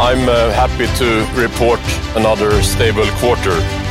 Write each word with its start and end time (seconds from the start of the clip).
I'm 0.00 0.28
uh, 0.28 0.52
happy 0.54 0.86
to 0.86 1.04
report 1.42 1.80
another 2.16 2.62
stable 2.62 3.06
quarter. 3.20 3.88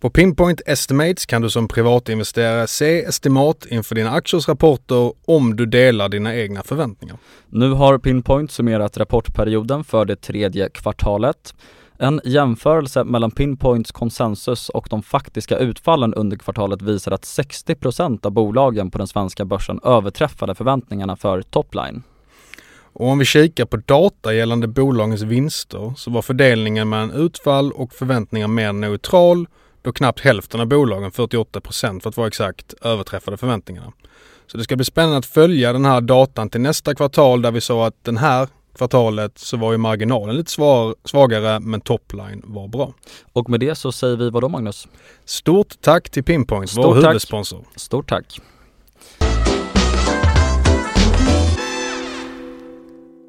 På 0.00 0.10
Pinpoint 0.10 0.60
Estimates 0.66 1.26
kan 1.26 1.42
du 1.42 1.50
som 1.50 1.68
privatinvesterare 1.68 2.66
se 2.66 3.04
estimat 3.04 3.66
inför 3.66 3.94
dina 3.94 4.10
aktiers 4.10 4.48
rapporter 4.48 5.12
om 5.26 5.56
du 5.56 5.66
delar 5.66 6.08
dina 6.08 6.36
egna 6.36 6.62
förväntningar. 6.62 7.16
Nu 7.48 7.70
har 7.70 7.98
Pinpoint 7.98 8.50
summerat 8.50 8.98
rapportperioden 8.98 9.84
för 9.84 10.04
det 10.04 10.16
tredje 10.16 10.68
kvartalet. 10.68 11.54
En 12.00 12.20
jämförelse 12.24 13.04
mellan 13.04 13.30
Pinpoints 13.30 13.92
konsensus 13.92 14.68
och 14.68 14.86
de 14.90 15.02
faktiska 15.02 15.58
utfallen 15.58 16.14
under 16.14 16.36
kvartalet 16.36 16.82
visar 16.82 17.12
att 17.12 17.22
60% 17.22 18.26
av 18.26 18.32
bolagen 18.32 18.90
på 18.90 18.98
den 18.98 19.06
svenska 19.06 19.44
börsen 19.44 19.80
överträffade 19.84 20.54
förväntningarna 20.54 21.16
för 21.16 21.42
topline. 21.42 22.02
Och 22.92 23.08
om 23.08 23.18
vi 23.18 23.24
kikar 23.24 23.64
på 23.64 23.76
data 23.76 24.34
gällande 24.34 24.68
bolagens 24.68 25.22
vinster 25.22 25.92
så 25.96 26.10
var 26.10 26.22
fördelningen 26.22 26.88
mellan 26.88 27.10
utfall 27.10 27.72
och 27.72 27.92
förväntningar 27.92 28.48
mer 28.48 28.72
neutral 28.72 29.46
då 29.82 29.92
knappt 29.92 30.20
hälften 30.20 30.60
av 30.60 30.66
bolagen, 30.66 31.12
48 31.12 31.60
procent 31.60 32.02
för 32.02 32.10
att 32.10 32.16
vara 32.16 32.28
exakt, 32.28 32.74
överträffade 32.82 33.36
förväntningarna. 33.36 33.92
Så 34.46 34.56
det 34.56 34.64
ska 34.64 34.76
bli 34.76 34.84
spännande 34.84 35.18
att 35.18 35.26
följa 35.26 35.72
den 35.72 35.84
här 35.84 36.00
datan 36.00 36.50
till 36.50 36.60
nästa 36.60 36.94
kvartal 36.94 37.42
där 37.42 37.50
vi 37.50 37.60
såg 37.60 37.86
att 37.86 38.04
den 38.04 38.16
här 38.16 38.48
kvartalet 38.78 39.38
så 39.38 39.56
var 39.56 39.72
ju 39.72 39.78
marginalen 39.78 40.36
lite 40.36 40.50
svar, 40.50 40.94
svagare 41.04 41.60
men 41.60 41.80
topline 41.80 42.42
var 42.44 42.68
bra. 42.68 42.94
Och 43.32 43.50
med 43.50 43.60
det 43.60 43.74
så 43.74 43.92
säger 43.92 44.16
vi 44.16 44.30
vad 44.30 44.42
då 44.42 44.48
Magnus? 44.48 44.88
Stort 45.24 45.80
tack 45.80 46.10
till 46.10 46.24
Pinpoint, 46.24 46.70
Stort 46.70 46.84
vår 46.84 46.94
tack. 46.94 47.08
huvudsponsor. 47.08 47.64
Stort 47.76 48.08
tack! 48.08 48.40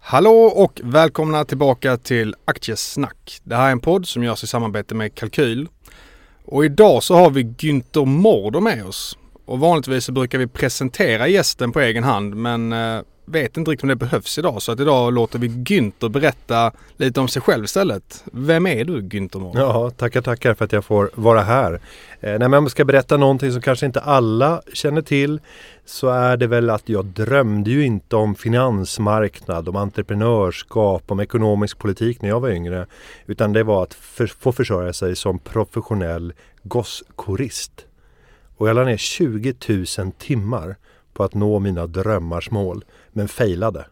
Hallå 0.02 0.44
och 0.56 0.81
välkomna 0.83 1.45
tillbaka 1.45 1.97
till 1.97 2.36
Aktiesnack. 2.45 3.39
Det 3.44 3.56
här 3.56 3.67
är 3.67 3.72
en 3.72 3.80
podd 3.80 4.08
som 4.08 4.23
görs 4.23 4.44
i 4.44 4.47
samarbete 4.47 4.95
med 4.95 5.16
Kalkyl. 5.16 5.68
Och 6.45 6.66
idag 6.66 7.03
så 7.03 7.16
har 7.16 7.29
vi 7.29 7.44
Günther 7.44 8.06
Mårder 8.06 8.59
med 8.59 8.85
oss. 8.85 9.18
Och 9.45 9.59
vanligtvis 9.59 10.06
så 10.06 10.12
brukar 10.12 10.38
vi 10.38 10.47
presentera 10.47 11.28
gästen 11.28 11.72
på 11.72 11.79
egen 11.79 12.03
hand 12.03 12.35
men 12.35 12.74
eh, 12.74 13.01
vet 13.31 13.57
inte 13.57 13.72
riktigt 13.72 13.84
om 13.84 13.90
det 13.90 13.95
behövs 13.95 14.38
idag. 14.38 14.62
Så 14.62 14.72
att 14.72 14.79
idag 14.79 15.13
låter 15.13 15.40
vi 15.40 15.47
Günther 15.47 16.09
berätta 16.09 16.72
lite 16.97 17.19
om 17.19 17.28
sig 17.28 17.41
själv 17.41 17.63
istället. 17.63 18.23
Vem 18.31 18.67
är 18.67 18.85
du 18.85 19.01
Günther 19.01 19.40
Mårder? 19.40 19.62
Ja, 19.62 19.90
tackar 19.90 20.22
tackar 20.22 20.53
för 20.53 20.66
att 20.66 20.72
jag 20.72 20.85
får 20.85 21.09
vara 21.13 21.41
här. 21.41 21.73
Eh, 21.73 21.79
nej, 22.22 22.39
men 22.39 22.53
om 22.53 22.63
jag 22.63 22.72
ska 22.72 22.85
berätta 22.85 23.18
någonting 23.18 23.51
som 23.51 23.62
kanske 23.62 23.85
inte 23.85 24.00
alla 24.00 24.62
känner 24.73 25.01
till 25.01 25.39
så 25.85 26.09
är 26.09 26.38
det 26.38 26.47
väl 26.47 26.69
att 26.69 26.89
jag 26.89 27.06
drömde 27.06 27.72
ju 27.72 27.85
inte 27.85 28.16
om 28.16 28.35
finansmarknad, 28.35 29.69
om 29.69 29.75
entreprenörskap, 29.75 31.03
om 31.07 31.19
ekonomisk 31.19 31.78
politik 31.78 32.22
när 32.22 32.29
jag 32.29 32.39
var 32.39 32.50
yngre. 32.50 32.85
Utan 33.25 33.53
det 33.53 33.63
var 33.63 33.84
att 33.84 33.94
för, 33.94 34.28
få 34.28 34.51
försörja 34.51 34.94
sig 34.94 35.16
som 35.16 35.39
professionell 35.39 36.34
gosskorist. 36.63 37.85
Och 38.57 38.69
jag 38.69 38.75
la 38.75 38.84
ner 38.84 38.97
20 38.97 39.53
000 39.97 40.12
timmar 40.12 40.75
på 41.13 41.23
att 41.23 41.34
nå 41.34 41.59
mina 41.59 41.88
drömmars 41.88 42.51
mål, 42.51 42.85
men 43.19 43.28
failade. 43.28 43.85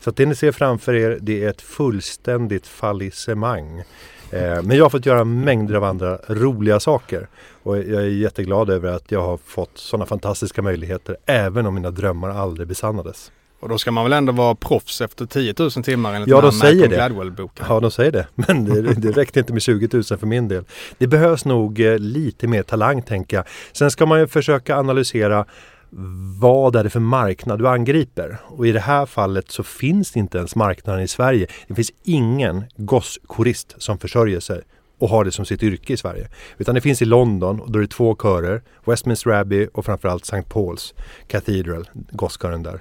Så 0.00 0.10
att 0.10 0.16
det 0.16 0.26
ni 0.26 0.34
ser 0.34 0.52
framför 0.52 0.94
er, 0.94 1.18
det 1.20 1.44
är 1.44 1.48
ett 1.48 1.62
fullständigt 1.62 2.66
fallissemang. 2.66 3.78
Eh, 4.30 4.62
men 4.62 4.76
jag 4.76 4.84
har 4.84 4.90
fått 4.90 5.06
göra 5.06 5.24
mängder 5.24 5.74
av 5.74 5.84
andra 5.84 6.18
roliga 6.26 6.80
saker. 6.80 7.28
Och 7.62 7.78
jag 7.78 8.02
är 8.02 8.06
jätteglad 8.06 8.70
över 8.70 8.92
att 8.92 9.10
jag 9.10 9.22
har 9.22 9.36
fått 9.36 9.78
sådana 9.78 10.06
fantastiska 10.06 10.62
möjligheter, 10.62 11.16
även 11.26 11.66
om 11.66 11.74
mina 11.74 11.90
drömmar 11.90 12.30
aldrig 12.30 12.68
besannades. 12.68 13.32
Och 13.60 13.68
då 13.68 13.78
ska 13.78 13.90
man 13.90 14.04
väl 14.04 14.12
ändå 14.12 14.32
vara 14.32 14.54
proffs 14.54 15.00
efter 15.00 15.26
10 15.26 15.54
000 15.58 15.70
timmar 15.70 16.14
enligt 16.14 16.28
Ja, 16.28 16.40
den 16.40 16.50
de 16.50 16.56
här 16.56 16.60
säger 16.60 16.80
Malcolm. 16.80 16.94
Gladwell-boken. 16.96 17.66
Ja, 17.68 17.80
de 17.80 17.90
säger 17.90 18.12
det. 18.12 18.26
Men 18.34 18.64
det, 18.64 18.94
det 18.94 19.10
räckte 19.10 19.38
inte 19.38 19.52
med 19.52 19.62
20 19.62 19.88
000 19.92 20.04
för 20.04 20.26
min 20.26 20.48
del. 20.48 20.64
Det 20.98 21.06
behövs 21.06 21.44
nog 21.44 21.80
eh, 21.80 21.98
lite 21.98 22.46
mer 22.46 22.62
talang, 22.62 23.02
tänker 23.02 23.36
jag. 23.36 23.46
Sen 23.72 23.90
ska 23.90 24.06
man 24.06 24.20
ju 24.20 24.26
försöka 24.26 24.76
analysera 24.76 25.44
vad 26.40 26.76
är 26.76 26.84
det 26.84 26.90
för 26.90 27.00
marknad 27.00 27.58
du 27.58 27.68
angriper? 27.68 28.38
Och 28.44 28.66
i 28.66 28.72
det 28.72 28.80
här 28.80 29.06
fallet 29.06 29.50
så 29.50 29.62
finns 29.62 30.10
det 30.10 30.20
inte 30.20 30.38
ens 30.38 30.54
marknaden 30.54 31.02
i 31.02 31.08
Sverige. 31.08 31.46
Det 31.68 31.74
finns 31.74 31.92
ingen 32.02 32.64
gosskorist 32.76 33.74
som 33.78 33.98
försörjer 33.98 34.40
sig 34.40 34.62
och 34.98 35.08
har 35.08 35.24
det 35.24 35.32
som 35.32 35.44
sitt 35.44 35.62
yrke 35.62 35.92
i 35.92 35.96
Sverige. 35.96 36.28
Utan 36.58 36.74
det 36.74 36.80
finns 36.80 37.02
i 37.02 37.04
London 37.04 37.60
och 37.60 37.72
då 37.72 37.78
är 37.78 37.82
det 37.82 37.88
två 37.88 38.16
körer, 38.16 38.62
Westminster 38.84 39.30
Abbey 39.30 39.68
och 39.74 39.84
framförallt 39.84 40.24
St. 40.24 40.48
Paul's 40.50 40.94
Cathedral, 41.26 41.88
gosskören 41.92 42.62
där. 42.62 42.80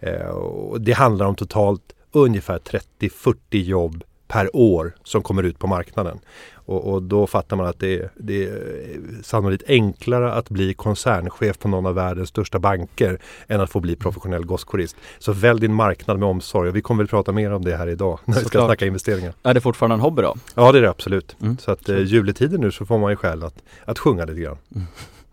Eh, 0.00 0.28
och 0.28 0.80
det 0.80 0.92
handlar 0.92 1.26
om 1.26 1.34
totalt 1.34 1.82
ungefär 2.12 2.58
30-40 2.58 3.36
jobb 3.50 4.04
per 4.28 4.56
år 4.56 4.94
som 5.04 5.22
kommer 5.22 5.42
ut 5.42 5.58
på 5.58 5.66
marknaden. 5.66 6.18
Och, 6.66 6.92
och 6.92 7.02
då 7.02 7.26
fattar 7.26 7.56
man 7.56 7.66
att 7.66 7.80
det 7.80 7.94
är, 7.94 8.10
det 8.14 8.44
är 8.44 8.62
sannolikt 9.22 9.64
enklare 9.68 10.32
att 10.32 10.48
bli 10.48 10.74
koncernchef 10.74 11.58
på 11.58 11.68
någon 11.68 11.86
av 11.86 11.94
världens 11.94 12.28
största 12.28 12.58
banker 12.58 13.20
än 13.48 13.60
att 13.60 13.70
få 13.70 13.80
bli 13.80 13.96
professionell 13.96 14.44
gosskorist. 14.44 14.96
Så 15.18 15.32
välj 15.32 15.60
din 15.60 15.74
marknad 15.74 16.18
med 16.18 16.28
omsorg 16.28 16.68
och 16.68 16.76
vi 16.76 16.82
kommer 16.82 17.02
väl 17.02 17.08
prata 17.08 17.32
mer 17.32 17.52
om 17.52 17.64
det 17.64 17.76
här 17.76 17.86
idag 17.86 18.18
när 18.24 18.38
vi 18.38 18.44
ska 18.44 18.66
snacka 18.66 18.86
investeringar. 18.86 19.32
Är 19.42 19.54
det 19.54 19.60
fortfarande 19.60 19.94
en 19.94 20.00
hobby 20.00 20.22
då? 20.22 20.34
Ja 20.54 20.72
det 20.72 20.78
är 20.78 20.82
det 20.82 20.90
absolut. 20.90 21.36
Mm. 21.40 21.58
Så 21.58 21.70
att 21.70 21.88
eh, 21.88 21.98
juletiden 21.98 22.60
nu 22.60 22.72
så 22.72 22.86
får 22.86 22.98
man 22.98 23.10
ju 23.10 23.16
skäl 23.16 23.42
att, 23.44 23.62
att 23.84 23.98
sjunga 23.98 24.24
lite 24.24 24.40
grann. 24.40 24.58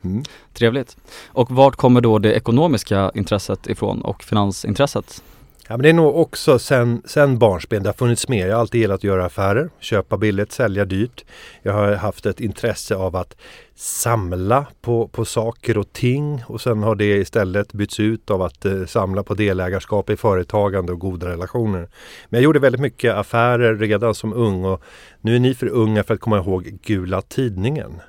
Mm. 0.04 0.24
Trevligt. 0.54 0.98
Och 1.28 1.52
vart 1.52 1.76
kommer 1.76 2.02
då 2.02 2.20
det 2.20 2.34
ekonomiska 2.34 3.12
intresset 3.14 3.68
ifrån 3.68 4.02
och 4.02 4.24
finansintresset? 4.24 5.24
Ja, 5.68 5.78
men 5.78 5.84
det 5.84 5.90
är 5.90 5.94
nog 5.94 6.16
också 6.16 6.60
sen, 6.60 7.02
sen 7.06 7.40
barnsben. 7.40 7.84
Det 7.84 7.90
har 7.90 7.94
funnits 7.94 8.28
med. 8.28 8.48
Jag 8.48 8.54
har 8.54 8.62
alltid 8.62 8.82
gillat 8.82 8.96
att 8.96 9.04
göra 9.04 9.26
affärer. 9.26 9.70
Köpa 9.80 10.18
billigt, 10.18 10.52
sälja 10.52 10.86
dyrt. 10.86 11.26
Jag 11.62 11.74
har 11.74 11.94
haft 11.94 12.26
ett 12.26 12.40
intresse 12.40 12.96
av 12.96 13.16
att 13.16 13.36
samla 13.76 14.66
på, 14.82 15.08
på 15.08 15.26
saker 15.26 15.78
och 15.78 15.94
ting. 15.94 16.44
Och 16.48 16.62
sen 16.62 16.84
har 16.84 16.96
det 16.96 17.18
istället 17.18 17.74
bytts 17.74 18.00
ut 18.00 18.30
av 18.30 18.42
att 18.42 18.66
eh, 18.66 18.86
samla 18.86 19.24
på 19.24 19.34
delägarskap 19.34 20.10
i 20.10 20.18
företagande 20.18 20.92
och 20.92 21.00
goda 21.00 21.30
relationer. 21.30 21.90
Men 22.30 22.38
jag 22.38 22.44
gjorde 22.44 22.60
väldigt 22.60 22.82
mycket 22.82 23.14
affärer 23.14 23.76
redan 23.76 24.16
som 24.16 24.34
ung. 24.34 24.66
Och 24.66 24.84
nu 25.22 25.36
är 25.36 25.40
ni 25.40 25.56
för 25.56 25.68
unga 25.68 26.04
för 26.04 26.14
att 26.14 26.20
komma 26.20 26.38
ihåg 26.38 26.64
Gula 26.64 27.22
Tidningen. 27.22 28.02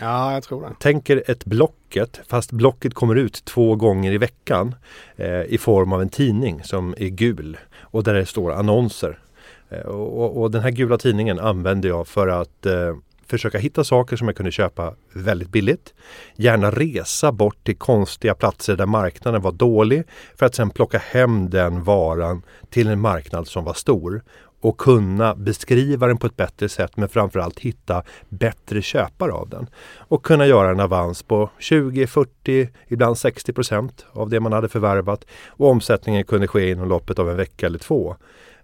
Ja, 0.00 0.32
jag 0.32 0.42
tror 0.42 0.62
det. 0.62 0.74
Tänk 0.78 1.10
er 1.10 1.22
ett 1.26 1.44
Blocket, 1.44 2.20
fast 2.28 2.52
Blocket 2.52 2.94
kommer 2.94 3.14
ut 3.14 3.44
två 3.44 3.76
gånger 3.76 4.12
i 4.12 4.18
veckan 4.18 4.74
eh, 5.16 5.42
i 5.42 5.58
form 5.58 5.92
av 5.92 6.02
en 6.02 6.08
tidning 6.08 6.62
som 6.64 6.94
är 6.98 7.08
gul 7.08 7.58
och 7.80 8.04
där 8.04 8.14
det 8.14 8.26
står 8.26 8.52
annonser. 8.52 9.18
Eh, 9.68 9.80
och, 9.80 10.42
och 10.42 10.50
den 10.50 10.62
här 10.62 10.70
gula 10.70 10.98
tidningen 10.98 11.38
använde 11.38 11.88
jag 11.88 12.08
för 12.08 12.28
att 12.28 12.66
eh, 12.66 12.96
försöka 13.26 13.58
hitta 13.58 13.84
saker 13.84 14.16
som 14.16 14.28
jag 14.28 14.36
kunde 14.36 14.52
köpa 14.52 14.94
väldigt 15.12 15.48
billigt. 15.48 15.94
Gärna 16.36 16.70
resa 16.70 17.32
bort 17.32 17.64
till 17.64 17.76
konstiga 17.76 18.34
platser 18.34 18.76
där 18.76 18.86
marknaden 18.86 19.42
var 19.42 19.52
dålig 19.52 20.04
för 20.34 20.46
att 20.46 20.54
sen 20.54 20.70
plocka 20.70 20.98
hem 20.98 21.50
den 21.50 21.82
varan 21.82 22.42
till 22.70 22.88
en 22.88 23.00
marknad 23.00 23.48
som 23.48 23.64
var 23.64 23.74
stor 23.74 24.22
och 24.66 24.78
kunna 24.78 25.34
beskriva 25.34 26.06
den 26.06 26.16
på 26.16 26.26
ett 26.26 26.36
bättre 26.36 26.68
sätt 26.68 26.96
men 26.96 27.08
framförallt 27.08 27.58
hitta 27.58 28.02
bättre 28.28 28.82
köpare 28.82 29.32
av 29.32 29.48
den. 29.48 29.66
Och 29.98 30.24
kunna 30.24 30.46
göra 30.46 30.70
en 30.70 30.80
avans 30.80 31.22
på 31.22 31.50
20, 31.58 32.06
40, 32.06 32.68
ibland 32.88 33.18
60 33.18 33.52
procent 33.52 34.06
av 34.12 34.30
det 34.30 34.40
man 34.40 34.52
hade 34.52 34.68
förvärvat. 34.68 35.24
Och 35.46 35.68
omsättningen 35.68 36.24
kunde 36.24 36.48
ske 36.48 36.70
inom 36.70 36.88
loppet 36.88 37.18
av 37.18 37.30
en 37.30 37.36
vecka 37.36 37.66
eller 37.66 37.78
två. 37.78 38.16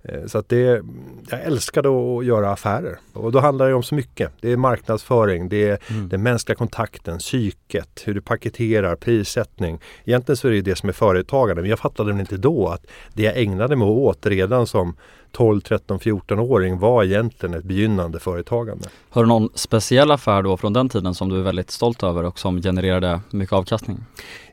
Eh, 0.05 0.27
så 0.27 0.39
att 0.39 0.49
det, 0.49 0.83
jag 1.31 1.43
älskade 1.43 1.89
att 1.89 2.25
göra 2.25 2.53
affärer. 2.53 2.99
Och 3.13 3.33
då 3.33 3.41
handlar 3.41 3.69
det 3.69 3.75
om 3.75 3.83
så 3.83 3.95
mycket. 3.95 4.33
Det 4.41 4.53
är 4.53 4.57
marknadsföring, 4.57 5.49
det 5.49 5.69
är 5.69 5.79
mm. 5.91 6.09
den 6.09 6.23
mänskliga 6.23 6.57
kontakten, 6.57 7.19
psyket, 7.19 8.03
hur 8.05 8.15
du 8.15 8.21
paketerar, 8.21 8.97
prissättning. 8.97 9.81
Egentligen 10.05 10.37
så 10.37 10.49
är 10.49 10.53
det 10.53 10.61
det 10.61 10.77
som 10.77 10.89
är 10.89 10.93
företagande. 10.93 11.63
Men 11.63 11.71
jag 11.71 11.79
fattade 11.79 12.11
inte 12.11 12.37
då 12.37 12.69
att 12.69 12.87
det 13.15 13.23
jag 13.23 13.37
ägnade 13.37 13.77
mig 13.77 13.89
åt 13.89 14.27
redan 14.27 14.67
som 14.67 14.97
12, 15.33 15.61
13, 15.61 15.99
14-åring 15.99 16.79
var 16.79 17.05
egentligen 17.05 17.55
ett 17.55 17.65
begynnande 17.65 18.21
företagande. 18.21 18.89
Har 19.11 19.23
du 19.23 19.29
någon 19.29 19.49
speciell 19.55 20.11
affär 20.11 20.43
då 20.43 20.57
från 20.57 20.73
den 20.73 20.89
tiden 20.89 21.15
som 21.15 21.29
du 21.29 21.39
är 21.39 21.43
väldigt 21.43 21.71
stolt 21.71 22.03
över 22.03 22.25
och 22.25 22.39
som 22.39 22.63
genererade 22.63 23.21
mycket 23.31 23.53
avkastning? 23.53 23.99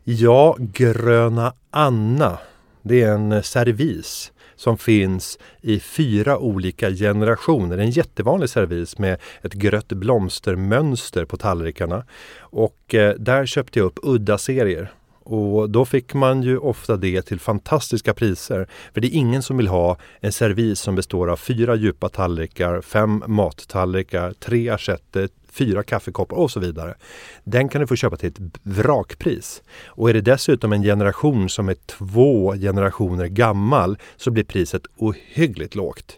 Ja, 0.04 0.56
Gröna 0.60 1.54
Anna. 1.72 2.38
Det 2.82 3.02
är 3.02 3.12
en 3.12 3.44
servis 3.44 4.32
som 4.56 4.78
finns 4.78 5.40
i 5.62 5.80
fyra 5.80 6.38
olika 6.38 6.90
generationer. 6.92 7.78
En 7.78 7.90
jättevanlig 7.90 8.50
servis 8.50 8.98
med 8.98 9.18
ett 9.42 9.54
grött 9.54 9.88
blomstermönster 9.88 11.26
på 11.26 11.38
tallrikarna. 11.38 12.06
Och 12.40 12.96
eh, 12.96 13.16
där 13.16 13.46
köpte 13.46 13.80
jag 13.80 13.86
upp 13.86 14.00
udda 14.04 14.38
serier. 14.38 14.92
Och 15.30 15.70
då 15.70 15.86
fick 15.86 16.14
man 16.14 16.44
ju 16.44 16.58
ofta 16.58 16.98
det 16.98 17.22
till 17.22 17.40
fantastiska 17.40 18.14
priser. 18.14 18.68
För 18.94 19.02
det 19.02 19.08
är 19.08 19.18
ingen 19.18 19.44
som 19.44 19.58
vill 19.58 19.68
ha 19.68 19.98
en 20.20 20.32
servis 20.32 20.80
som 20.80 20.96
består 20.96 21.30
av 21.30 21.38
fyra 21.38 21.76
djupa 21.76 22.10
tallrikar, 22.10 22.82
fem 22.82 23.24
mattallrikar, 23.28 24.34
tre 24.40 24.70
assietter, 24.70 25.30
fyra 25.52 25.84
kaffekoppar 25.84 26.36
och 26.36 26.52
så 26.52 26.60
vidare. 26.60 26.96
Den 27.44 27.70
kan 27.70 27.82
du 27.82 27.88
få 27.88 27.96
köpa 27.96 28.18
till 28.18 28.30
ett 28.30 28.40
vrakpris. 28.64 29.64
Och 29.86 30.10
är 30.10 30.14
det 30.14 30.22
dessutom 30.22 30.74
en 30.74 30.84
generation 30.84 31.50
som 31.50 31.70
är 31.70 31.76
två 31.86 32.54
generationer 32.54 33.28
gammal 33.28 33.98
så 34.18 34.32
blir 34.32 34.44
priset 34.44 34.84
ohyggligt 34.98 35.76
lågt. 35.76 36.18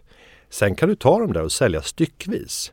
Sen 0.49 0.75
kan 0.75 0.89
du 0.89 0.95
ta 0.95 1.19
dem 1.19 1.33
där 1.33 1.43
och 1.43 1.51
sälja 1.51 1.81
styckvis. 1.81 2.71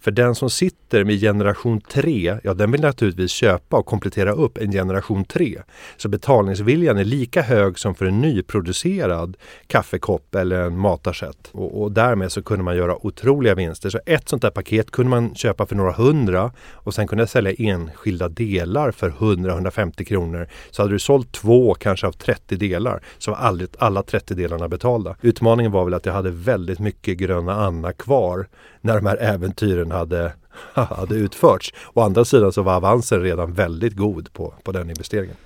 För 0.00 0.10
den 0.10 0.34
som 0.34 0.50
sitter 0.50 1.04
med 1.04 1.20
generation 1.20 1.80
3, 1.80 2.38
ja 2.42 2.54
den 2.54 2.72
vill 2.72 2.80
naturligtvis 2.80 3.30
köpa 3.30 3.76
och 3.76 3.86
komplettera 3.86 4.32
upp 4.32 4.58
en 4.58 4.72
generation 4.72 5.24
3. 5.24 5.62
Så 5.96 6.08
betalningsviljan 6.08 6.98
är 6.98 7.04
lika 7.04 7.42
hög 7.42 7.78
som 7.78 7.94
för 7.94 8.06
en 8.06 8.20
nyproducerad 8.20 9.36
kaffekopp 9.66 10.34
eller 10.34 10.60
en 10.60 10.78
matarsett. 10.78 11.50
Och, 11.52 11.82
och 11.82 11.92
därmed 11.92 12.32
så 12.32 12.42
kunde 12.42 12.64
man 12.64 12.76
göra 12.76 13.06
otroliga 13.06 13.54
vinster. 13.54 13.90
Så 13.90 14.00
ett 14.06 14.28
sånt 14.28 14.42
där 14.42 14.50
paket 14.50 14.90
kunde 14.90 15.10
man 15.10 15.34
köpa 15.34 15.66
för 15.66 15.76
några 15.76 15.92
hundra 15.92 16.52
och 16.72 16.94
sen 16.94 17.08
kunde 17.08 17.22
jag 17.22 17.28
sälja 17.28 17.52
enskilda 17.58 18.28
delar 18.28 18.90
för 18.90 19.10
100-150 19.10 20.04
kronor. 20.04 20.48
Så 20.70 20.82
hade 20.82 20.94
du 20.94 20.98
sålt 20.98 21.32
två 21.32 21.74
kanske 21.74 22.06
av 22.06 22.12
30 22.12 22.56
delar 22.56 23.02
så 23.18 23.30
var 23.30 23.38
aldrig 23.38 23.68
alla 23.78 24.02
30 24.02 24.34
delarna 24.34 24.68
betalda. 24.68 25.16
Utmaningen 25.22 25.72
var 25.72 25.84
väl 25.84 25.94
att 25.94 26.06
jag 26.06 26.12
hade 26.12 26.30
väldigt 26.30 26.78
mycket 26.78 27.18
gröna 27.18 27.54
Anna 27.54 27.92
kvar 27.92 28.46
när 28.80 28.96
de 28.96 29.06
här 29.06 29.16
äventyren 29.16 29.87
hade, 29.90 30.32
hade 30.72 31.14
utförts. 31.14 31.74
Å 31.94 32.00
andra 32.00 32.24
sidan 32.24 32.52
så 32.52 32.62
var 32.62 32.74
avansen 32.74 33.20
redan 33.20 33.52
väldigt 33.52 33.96
god 33.96 34.32
på, 34.32 34.54
på 34.62 34.72
den 34.72 34.90
investeringen. 34.90 35.36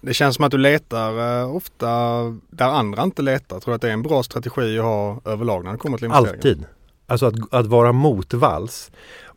Det 0.00 0.14
känns 0.14 0.36
som 0.36 0.44
att 0.44 0.50
du 0.50 0.58
letar 0.58 1.40
eh, 1.40 1.56
ofta 1.56 1.88
där 2.50 2.68
andra 2.68 3.02
inte 3.02 3.22
letar. 3.22 3.60
Tror 3.60 3.72
du 3.72 3.74
att 3.74 3.82
det 3.82 3.88
är 3.88 3.92
en 3.92 4.02
bra 4.02 4.22
strategi 4.22 4.78
att 4.78 4.84
ha 4.84 5.20
överlag 5.24 5.64
när 5.64 5.72
det 5.72 5.78
kommer 5.78 5.98
till 5.98 6.04
investeringar? 6.04 6.36
Alltid. 6.36 6.64
Alltså 7.06 7.26
att, 7.26 7.54
att 7.54 7.66
vara 7.66 7.92
motvalls 7.92 8.90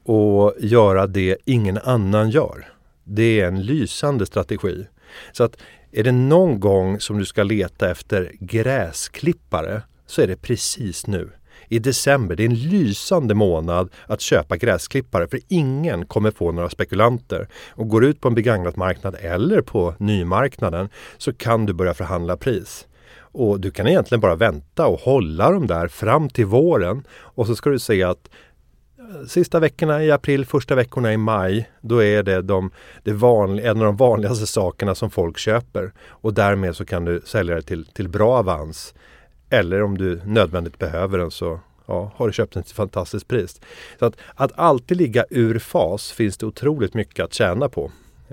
och 0.04 0.54
göra 0.60 1.08
det 1.08 1.38
ingen 1.46 1.78
annan 1.78 2.30
gör. 2.30 2.68
Det 3.04 3.42
är 3.42 3.48
en 3.48 3.62
lysande 3.62 4.26
strategi. 4.26 4.88
Så 5.32 5.44
att 5.44 5.58
är 5.92 6.04
det 6.04 6.12
någon 6.12 6.60
gång 6.60 7.00
som 7.00 7.18
du 7.18 7.26
ska 7.26 7.44
leta 7.44 7.92
efter 7.92 8.32
gräsklippare 8.40 9.82
så 10.06 10.22
är 10.22 10.28
det 10.28 10.36
precis 10.36 11.08
nu 11.08 11.30
i 11.70 11.80
december. 11.80 12.36
Det 12.36 12.44
är 12.44 12.50
en 12.50 12.56
lysande 12.56 13.34
månad 13.34 13.90
att 14.06 14.22
köpa 14.22 14.58
gräsklippare 14.58 15.28
för 15.28 15.40
ingen 15.48 16.06
kommer 16.06 16.32
få 16.32 16.52
några 16.52 16.70
spekulanter. 16.70 17.48
Och 17.70 17.90
går 17.90 18.06
ut 18.06 18.22
på 18.22 18.28
en 18.28 18.36
begagnat 18.36 18.76
marknad 18.76 19.16
eller 19.22 19.62
på 19.62 19.94
nymarknaden 19.98 20.90
så 21.18 21.34
kan 21.34 21.66
du 21.66 21.74
börja 21.74 21.94
förhandla 21.94 22.38
pris. 22.38 22.88
Och 23.32 23.60
du 23.60 23.72
kan 23.72 23.88
egentligen 23.88 24.22
bara 24.22 24.36
vänta 24.36 24.88
och 24.88 25.00
hålla 25.00 25.52
dem 25.52 25.68
där 25.68 25.88
fram 25.88 26.30
till 26.30 26.46
våren 26.46 27.04
och 27.10 27.48
så 27.48 27.56
ska 27.56 27.70
du 27.70 27.80
se 27.80 28.04
att 28.04 28.30
eh, 29.00 29.28
Sista 29.28 29.60
veckorna 29.60 30.04
i 30.04 30.12
april, 30.12 30.46
första 30.46 30.76
veckorna 30.76 31.14
i 31.14 31.18
maj, 31.18 31.70
då 31.82 32.04
är 32.04 32.24
det, 32.24 32.42
de, 32.42 32.72
det 33.04 33.14
vanliga, 33.14 33.72
en 33.72 33.78
av 33.78 33.86
de 33.86 33.96
vanligaste 33.96 34.48
sakerna 34.48 34.96
som 34.96 35.10
folk 35.10 35.38
köper. 35.38 35.92
Och 36.08 36.34
därmed 36.34 36.76
så 36.76 36.86
kan 36.86 37.06
du 37.06 37.22
sälja 37.26 37.56
det 37.56 37.62
till, 37.62 37.86
till 37.86 38.10
bra 38.10 38.38
avans 38.38 38.94
eller 39.50 39.84
om 39.84 39.98
du 39.98 40.22
nödvändigt 40.26 40.80
behöver 40.80 41.18
den 41.18 41.32
så 41.32 41.60
ja, 41.86 42.12
har 42.16 42.28
du 42.28 42.34
köpt 42.34 42.54
den 42.54 42.64
till 42.64 42.72
ett 42.72 42.76
fantastiskt 42.76 43.28
pris. 43.28 43.62
Så 44.00 44.06
att, 44.06 44.16
att 44.36 44.52
alltid 44.56 44.98
ligga 44.98 45.26
ur 45.30 45.60
fas 45.60 46.12
finns 46.12 46.38
det 46.38 46.46
otroligt 46.46 46.94
mycket 46.94 47.26
att 47.26 47.34
tjäna 47.34 47.70
på. 47.70 47.92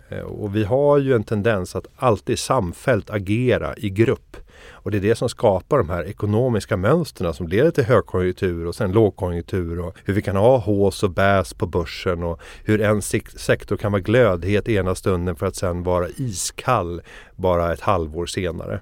Eh, 0.08 0.19
och 0.19 0.56
vi 0.56 0.64
har 0.64 0.99
ju 0.99 1.14
en 1.14 1.25
tendens 1.25 1.76
att 1.76 1.87
alltid 1.96 2.38
samfällt 2.38 3.11
agera 3.11 3.75
i 3.76 3.90
grupp. 3.90 4.37
Och 4.70 4.90
det 4.90 4.96
är 4.96 5.00
det 5.00 5.14
som 5.14 5.28
skapar 5.28 5.78
de 5.78 5.90
här 5.90 6.05
ekonomiska 6.05 6.76
mönstren 6.76 7.34
som 7.34 7.49
leder 7.49 7.70
till 7.70 7.84
högkonjunktur 7.84 8.67
och 8.67 8.75
sen 8.75 8.93
lågkonjunktur 8.93 9.81
och 9.81 9.96
hur 10.05 10.14
vi 10.14 10.22
kan 10.22 10.37
ha 10.37 10.58
hås 10.58 11.02
och 11.02 11.10
bäs 11.10 11.55
på 11.55 11.67
börsen 11.67 12.22
och 12.22 12.40
hur 12.64 12.81
en 12.81 13.02
sektor 13.02 13.76
kan 13.76 13.93
vara 13.93 14.02
glödhet 14.02 14.69
ena 14.69 14.94
stunden 14.94 15.37
för 15.37 15.46
att 15.46 15.56
sen 15.56 15.82
vara 15.82 16.08
iskall 16.08 17.02
bara 17.37 17.72
ett 17.72 17.81
halvår 17.81 18.26
senare. 18.26 18.81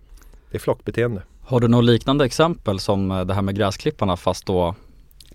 Det 0.50 0.56
är 0.56 0.61
flockbeteende. 0.61 1.23
Har 1.52 1.60
du 1.60 1.69
något 1.69 1.84
liknande 1.84 2.25
exempel 2.25 2.78
som 2.78 3.10
eh, 3.10 3.25
det 3.25 3.34
här 3.34 3.43
med 3.43 3.56
gräsklipparna 3.56 4.16
fast 4.16 4.46
då 4.46 4.75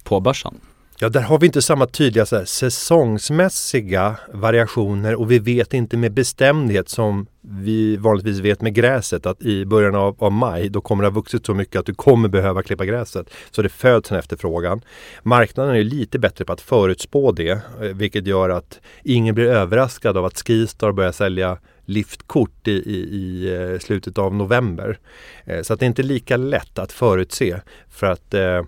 på 0.03 0.19
börsen? 0.19 0.55
Ja, 0.99 1.09
där 1.09 1.21
har 1.21 1.39
vi 1.39 1.45
inte 1.45 1.61
samma 1.61 1.85
tydliga 1.85 2.25
så 2.25 2.35
här, 2.37 2.45
säsongsmässiga 2.45 4.15
variationer 4.33 5.15
och 5.15 5.31
vi 5.31 5.39
vet 5.39 5.73
inte 5.73 5.97
med 5.97 6.13
bestämdhet 6.13 6.89
som 6.89 7.27
vi 7.41 7.97
vanligtvis 7.97 8.39
vet 8.39 8.61
med 8.61 8.73
gräset 8.73 9.25
att 9.25 9.41
i 9.41 9.65
början 9.65 9.95
av, 9.95 10.15
av, 10.19 10.31
maj 10.31 10.69
då 10.69 10.81
kommer 10.81 11.03
det 11.03 11.09
ha 11.09 11.15
vuxit 11.15 11.45
så 11.45 11.53
mycket 11.53 11.79
att 11.79 11.85
du 11.85 11.93
kommer 11.93 12.29
behöva 12.29 12.63
klippa 12.63 12.85
gräset. 12.85 13.29
Så 13.51 13.61
det 13.61 13.69
föds 13.69 14.11
en 14.11 14.17
efterfrågan. 14.17 14.81
Marknaden 15.23 15.75
är 15.75 15.83
lite 15.83 16.19
bättre 16.19 16.45
på 16.45 16.53
att 16.53 16.61
förutspå 16.61 17.31
det 17.31 17.49
eh, 17.49 17.59
vilket 17.79 18.27
gör 18.27 18.49
att 18.49 18.79
ingen 19.03 19.35
blir 19.35 19.45
överraskad 19.45 20.17
av 20.17 20.25
att 20.25 20.47
Skistar 20.47 20.91
börjar 20.91 21.11
sälja 21.11 21.57
liftkort 21.87 22.67
i, 22.67 22.71
i, 22.71 22.95
i, 22.95 23.55
eh, 23.55 23.79
slutet 23.79 24.17
av 24.17 24.35
november. 24.35 24.99
Eh, 25.45 25.61
så 25.61 25.73
att 25.73 25.79
det 25.79 25.85
är 25.85 25.87
inte 25.87 26.03
lika 26.03 26.37
lätt 26.37 26.79
att 26.79 26.91
förutse 26.91 27.61
för 27.89 28.07
att 28.07 28.33
eh, 28.33 28.61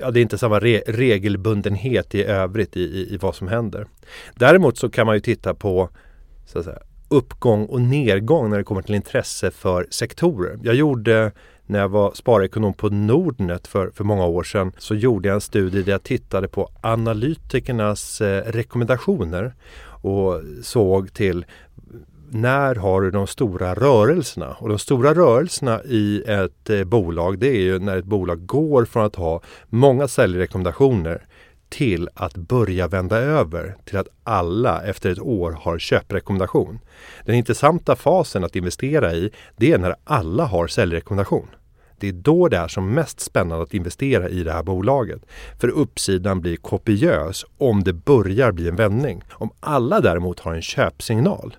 ja, 0.00 0.10
det 0.10 0.20
är 0.20 0.22
inte 0.22 0.38
samma 0.38 0.60
re 0.60 0.82
regelbundenhet 0.86 2.14
i 2.14 2.24
övrigt 2.24 2.76
i, 2.76 2.80
i, 2.80 3.14
i, 3.14 3.16
vad 3.16 3.34
som 3.34 3.48
händer. 3.48 3.86
Däremot 4.34 4.78
så 4.78 4.90
kan 4.90 5.06
man 5.06 5.14
ju 5.14 5.20
titta 5.20 5.54
på 5.54 5.88
så 6.46 6.58
att 6.58 6.64
säga, 6.64 6.78
uppgång 7.08 7.66
och 7.66 7.80
nedgång 7.80 8.50
när 8.50 8.58
det 8.58 8.64
kommer 8.64 8.82
till 8.82 8.94
intresse 8.94 9.50
för 9.50 9.86
sektorer. 9.90 10.58
Jag 10.62 10.74
gjorde 10.74 11.32
när 11.66 11.78
jag 11.78 11.88
var 11.88 12.12
sparekonom 12.14 12.74
på 12.74 12.88
Nordnet 12.88 13.66
för, 13.66 13.90
för 13.90 14.04
många 14.04 14.26
år 14.26 14.42
sedan 14.42 14.72
så 14.78 14.94
gjorde 14.94 15.28
jag 15.28 15.34
en 15.34 15.40
studie 15.40 15.82
där 15.82 15.92
jag 15.92 16.02
tittade 16.02 16.48
på 16.48 16.70
analytikernas 16.80 18.20
eh, 18.20 18.52
rekommendationer 18.52 19.54
och 20.06 20.42
såg 20.62 21.12
till 21.12 21.44
när 22.42 22.74
har 22.74 23.00
du 23.00 23.10
de 23.10 23.26
stora 23.26 23.74
rörelserna? 23.74 24.56
Och 24.58 24.68
de 24.68 24.78
stora 24.78 25.14
rörelserna 25.14 25.82
i 25.84 26.22
ett 26.26 26.70
eh, 26.70 26.84
bolag 26.84 27.38
det 27.38 27.48
är 27.48 27.60
ju 27.60 27.78
när 27.78 27.96
ett 27.96 28.04
bolag 28.04 28.46
går 28.46 28.84
från 28.84 29.04
att 29.04 29.16
ha 29.16 29.42
många 29.68 30.08
säljrekommendationer 30.08 31.26
till 31.68 32.08
att 32.14 32.36
börja 32.36 32.88
vända 32.88 33.16
över 33.18 33.76
till 33.84 33.98
att 33.98 34.08
alla 34.24 34.82
efter 34.82 35.10
ett 35.10 35.18
år 35.18 35.52
har 35.52 35.78
köprekommendation. 35.78 36.78
Den 37.24 37.34
intressanta 37.34 37.96
fasen 37.96 38.44
att 38.44 38.56
investera 38.56 39.14
i 39.14 39.30
det 39.56 39.72
är 39.72 39.78
när 39.78 39.94
alla 40.04 40.44
har 40.44 40.66
säljrekommendation. 40.66 41.48
Det 41.98 42.08
är 42.08 42.12
då 42.12 42.48
det 42.48 42.56
är 42.56 42.68
som 42.68 42.94
mest 42.94 43.20
spännande 43.20 43.62
att 43.62 43.74
investera 43.74 44.28
i 44.28 44.42
det 44.42 44.52
här 44.52 44.62
bolaget. 44.62 45.22
För 45.60 45.68
uppsidan 45.68 46.40
blir 46.40 46.56
kopiös 46.56 47.44
om 47.58 47.84
det 47.84 47.92
börjar 47.92 48.52
bli 48.52 48.68
en 48.68 48.76
vändning. 48.76 49.22
Om 49.32 49.50
alla 49.60 50.00
däremot 50.00 50.40
har 50.40 50.54
en 50.54 50.62
köpsignal 50.62 51.56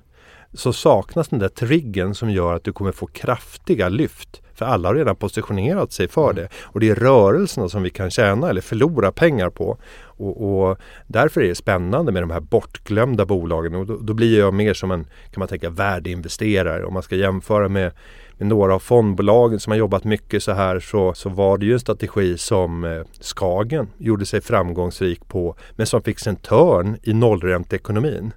så 0.53 0.73
saknas 0.73 1.27
den 1.27 1.39
där 1.39 1.49
triggen 1.49 2.15
som 2.15 2.29
gör 2.29 2.55
att 2.55 2.63
du 2.63 2.73
kommer 2.73 2.91
få 2.91 3.07
kraftiga 3.07 3.89
lyft 3.89 4.41
För 4.53 4.65
alla 4.65 4.89
har 4.89 4.95
redan 4.95 5.15
positionerat 5.15 5.91
sig 5.91 6.07
för 6.07 6.33
det. 6.33 6.49
Och 6.63 6.79
det 6.79 6.89
är 6.89 6.95
rörelserna 6.95 7.69
som 7.69 7.83
vi 7.83 7.89
kan 7.89 8.11
tjäna 8.11 8.49
eller 8.49 8.61
förlora 8.61 9.11
pengar 9.11 9.49
på. 9.49 9.77
Och, 9.99 10.69
och 10.69 10.77
därför 11.07 11.41
är 11.41 11.47
det 11.47 11.55
spännande 11.55 12.11
med 12.11 12.23
de 12.23 12.31
här 12.31 12.39
bortglömda 12.39 13.25
bolagen. 13.25 13.75
Och 13.75 13.85
då, 13.85 13.97
då 13.97 14.13
blir 14.13 14.39
jag 14.39 14.53
mer 14.53 14.73
som 14.73 14.91
en, 14.91 15.03
kan 15.03 15.39
man 15.39 15.47
tänka, 15.47 15.69
värdeinvesterare. 15.69 16.85
Om 16.85 16.93
man 16.93 17.03
ska 17.03 17.15
jämföra 17.15 17.69
med 17.69 17.91
med 18.37 18.47
några 18.47 18.75
av 18.75 18.79
fondbolagen 18.79 19.59
som 19.59 19.71
har 19.71 19.77
jobbat 19.77 20.03
mycket 20.03 20.43
så 20.43 20.51
här 20.51 20.79
så, 20.79 21.13
så 21.13 21.29
var 21.29 21.57
det 21.57 21.65
ju 21.65 21.73
en 21.73 21.79
strategi 21.79 22.37
som 22.37 22.83
eh, 22.83 23.01
Skagen 23.19 23.87
gjorde 23.97 24.25
sig 24.25 24.41
framgångsrik 24.41 25.27
på 25.27 25.55
men 25.71 25.87
som 25.87 26.01
fick 26.01 26.19
sin 26.19 26.35
törn 26.35 26.97
i 27.03 27.13
nollränteekonomin. 27.13 28.33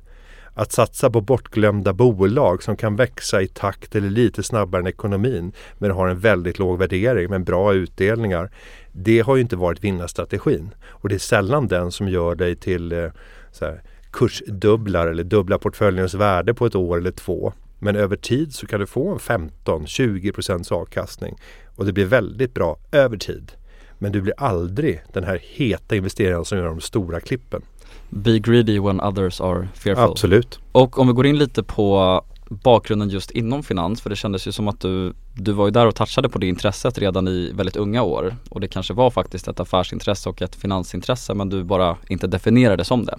Att 0.60 0.72
satsa 0.72 1.10
på 1.10 1.20
bortglömda 1.20 1.92
bolag 1.92 2.62
som 2.62 2.76
kan 2.76 2.96
växa 2.96 3.42
i 3.42 3.48
takt 3.48 3.96
eller 3.96 4.10
lite 4.10 4.42
snabbare 4.42 4.80
än 4.80 4.86
ekonomin 4.86 5.52
men 5.78 5.90
har 5.90 6.08
en 6.08 6.18
väldigt 6.18 6.58
låg 6.58 6.78
värdering 6.78 7.30
men 7.30 7.44
bra 7.44 7.74
utdelningar. 7.74 8.50
Det 8.92 9.20
har 9.20 9.36
ju 9.36 9.42
inte 9.42 9.56
varit 9.56 9.84
vinnarstrategin 9.84 10.74
och 10.86 11.08
det 11.08 11.14
är 11.14 11.18
sällan 11.18 11.68
den 11.68 11.92
som 11.92 12.08
gör 12.08 12.34
dig 12.34 12.56
till 12.56 12.92
eh, 12.92 13.10
så 13.52 13.64
här, 13.64 13.82
kursdubblar 14.10 15.06
eller 15.06 15.24
dubbla 15.24 15.58
portföljens 15.58 16.14
värde 16.14 16.54
på 16.54 16.66
ett 16.66 16.74
år 16.74 16.98
eller 16.98 17.12
två. 17.12 17.52
Men 17.78 17.96
över 17.96 18.16
tid 18.16 18.54
så 18.54 18.66
kan 18.66 18.80
du 18.80 18.86
få 18.86 19.12
en 19.12 19.18
15-20% 19.18 20.72
avkastning 20.72 21.38
och 21.76 21.86
det 21.86 21.92
blir 21.92 22.06
väldigt 22.06 22.54
bra 22.54 22.78
över 22.92 23.16
tid. 23.16 23.52
Men 23.98 24.12
du 24.12 24.20
blir 24.20 24.34
aldrig 24.36 25.02
den 25.12 25.24
här 25.24 25.40
heta 25.42 25.96
investeraren 25.96 26.44
som 26.44 26.58
gör 26.58 26.66
de 26.66 26.80
stora 26.80 27.20
klippen. 27.20 27.62
Be 28.10 28.38
greedy 28.38 28.78
when 28.78 29.00
others 29.00 29.40
are 29.40 29.68
fearful. 29.74 30.10
Absolut. 30.10 30.58
Och 30.72 30.98
om 30.98 31.06
vi 31.06 31.12
går 31.12 31.26
in 31.26 31.38
lite 31.38 31.62
på 31.62 32.22
bakgrunden 32.50 33.08
just 33.08 33.30
inom 33.30 33.62
finans, 33.62 34.02
för 34.02 34.10
det 34.10 34.16
kändes 34.16 34.46
ju 34.46 34.52
som 34.52 34.68
att 34.68 34.80
du, 34.80 35.12
du 35.34 35.52
var 35.52 35.64
ju 35.64 35.70
där 35.70 35.86
och 35.86 35.94
touchade 35.94 36.28
på 36.28 36.38
det 36.38 36.46
intresset 36.46 36.98
redan 36.98 37.28
i 37.28 37.52
väldigt 37.54 37.76
unga 37.76 38.02
år 38.02 38.36
och 38.48 38.60
det 38.60 38.68
kanske 38.68 38.94
var 38.94 39.10
faktiskt 39.10 39.48
ett 39.48 39.60
affärsintresse 39.60 40.28
och 40.28 40.42
ett 40.42 40.54
finansintresse 40.54 41.34
men 41.34 41.48
du 41.48 41.64
bara 41.64 41.96
inte 42.08 42.26
definierade 42.26 42.84
som 42.84 43.04
det. 43.04 43.18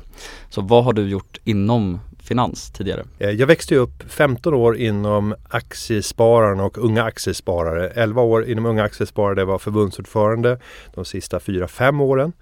Så 0.49 0.61
vad 0.61 0.83
har 0.83 0.93
du 0.93 1.09
gjort 1.09 1.37
inom 1.43 1.99
finans 2.23 2.71
tidigare? 2.71 3.03
Eh, 3.19 3.29
jag 3.29 3.47
växte 3.47 3.75
upp 3.75 4.03
15 4.07 4.53
år 4.53 4.77
inom 4.77 5.35
Aktiespararna 5.49 6.63
och 6.63 6.77
Unga 6.77 7.03
Aktiesparare. 7.03 7.87
11 7.87 8.21
år 8.21 8.45
inom 8.45 8.65
Unga 8.65 8.83
Aktiesparare, 8.83 9.39
jag 9.39 9.45
var 9.45 9.59
förbundsordförande 9.59 10.59
de 10.93 11.05
sista 11.05 11.39
4-5 11.39 12.01
åren. 12.01 12.33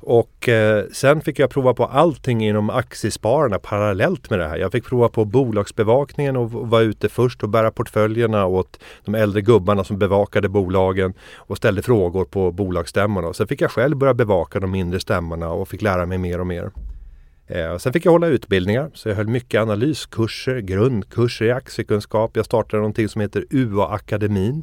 Och 0.00 0.48
eh, 0.48 0.84
sen 0.92 1.20
fick 1.20 1.38
jag 1.38 1.50
prova 1.50 1.74
på 1.74 1.84
allting 1.84 2.44
inom 2.44 2.70
aktiespararna 2.70 3.58
parallellt 3.58 4.30
med 4.30 4.38
det 4.38 4.48
här. 4.48 4.56
Jag 4.56 4.72
fick 4.72 4.84
prova 4.84 5.08
på 5.08 5.24
bolagsbevakningen 5.24 6.36
och 6.36 6.52
vara 6.52 6.82
ute 6.82 7.08
först 7.08 7.42
och 7.42 7.48
bära 7.48 7.70
portföljerna 7.70 8.46
åt 8.46 8.80
de 9.04 9.14
äldre 9.14 9.40
gubbarna 9.40 9.84
som 9.84 9.98
bevakade 9.98 10.48
bolagen 10.48 11.14
och 11.36 11.56
ställde 11.56 11.82
frågor 11.82 12.24
på 12.24 12.52
bolagsstämmorna. 12.52 13.32
Sen 13.32 13.46
fick 13.46 13.60
jag 13.60 13.70
själv 13.70 13.96
börja 13.96 14.14
bevaka 14.14 14.60
de 14.60 14.70
mindre 14.70 15.00
stämmorna 15.00 15.50
och 15.50 15.68
fick 15.68 15.82
lära 15.82 16.06
mig 16.06 16.18
mer 16.18 16.40
och 16.40 16.46
mer. 16.46 16.70
Eh, 17.50 17.76
sen 17.78 17.92
fick 17.92 18.06
jag 18.06 18.12
hålla 18.12 18.26
utbildningar, 18.26 18.90
så 18.94 19.08
jag 19.08 19.16
höll 19.16 19.26
mycket 19.26 19.60
analyskurser, 19.60 20.58
grundkurser 20.58 21.44
i 21.44 21.50
aktiekunskap. 21.50 22.36
Jag 22.36 22.44
startade 22.44 22.76
någonting 22.76 23.08
som 23.08 23.20
heter 23.20 23.44
UA-akademin 23.50 24.62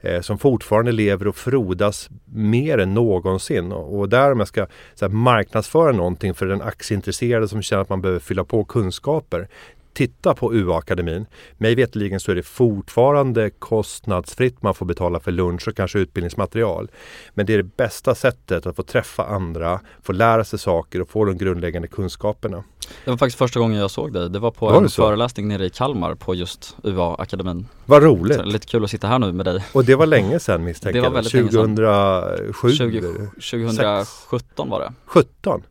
eh, 0.00 0.20
som 0.20 0.38
fortfarande 0.38 0.92
lever 0.92 1.28
och 1.28 1.36
frodas 1.36 2.10
mer 2.24 2.78
än 2.78 2.94
någonsin. 2.94 3.72
Och, 3.72 3.98
och 3.98 4.08
där 4.08 4.32
om 4.32 4.38
jag 4.38 4.48
ska 4.48 4.66
så 4.94 5.04
här, 5.04 5.12
marknadsföra 5.12 5.92
någonting 5.92 6.34
för 6.34 6.46
den 6.46 6.62
aktieintresserade 6.62 7.48
som 7.48 7.62
känner 7.62 7.82
att 7.82 7.88
man 7.88 8.00
behöver 8.00 8.20
fylla 8.20 8.44
på 8.44 8.64
kunskaper 8.64 9.48
titta 9.96 10.34
på 10.34 10.54
UA-akademin. 10.54 11.26
Mig 11.58 11.74
veterligen 11.74 12.20
så 12.20 12.30
är 12.30 12.34
det 12.34 12.42
fortfarande 12.42 13.50
kostnadsfritt. 13.50 14.62
Man 14.62 14.74
får 14.74 14.86
betala 14.86 15.20
för 15.20 15.32
lunch 15.32 15.68
och 15.68 15.76
kanske 15.76 15.98
utbildningsmaterial. 15.98 16.90
Men 17.34 17.46
det 17.46 17.54
är 17.54 17.56
det 17.56 17.76
bästa 17.76 18.14
sättet 18.14 18.66
att 18.66 18.76
få 18.76 18.82
träffa 18.82 19.24
andra, 19.24 19.80
få 20.02 20.12
lära 20.12 20.44
sig 20.44 20.58
saker 20.58 21.02
och 21.02 21.08
få 21.08 21.24
de 21.24 21.38
grundläggande 21.38 21.88
kunskaperna. 21.88 22.64
Det 23.04 23.10
var 23.10 23.16
faktiskt 23.16 23.38
första 23.38 23.60
gången 23.60 23.80
jag 23.80 23.90
såg 23.90 24.12
dig. 24.12 24.30
Det 24.30 24.38
var 24.38 24.50
på 24.50 24.66
var 24.66 24.82
en 24.82 24.88
föreläsning 24.88 25.48
nere 25.48 25.66
i 25.66 25.70
Kalmar 25.70 26.14
på 26.14 26.34
just 26.34 26.76
UA-akademin. 26.82 27.66
Vad 27.86 28.02
roligt! 28.02 28.36
Så 28.36 28.42
lite 28.42 28.66
kul 28.66 28.84
att 28.84 28.90
sitta 28.90 29.06
här 29.06 29.18
nu 29.18 29.32
med 29.32 29.46
dig. 29.46 29.64
Och 29.72 29.84
det 29.84 29.94
var 29.94 30.06
länge 30.06 30.40
sedan 30.40 30.64
misstänker 30.64 30.98
jag. 30.98 31.04
Det 31.04 31.08
var 31.08 31.14
väldigt 31.14 31.52
2007? 31.52 32.70
20, 32.72 33.00
2017 33.34 34.70
var 34.70 34.80
det. 34.80 34.92
17? 35.06 35.62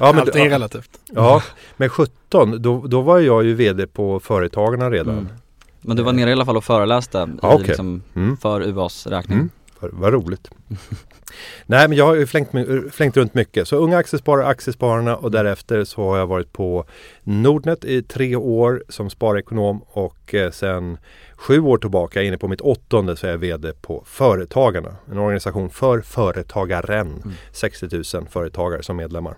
Ja, 0.00 0.12
men, 0.12 0.18
Allting 0.18 0.46
är 0.46 0.50
relativt. 0.50 0.90
Ja, 1.12 1.42
men 1.76 1.88
17 1.88 2.62
då, 2.62 2.86
då 2.86 3.00
var 3.00 3.18
jag 3.18 3.44
ju 3.44 3.54
VD 3.54 3.86
på 3.86 4.20
Företagarna 4.20 4.90
redan. 4.90 5.14
Mm. 5.14 5.28
Men 5.80 5.96
du 5.96 6.02
var 6.02 6.12
nere 6.12 6.30
i 6.30 6.32
alla 6.32 6.44
fall 6.44 6.56
och 6.56 6.64
föreläste 6.64 7.28
ja, 7.42 7.54
okay. 7.54 7.66
liksom, 7.66 8.02
mm. 8.14 8.36
för 8.36 8.60
UAs 8.60 9.06
räkning. 9.06 9.38
Mm. 9.38 9.50
Vad 9.80 10.12
roligt. 10.12 10.50
Nej 11.66 11.88
men 11.88 11.98
jag 11.98 12.06
har 12.06 12.14
ju 12.14 12.26
flängt, 12.26 12.50
flängt, 12.92 13.16
runt 13.16 13.34
mycket. 13.34 13.68
Så 13.68 13.76
Unga 13.76 13.98
Aktiesparare, 13.98 14.46
Aktiespararna 14.46 15.16
och 15.16 15.30
därefter 15.30 15.84
så 15.84 16.10
har 16.10 16.18
jag 16.18 16.26
varit 16.26 16.52
på 16.52 16.84
Nordnet 17.22 17.84
i 17.84 18.02
tre 18.02 18.36
år 18.36 18.84
som 18.88 19.10
sparekonom 19.10 19.82
och 19.88 20.34
eh, 20.34 20.50
sen 20.50 20.98
sju 21.36 21.60
år 21.60 21.78
tillbaka, 21.78 22.22
inne 22.22 22.38
på 22.38 22.48
mitt 22.48 22.60
åttonde, 22.60 23.16
så 23.16 23.26
är 23.26 23.30
jag 23.30 23.38
VD 23.38 23.72
på 23.72 24.04
Företagarna. 24.06 24.96
En 25.10 25.18
organisation 25.18 25.70
för 25.70 26.00
företagaren. 26.00 27.06
Mm. 27.06 27.36
60 27.52 28.16
000 28.16 28.26
företagare 28.30 28.82
som 28.82 28.96
medlemmar. 28.96 29.36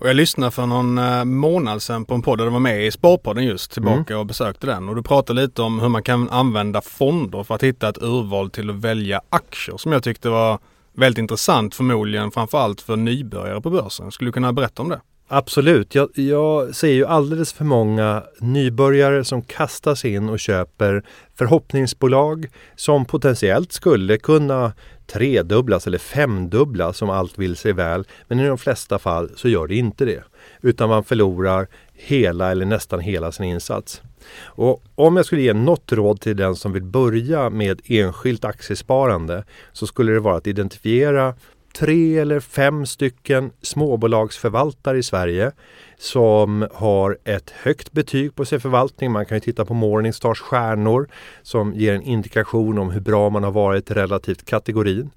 Och 0.00 0.08
jag 0.08 0.16
lyssnade 0.16 0.50
för 0.50 0.66
någon 0.66 0.98
eh, 0.98 1.24
månad 1.24 1.82
sedan 1.82 2.04
på 2.04 2.14
en 2.14 2.22
podd 2.22 2.38
där 2.38 2.44
du 2.44 2.50
var 2.50 2.60
med 2.60 2.86
i 2.86 2.90
Sparpodden 2.90 3.44
just 3.44 3.72
tillbaka 3.72 4.12
mm. 4.12 4.20
och 4.20 4.26
besökte 4.26 4.66
den. 4.66 4.88
Och 4.88 4.96
du 4.96 5.02
pratade 5.02 5.42
lite 5.42 5.62
om 5.62 5.80
hur 5.80 5.88
man 5.88 6.02
kan 6.02 6.30
använda 6.30 6.80
fonder 6.80 7.42
för 7.42 7.54
att 7.54 7.62
hitta 7.62 7.88
ett 7.88 8.02
urval 8.02 8.50
till 8.50 8.70
att 8.70 8.76
välja 8.76 9.20
aktier 9.28 9.76
som 9.76 9.92
jag 9.92 10.02
tyckte 10.02 10.28
var 10.28 10.58
väldigt 10.92 11.18
intressant 11.18 11.74
förmodligen 11.74 12.30
framförallt 12.30 12.80
för 12.80 12.96
nybörjare 12.96 13.60
på 13.60 13.70
börsen. 13.70 14.12
Skulle 14.12 14.28
du 14.28 14.32
kunna 14.32 14.52
berätta 14.52 14.82
om 14.82 14.88
det? 14.88 15.00
Absolut. 15.32 15.94
Jag, 15.94 16.08
jag 16.14 16.74
ser 16.74 16.92
ju 16.92 17.06
alldeles 17.06 17.52
för 17.52 17.64
många 17.64 18.22
nybörjare 18.38 19.24
som 19.24 19.42
kastas 19.42 20.04
in 20.04 20.28
och 20.28 20.38
köper 20.38 21.02
förhoppningsbolag 21.34 22.46
som 22.76 23.04
potentiellt 23.04 23.72
skulle 23.72 24.18
kunna 24.18 24.72
tredubblas 25.06 25.86
eller 25.86 25.98
femdubblas 25.98 27.02
om 27.02 27.10
allt 27.10 27.38
vill 27.38 27.56
sig 27.56 27.72
väl. 27.72 28.04
Men 28.28 28.40
i 28.40 28.46
de 28.46 28.58
flesta 28.58 28.98
fall 28.98 29.30
så 29.36 29.48
gör 29.48 29.66
det 29.66 29.74
inte 29.74 30.04
det. 30.04 30.24
Utan 30.60 30.88
man 30.88 31.04
förlorar 31.04 31.68
hela 31.92 32.50
eller 32.50 32.66
nästan 32.66 33.00
hela 33.00 33.32
sin 33.32 33.46
insats. 33.46 34.02
Och 34.42 34.82
om 34.94 35.16
jag 35.16 35.26
skulle 35.26 35.42
ge 35.42 35.52
något 35.52 35.92
råd 35.92 36.20
till 36.20 36.36
den 36.36 36.56
som 36.56 36.72
vill 36.72 36.84
börja 36.84 37.50
med 37.50 37.80
enskilt 37.84 38.44
aktiesparande 38.44 39.44
så 39.72 39.86
skulle 39.86 40.12
det 40.12 40.20
vara 40.20 40.36
att 40.36 40.46
identifiera 40.46 41.34
tre 41.72 42.18
eller 42.18 42.40
fem 42.40 42.86
stycken 42.86 43.50
småbolagsförvaltare 43.62 44.98
i 44.98 45.02
Sverige 45.02 45.52
som 45.98 46.68
har 46.74 47.18
ett 47.24 47.50
högt 47.50 47.92
betyg 47.92 48.34
på 48.34 48.44
sin 48.44 48.60
förvaltning. 48.60 49.12
Man 49.12 49.26
kan 49.26 49.36
ju 49.36 49.40
titta 49.40 49.64
på 49.64 49.74
Morningstars 49.74 50.40
stjärnor 50.40 51.08
som 51.42 51.74
ger 51.74 51.94
en 51.94 52.02
indikation 52.02 52.78
om 52.78 52.90
hur 52.90 53.00
bra 53.00 53.30
man 53.30 53.44
har 53.44 53.50
varit 53.50 53.90
relativt 53.90 54.44
kategorin. 54.44 55.10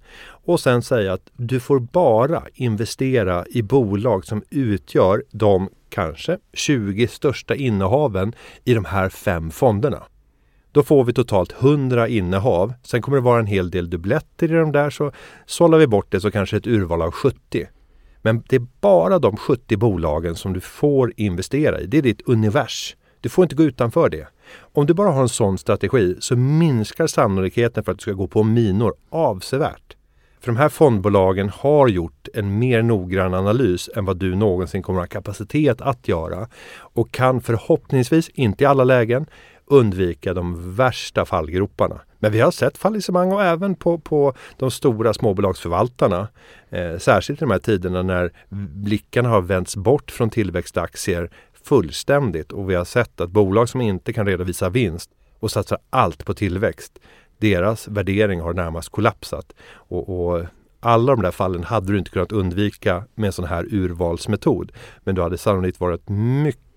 Och 0.45 0.59
sen 0.59 0.81
säga 0.81 1.13
att 1.13 1.31
du 1.33 1.59
får 1.59 1.79
bara 1.79 2.43
investera 2.53 3.45
i 3.49 3.61
bolag 3.61 4.25
som 4.25 4.43
utgör 4.49 5.23
de 5.31 5.69
kanske 5.89 6.37
20 6.53 7.07
största 7.07 7.55
innehaven 7.55 8.35
i 8.63 8.73
de 8.73 8.85
här 8.85 9.09
fem 9.09 9.51
fonderna. 9.51 10.03
Då 10.73 10.83
får 10.83 11.03
vi 11.03 11.13
totalt 11.13 11.53
100 11.61 12.07
innehav. 12.07 12.73
Sen 12.83 13.01
kommer 13.01 13.17
det 13.17 13.23
vara 13.23 13.39
en 13.39 13.45
hel 13.45 13.71
del 13.71 13.89
dubbletter 13.89 14.51
i 14.51 14.55
de 14.55 14.71
där 14.71 14.89
så 14.89 15.11
sållar 15.45 15.77
vi 15.77 15.87
bort 15.87 16.11
det 16.11 16.21
så 16.21 16.31
kanske 16.31 16.57
ett 16.57 16.67
urval 16.67 17.01
av 17.01 17.11
70. 17.11 17.67
Men 18.21 18.43
det 18.49 18.55
är 18.55 18.67
bara 18.81 19.19
de 19.19 19.37
70 19.37 19.77
bolagen 19.77 20.35
som 20.35 20.53
du 20.53 20.59
får 20.59 21.13
investera 21.17 21.79
i. 21.79 21.85
Det 21.85 21.97
är 21.97 22.01
ditt 22.01 22.21
univers. 22.27 22.95
Du 23.21 23.29
får 23.29 23.43
inte 23.43 23.55
gå 23.55 23.63
utanför 23.63 24.09
det. 24.09 24.27
Om 24.73 24.85
du 24.85 24.93
bara 24.93 25.11
har 25.11 25.21
en 25.21 25.29
sån 25.29 25.57
strategi 25.57 26.15
så 26.19 26.35
minskar 26.35 27.07
sannolikheten 27.07 27.83
för 27.83 27.91
att 27.91 27.97
du 27.97 28.01
ska 28.01 28.11
gå 28.11 28.27
på 28.27 28.43
minor 28.43 28.93
avsevärt. 29.09 29.95
För 30.39 30.51
de 30.51 30.57
här 30.57 30.69
fondbolagen 30.69 31.49
har 31.49 31.87
gjort 31.87 32.27
en 32.33 32.59
mer 32.59 32.81
noggrann 32.81 33.33
analys 33.33 33.89
än 33.95 34.05
vad 34.05 34.17
du 34.17 34.35
någonsin 34.35 34.81
kommer 34.81 34.99
att 34.99 35.13
ha 35.13 35.21
kapacitet 35.21 35.81
att 35.81 36.07
göra 36.07 36.47
och 36.77 37.11
kan 37.11 37.41
förhoppningsvis, 37.41 38.29
inte 38.29 38.63
i 38.63 38.67
alla 38.67 38.83
lägen, 38.83 39.25
undvika 39.73 40.33
de 40.33 40.75
värsta 40.75 41.25
fallgroparna. 41.25 42.01
Men 42.19 42.31
vi 42.31 42.39
har 42.39 42.51
sett 42.51 42.77
fallissemang 42.77 43.31
och 43.31 43.43
även 43.43 43.75
på, 43.75 43.99
på 43.99 44.33
de 44.57 44.71
stora 44.71 45.13
småbolagsförvaltarna. 45.13 46.27
Eh, 46.69 46.97
särskilt 46.97 47.39
i 47.39 47.45
de 47.45 47.51
här 47.51 47.59
tiderna 47.59 48.01
när 48.01 48.31
blickarna 48.83 49.29
har 49.29 49.41
vänts 49.41 49.75
bort 49.75 50.11
från 50.11 50.29
tillväxtaktier 50.29 51.29
fullständigt 51.63 52.51
och 52.51 52.69
vi 52.69 52.75
har 52.75 52.85
sett 52.85 53.21
att 53.21 53.29
bolag 53.29 53.69
som 53.69 53.81
inte 53.81 54.13
kan 54.13 54.25
redovisa 54.25 54.69
vinst 54.69 55.09
och 55.39 55.51
satsar 55.51 55.77
allt 55.89 56.25
på 56.25 56.33
tillväxt, 56.33 56.99
deras 57.37 57.87
värdering 57.87 58.41
har 58.41 58.53
närmast 58.53 58.89
kollapsat. 58.89 59.53
Och, 59.73 60.09
och 60.09 60.45
alla 60.79 61.15
de 61.15 61.21
där 61.21 61.31
fallen 61.31 61.63
hade 61.63 61.91
du 61.91 61.97
inte 61.97 62.11
kunnat 62.11 62.31
undvika 62.31 63.03
med 63.15 63.27
en 63.27 63.33
sån 63.33 63.45
här 63.45 63.65
urvalsmetod. 63.71 64.71
Men 65.03 65.15
du 65.15 65.21
hade 65.21 65.37
sannolikt 65.37 65.79
varit 65.79 66.09
mycket 66.09 66.72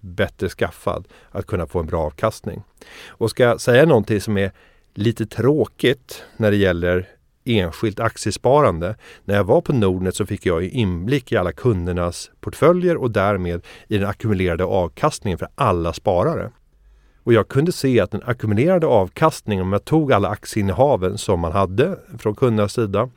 bättre 0.00 0.48
skaffad 0.48 1.08
att 1.30 1.46
kunna 1.46 1.66
få 1.66 1.78
en 1.78 1.86
bra 1.86 2.02
avkastning. 2.02 2.62
Och 3.08 3.30
ska 3.30 3.42
jag 3.42 3.60
säga 3.60 3.86
någonting 3.86 4.20
som 4.20 4.38
är 4.38 4.52
lite 4.94 5.26
tråkigt 5.26 6.24
när 6.36 6.50
det 6.50 6.56
gäller 6.56 7.08
enskilt 7.44 8.00
aktiesparande. 8.00 8.96
När 9.24 9.34
jag 9.36 9.44
var 9.44 9.60
på 9.60 9.72
Nordnet 9.72 10.16
så 10.16 10.26
fick 10.26 10.46
jag 10.46 10.64
inblick 10.64 11.32
i 11.32 11.36
alla 11.36 11.52
kundernas 11.52 12.30
portföljer 12.40 12.96
och 12.96 13.10
därmed 13.10 13.66
i 13.88 13.98
den 13.98 14.08
ackumulerade 14.08 14.64
avkastningen 14.64 15.38
för 15.38 15.48
alla 15.54 15.92
sparare. 15.92 16.50
Och 17.22 17.32
jag 17.32 17.48
kunde 17.48 17.72
se 17.72 18.00
att 18.00 18.10
den 18.10 18.22
ackumulerade 18.24 18.86
avkastningen, 18.86 19.62
om 19.62 19.72
jag 19.72 19.84
tog 19.84 20.12
alla 20.12 20.28
aktieinnehaven 20.28 21.18
som 21.18 21.40
man 21.40 21.52
hade 21.52 21.98
från 22.18 22.34
kundernas 22.34 22.72
sida, 22.72 23.10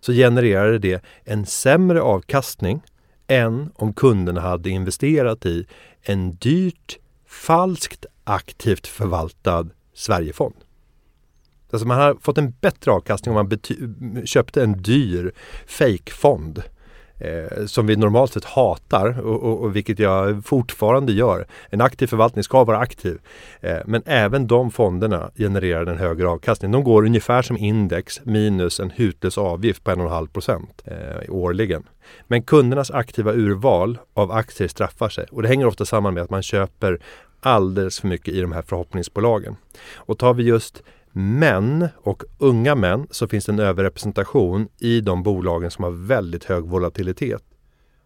så 0.00 0.12
genererade 0.12 0.78
det 0.78 1.04
en 1.24 1.46
sämre 1.46 2.02
avkastning 2.02 2.82
än 3.26 3.70
om 3.74 3.92
kunderna 3.92 4.40
hade 4.40 4.70
investerat 4.70 5.46
i 5.46 5.66
en 6.02 6.34
dyrt, 6.34 6.98
falskt 7.26 8.06
aktivt 8.24 8.86
förvaltad 8.86 9.66
Sverigefond. 9.94 10.54
Alltså 11.70 11.86
man 11.88 12.00
har 12.00 12.14
fått 12.20 12.38
en 12.38 12.50
bättre 12.60 12.90
avkastning 12.90 13.36
om 13.36 13.48
man 13.48 14.26
köpte 14.26 14.62
en 14.62 14.82
dyr 14.82 15.32
fejkfond 15.66 16.62
eh, 17.18 17.66
som 17.66 17.86
vi 17.86 17.96
normalt 17.96 18.32
sett 18.32 18.44
hatar 18.44 19.20
och, 19.20 19.42
och, 19.42 19.62
och, 19.62 19.76
vilket 19.76 19.98
jag 19.98 20.44
fortfarande 20.44 21.12
gör. 21.12 21.46
En 21.70 21.80
aktiv 21.80 22.06
förvaltning 22.06 22.44
ska 22.44 22.64
vara 22.64 22.78
aktiv. 22.78 23.18
Eh, 23.60 23.78
men 23.84 24.02
även 24.06 24.46
de 24.46 24.70
fonderna 24.70 25.30
genererar 25.36 25.86
en 25.86 25.98
högre 25.98 26.28
avkastning. 26.28 26.70
De 26.70 26.84
går 26.84 27.06
ungefär 27.06 27.42
som 27.42 27.56
index 27.56 28.20
minus 28.24 28.80
en 28.80 28.90
hutlös 28.90 29.38
avgift 29.38 29.84
på 29.84 29.90
1,5 29.90 30.26
procent 30.26 30.82
eh, 30.84 31.34
årligen. 31.34 31.82
Men 32.26 32.42
kundernas 32.42 32.90
aktiva 32.90 33.32
urval 33.32 33.98
av 34.14 34.32
aktier 34.32 34.68
straffar 34.68 35.08
sig 35.08 35.26
och 35.30 35.42
det 35.42 35.48
hänger 35.48 35.66
ofta 35.66 35.84
samman 35.84 36.14
med 36.14 36.22
att 36.22 36.30
man 36.30 36.42
köper 36.42 36.98
alldeles 37.40 38.00
för 38.00 38.08
mycket 38.08 38.34
i 38.34 38.40
de 38.40 38.52
här 38.52 38.62
förhoppningsbolagen. 38.62 39.56
Och 39.94 40.18
tar 40.18 40.34
vi 40.34 40.42
just 40.42 40.82
män 41.16 41.88
och 41.96 42.22
unga 42.38 42.74
män 42.74 43.06
så 43.10 43.28
finns 43.28 43.44
det 43.44 43.52
en 43.52 43.58
överrepresentation 43.58 44.68
i 44.78 45.00
de 45.00 45.22
bolagen 45.22 45.70
som 45.70 45.84
har 45.84 45.90
väldigt 45.90 46.44
hög 46.44 46.64
volatilitet. 46.64 47.42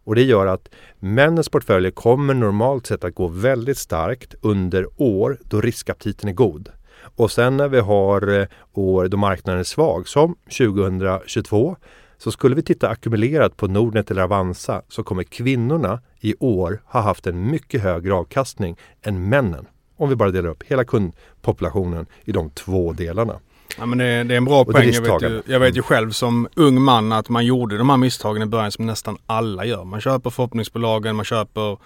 Och 0.05 0.15
det 0.15 0.23
gör 0.23 0.47
att 0.47 0.69
männens 0.99 1.49
portföljer 1.49 1.91
kommer 1.91 2.35
normalt 2.35 2.87
sett 2.87 3.05
att 3.05 3.15
gå 3.15 3.29
väldigt 3.29 3.79
starkt 3.79 4.35
under 4.41 4.87
år 4.97 5.39
då 5.45 5.61
riskaptiten 5.61 6.29
är 6.29 6.33
god. 6.33 6.69
Och 7.17 7.31
sen 7.31 7.57
när 7.57 7.69
vi 7.69 7.79
har 7.79 8.41
eh, 8.41 8.47
år 8.73 9.09
då 9.09 9.17
marknaden 9.17 9.61
är 9.61 9.65
svag, 9.65 10.09
som 10.09 10.37
2022, 10.59 11.77
så 12.19 12.31
skulle 12.31 12.57
vi 12.57 12.63
titta 12.63 12.89
ackumulerat 12.89 13.57
på 13.57 13.67
Nordnet 13.67 14.11
eller 14.11 14.23
Avanza 14.23 14.83
så 14.89 15.03
kommer 15.03 15.23
kvinnorna 15.23 16.01
i 16.21 16.35
år 16.41 16.83
ha 16.85 17.01
haft 17.01 17.27
en 17.27 17.51
mycket 17.51 17.83
högre 17.83 18.15
avkastning 18.15 18.77
än 19.03 19.29
männen. 19.29 19.67
Om 19.99 20.09
vi 20.09 20.17
bara 20.17 20.31
delar 20.31 20.51
upp 20.51 20.63
hela 20.63 20.85
kundpopulationen 20.85 22.07
i 22.25 22.33
de 22.33 22.51
två 22.51 22.93
delarna. 22.93 23.41
Ja, 23.79 23.87
men 23.87 23.99
det, 23.99 24.05
det 24.05 24.35
är 24.35 24.37
en 24.37 24.45
bra 24.45 24.65
poäng. 24.65 24.91
Jag 24.93 25.03
vet, 25.03 25.23
ju, 25.23 25.43
jag 25.47 25.61
vet 25.61 25.77
ju 25.77 25.83
själv 25.83 26.11
som 26.11 26.49
ung 26.55 26.83
man 26.83 27.13
att 27.13 27.29
man 27.29 27.47
gjorde 27.47 27.79
de 27.79 27.91
här 27.91 27.97
misstagen 27.97 28.43
i 28.43 28.47
början 28.47 28.73
som 28.73 28.87
nästan 28.87 29.19
alla 29.27 29.65
gör. 29.65 29.85
Man 29.85 30.01
köper 30.01 30.31
förhoppningsbolagen, 30.31 31.17
man 31.17 31.25
köper 31.25 31.79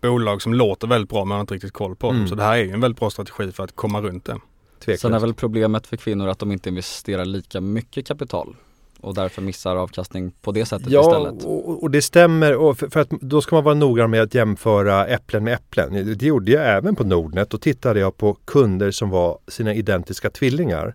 bolag 0.00 0.42
som 0.42 0.54
låter 0.54 0.86
väldigt 0.86 1.10
bra 1.10 1.18
men 1.18 1.28
man 1.28 1.36
har 1.36 1.40
inte 1.40 1.54
riktigt 1.54 1.72
koll 1.72 1.96
på 1.96 2.06
dem. 2.06 2.16
Mm. 2.16 2.28
Så 2.28 2.34
det 2.34 2.42
här 2.42 2.56
är 2.56 2.64
ju 2.64 2.70
en 2.70 2.80
väldigt 2.80 3.00
bra 3.00 3.10
strategi 3.10 3.52
för 3.52 3.64
att 3.64 3.76
komma 3.76 4.00
runt 4.00 4.24
det. 4.24 4.38
Tveklöst. 4.78 5.02
Sen 5.02 5.14
är 5.14 5.18
väl 5.18 5.34
problemet 5.34 5.86
för 5.86 5.96
kvinnor 5.96 6.28
att 6.28 6.38
de 6.38 6.52
inte 6.52 6.68
investerar 6.68 7.24
lika 7.24 7.60
mycket 7.60 8.06
kapital 8.06 8.56
och 9.02 9.14
därför 9.14 9.42
missar 9.42 9.76
avkastning 9.76 10.32
på 10.42 10.52
det 10.52 10.64
sättet 10.64 10.90
ja, 10.90 11.00
istället. 11.00 11.44
Och, 11.44 11.82
och 11.82 11.90
det 11.90 12.02
stämmer. 12.02 12.56
Och 12.56 12.78
för, 12.78 12.88
för, 12.88 13.00
att 13.00 13.10
då 13.10 13.40
ska 13.40 13.56
man 13.56 13.64
vara 13.64 13.74
noggrann 13.74 14.10
med 14.10 14.22
att 14.22 14.34
jämföra 14.34 15.06
äpplen 15.06 15.44
med 15.44 15.54
äpplen. 15.54 16.18
Det 16.18 16.26
gjorde 16.26 16.52
jag 16.52 16.76
även 16.76 16.96
på 16.96 17.04
Nordnet. 17.04 17.50
Då 17.50 17.58
tittade 17.58 18.00
jag 18.00 18.16
på 18.16 18.34
kunder 18.44 18.90
som 18.90 19.10
var 19.10 19.38
sina 19.48 19.74
identiska 19.74 20.30
tvillingar. 20.30 20.94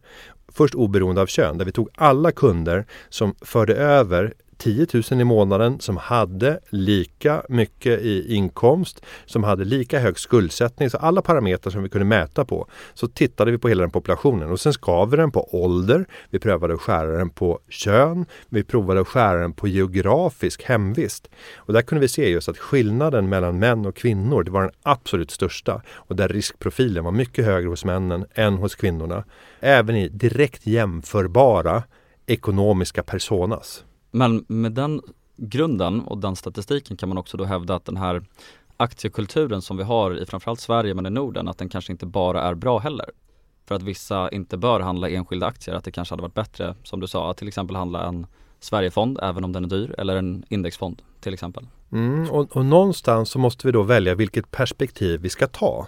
Först 0.52 0.76
oberoende 0.76 1.22
av 1.22 1.26
kön, 1.26 1.58
där 1.58 1.66
vi 1.66 1.72
tog 1.72 1.90
alla 1.96 2.32
kunder 2.32 2.86
som 3.10 3.36
förde 3.42 3.76
över 3.76 4.34
10 4.58 4.88
000 5.12 5.22
i 5.22 5.24
månaden 5.24 5.80
som 5.80 5.98
hade 5.98 6.60
lika 6.70 7.44
mycket 7.50 8.02
i 8.02 8.36
inkomst, 8.36 9.06
som 9.26 9.44
hade 9.44 9.66
lika 9.66 10.00
hög 10.00 10.20
skuldsättning. 10.20 10.90
Så 10.90 10.98
alla 10.98 11.22
parametrar 11.22 11.72
som 11.72 11.84
vi 11.84 11.90
kunde 11.90 12.06
mäta 12.06 12.46
på. 12.46 12.68
Så 12.94 13.08
tittade 13.08 13.52
vi 13.52 13.58
på 13.58 13.68
hela 13.68 13.82
den 13.82 13.92
populationen 13.92 14.52
och 14.52 14.60
sen 14.60 14.74
skar 14.74 15.06
vi 15.06 15.18
den 15.18 15.32
på 15.32 15.64
ålder. 15.64 16.06
Vi 16.30 16.40
prövade 16.40 16.74
att 16.74 16.82
skära 16.82 17.18
den 17.18 17.30
på 17.30 17.60
kön. 17.70 18.26
Vi 18.50 18.64
provade 18.64 19.02
att 19.02 19.08
skära 19.08 19.40
den 19.40 19.54
på 19.54 19.68
geografisk 19.68 20.64
hemvist. 20.64 21.30
Och 21.56 21.74
där 21.74 21.82
kunde 21.82 22.02
vi 22.02 22.08
se 22.08 22.30
just 22.30 22.50
att 22.50 22.58
skillnaden 22.58 23.30
mellan 23.30 23.60
män 23.60 23.86
och 23.86 23.96
kvinnor, 23.96 24.44
det 24.44 24.52
var 24.52 24.62
den 24.62 24.72
absolut 24.84 25.32
största. 25.32 25.82
Och 25.94 26.16
där 26.16 26.28
riskprofilen 26.28 27.04
var 27.04 27.12
mycket 27.12 27.46
högre 27.46 27.70
hos 27.70 27.86
männen 27.86 28.26
än 28.34 28.58
hos 28.58 28.76
kvinnorna. 28.76 29.24
Även 29.60 29.96
i 29.96 30.10
direkt 30.10 30.68
jämförbara 30.68 31.84
ekonomiska 32.26 33.04
personas. 33.04 33.85
Men 34.16 34.46
med 34.48 34.72
den 34.72 35.02
grunden 35.38 36.02
och 36.02 36.18
den 36.18 36.36
statistiken 36.36 36.98
kan 36.98 37.10
man 37.10 37.18
också 37.18 37.38
då 37.38 37.44
hävda 37.44 37.76
att 37.76 37.86
den 37.86 37.98
här 37.98 38.24
aktiekulturen 38.78 39.62
som 39.62 39.78
vi 39.78 39.84
har 39.84 40.22
i 40.22 40.26
framförallt 40.26 40.60
Sverige 40.60 40.94
men 40.94 41.06
i 41.06 41.10
Norden, 41.10 41.48
att 41.48 41.58
den 41.58 41.70
kanske 41.70 41.92
inte 41.92 42.06
bara 42.06 42.42
är 42.42 42.54
bra 42.54 42.80
heller. 42.80 43.10
För 43.66 43.76
att 43.76 43.84
vissa 43.84 44.30
inte 44.30 44.58
bör 44.58 44.80
handla 44.80 45.10
enskilda 45.10 45.48
aktier, 45.48 45.76
att 45.76 45.84
det 45.84 45.92
kanske 45.92 46.12
hade 46.14 46.22
varit 46.22 46.34
bättre, 46.34 46.76
som 46.84 47.00
du 47.00 47.08
sa, 47.08 47.32
att 47.32 47.38
till 47.38 47.48
exempel 47.48 47.76
handla 47.76 48.08
en 48.08 48.28
Sverigefond, 48.60 49.20
även 49.22 49.44
om 49.44 49.52
den 49.52 49.64
är 49.64 49.68
dyr, 49.68 49.96
eller 49.98 50.16
en 50.16 50.44
indexfond 50.50 51.02
till 51.20 51.34
exempel. 51.34 51.68
Mm, 51.92 52.30
och, 52.30 52.56
och 52.56 52.66
någonstans 52.66 53.30
så 53.30 53.40
måste 53.40 53.68
vi 53.68 53.72
då 53.72 53.84
välja 53.84 54.16
vilket 54.16 54.52
perspektiv 54.52 55.22
vi 55.22 55.30
ska 55.30 55.48
ta. 55.48 55.88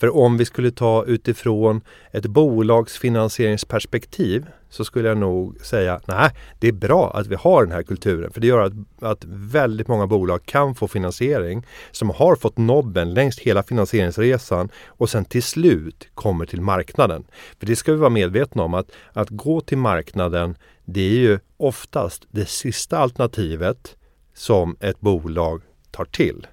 För 0.00 0.16
om 0.16 0.36
vi 0.36 0.44
skulle 0.44 0.70
ta 0.70 1.04
utifrån 1.04 1.80
ett 2.12 2.26
bolagsfinansieringsperspektiv 2.26 4.46
så 4.70 4.84
skulle 4.84 5.08
jag 5.08 5.18
nog 5.18 5.60
säga 5.60 6.00
nej, 6.04 6.30
det 6.58 6.68
är 6.68 6.72
bra 6.72 7.10
att 7.14 7.26
vi 7.26 7.34
har 7.34 7.64
den 7.64 7.72
här 7.72 7.82
kulturen. 7.82 8.32
För 8.32 8.40
det 8.40 8.46
gör 8.46 8.60
att, 8.60 8.72
att 9.00 9.24
väldigt 9.28 9.88
många 9.88 10.06
bolag 10.06 10.46
kan 10.46 10.74
få 10.74 10.88
finansiering 10.88 11.66
som 11.90 12.10
har 12.10 12.36
fått 12.36 12.58
nobben 12.58 13.14
längs 13.14 13.38
hela 13.38 13.62
finansieringsresan 13.62 14.68
och 14.86 15.10
sen 15.10 15.24
till 15.24 15.42
slut 15.42 16.08
kommer 16.14 16.46
till 16.46 16.60
marknaden. 16.60 17.24
För 17.58 17.66
det 17.66 17.76
ska 17.76 17.92
vi 17.92 17.98
vara 17.98 18.10
medvetna 18.10 18.62
om 18.62 18.74
att, 18.74 18.90
att 19.12 19.30
gå 19.30 19.60
till 19.60 19.78
marknaden 19.78 20.56
det 20.84 21.00
är 21.00 21.18
ju 21.18 21.38
oftast 21.56 22.26
det 22.30 22.48
sista 22.48 22.98
alternativet 22.98 23.96
som 24.34 24.76
ett 24.80 25.00
bolag 25.00 25.62
tar 25.90 26.04
till. 26.04 26.46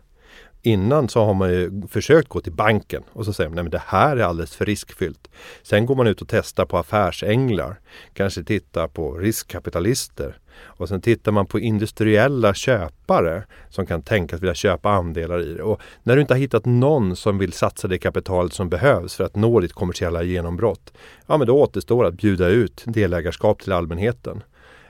Innan 0.62 1.10
så 1.10 1.26
har 1.26 1.34
man 1.34 1.50
ju 1.50 1.82
försökt 1.88 2.30
gå 2.30 2.42
till 2.42 2.54
banken 2.54 3.04
och 3.14 3.26
så 3.26 3.34
säger 3.34 3.50
man 3.50 3.66
att 3.66 3.72
det 3.72 3.84
här 3.86 4.18
är 4.18 4.22
alldeles 4.22 4.56
för 4.56 4.66
riskfyllt. 4.66 5.28
Sen 5.64 5.86
går 5.86 5.96
man 5.96 6.08
ut 6.08 6.22
och 6.22 6.28
testar 6.28 6.66
på 6.66 6.78
affärsänglar, 6.78 7.80
kanske 8.14 8.44
tittar 8.44 8.88
på 8.88 9.18
riskkapitalister 9.18 10.38
och 10.60 10.90
sen 10.90 11.02
tittar 11.02 11.32
man 11.32 11.46
på 11.46 11.60
industriella 11.60 12.54
köpare 12.54 13.44
som 13.70 13.86
kan 13.86 14.02
tänkas 14.02 14.42
vilja 14.42 14.56
köpa 14.56 14.90
andelar 14.90 15.42
i 15.42 15.54
det. 15.54 15.64
Och 15.64 15.82
när 16.04 16.16
du 16.16 16.22
inte 16.22 16.34
har 16.34 16.40
hittat 16.40 16.66
någon 16.66 17.16
som 17.16 17.38
vill 17.38 17.54
satsa 17.54 17.88
det 17.88 17.98
kapitalet 17.98 18.54
som 18.54 18.70
behövs 18.70 19.16
för 19.16 19.24
att 19.24 19.36
nå 19.36 19.60
ditt 19.60 19.74
kommersiella 19.74 20.24
genombrott, 20.24 20.94
ja 21.28 21.38
men 21.38 21.48
då 21.48 21.62
återstår 21.62 22.06
att 22.06 22.14
bjuda 22.14 22.48
ut 22.48 22.84
delägarskap 22.86 23.62
till 23.62 23.72
allmänheten. 23.72 24.44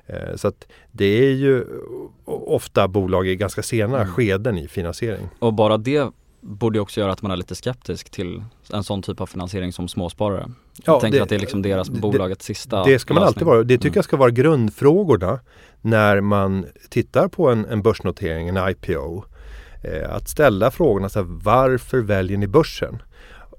Eh, 0.07 0.35
så 0.35 0.47
att 0.47 0.67
det 0.91 1.05
är 1.05 1.31
ju 1.31 1.65
ofta 2.25 2.87
bolag 2.87 3.27
i 3.27 3.35
ganska 3.35 3.63
sena 3.63 4.01
mm. 4.01 4.13
skeden 4.13 4.57
i 4.57 4.67
finansiering. 4.67 5.29
Och 5.39 5.53
bara 5.53 5.77
det 5.77 6.11
borde 6.41 6.79
också 6.79 6.99
göra 6.99 7.11
att 7.11 7.21
man 7.21 7.31
är 7.31 7.35
lite 7.35 7.55
skeptisk 7.55 8.09
till 8.09 8.43
en 8.73 8.83
sån 8.83 9.01
typ 9.01 9.21
av 9.21 9.25
finansiering 9.25 9.73
som 9.73 9.87
småsparare. 9.87 10.45
Ja, 10.75 10.81
jag 10.85 11.01
tänker 11.01 11.19
det, 11.19 11.23
att 11.23 11.29
det 11.29 11.35
är 11.35 11.39
liksom 11.39 11.61
deras 11.61 11.89
bolagets 11.89 12.45
sista 12.45 12.83
Det 12.83 12.99
ska 12.99 13.13
man 13.13 13.21
lösning. 13.21 13.27
alltid 13.27 13.47
vara. 13.47 13.63
Det 13.63 13.77
tycker 13.77 13.87
mm. 13.87 13.95
jag 13.95 14.05
ska 14.05 14.17
vara 14.17 14.31
grundfrågorna 14.31 15.39
när 15.81 16.21
man 16.21 16.65
tittar 16.89 17.27
på 17.27 17.49
en, 17.49 17.65
en 17.65 17.81
börsnotering, 17.81 18.47
en 18.47 18.69
IPO. 18.69 19.23
Eh, 19.83 20.15
att 20.15 20.29
ställa 20.29 20.71
frågorna 20.71 21.09
så 21.09 21.19
här, 21.19 21.27
varför 21.29 21.99
väljer 21.99 22.37
ni 22.37 22.47
börsen? 22.47 23.01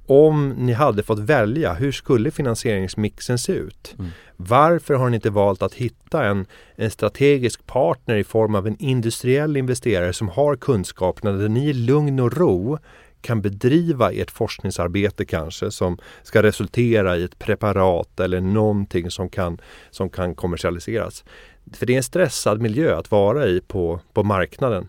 Om 0.08 0.48
ni 0.48 0.72
hade 0.72 1.02
fått 1.02 1.18
välja, 1.18 1.74
hur 1.74 1.92
skulle 1.92 2.30
finansieringsmixen 2.30 3.38
se 3.38 3.52
ut? 3.52 3.94
Mm. 3.98 4.10
Varför 4.36 4.94
har 4.94 5.08
ni 5.08 5.14
inte 5.14 5.30
valt 5.30 5.62
att 5.62 5.74
hitta 5.74 6.24
en, 6.24 6.46
en 6.76 6.90
strategisk 6.90 7.66
partner 7.66 8.16
i 8.16 8.24
form 8.24 8.54
av 8.54 8.66
en 8.66 8.76
industriell 8.78 9.56
investerare 9.56 10.12
som 10.12 10.28
har 10.28 10.56
kunskaperna 10.56 11.32
där 11.32 11.48
ni 11.48 11.68
i 11.68 11.72
lugn 11.72 12.20
och 12.20 12.36
ro 12.36 12.78
kan 13.20 13.42
bedriva 13.42 14.12
ert 14.12 14.30
forskningsarbete 14.30 15.24
kanske 15.24 15.70
som 15.70 15.98
ska 16.22 16.42
resultera 16.42 17.16
i 17.16 17.24
ett 17.24 17.38
preparat 17.38 18.20
eller 18.20 18.40
någonting 18.40 19.10
som 19.10 19.28
kan, 19.28 19.60
som 19.90 20.10
kan 20.10 20.34
kommersialiseras. 20.34 21.24
För 21.72 21.86
det 21.86 21.92
är 21.92 21.96
en 21.96 22.02
stressad 22.02 22.60
miljö 22.60 22.96
att 22.96 23.10
vara 23.10 23.46
i 23.46 23.60
på, 23.60 24.00
på 24.12 24.22
marknaden. 24.22 24.88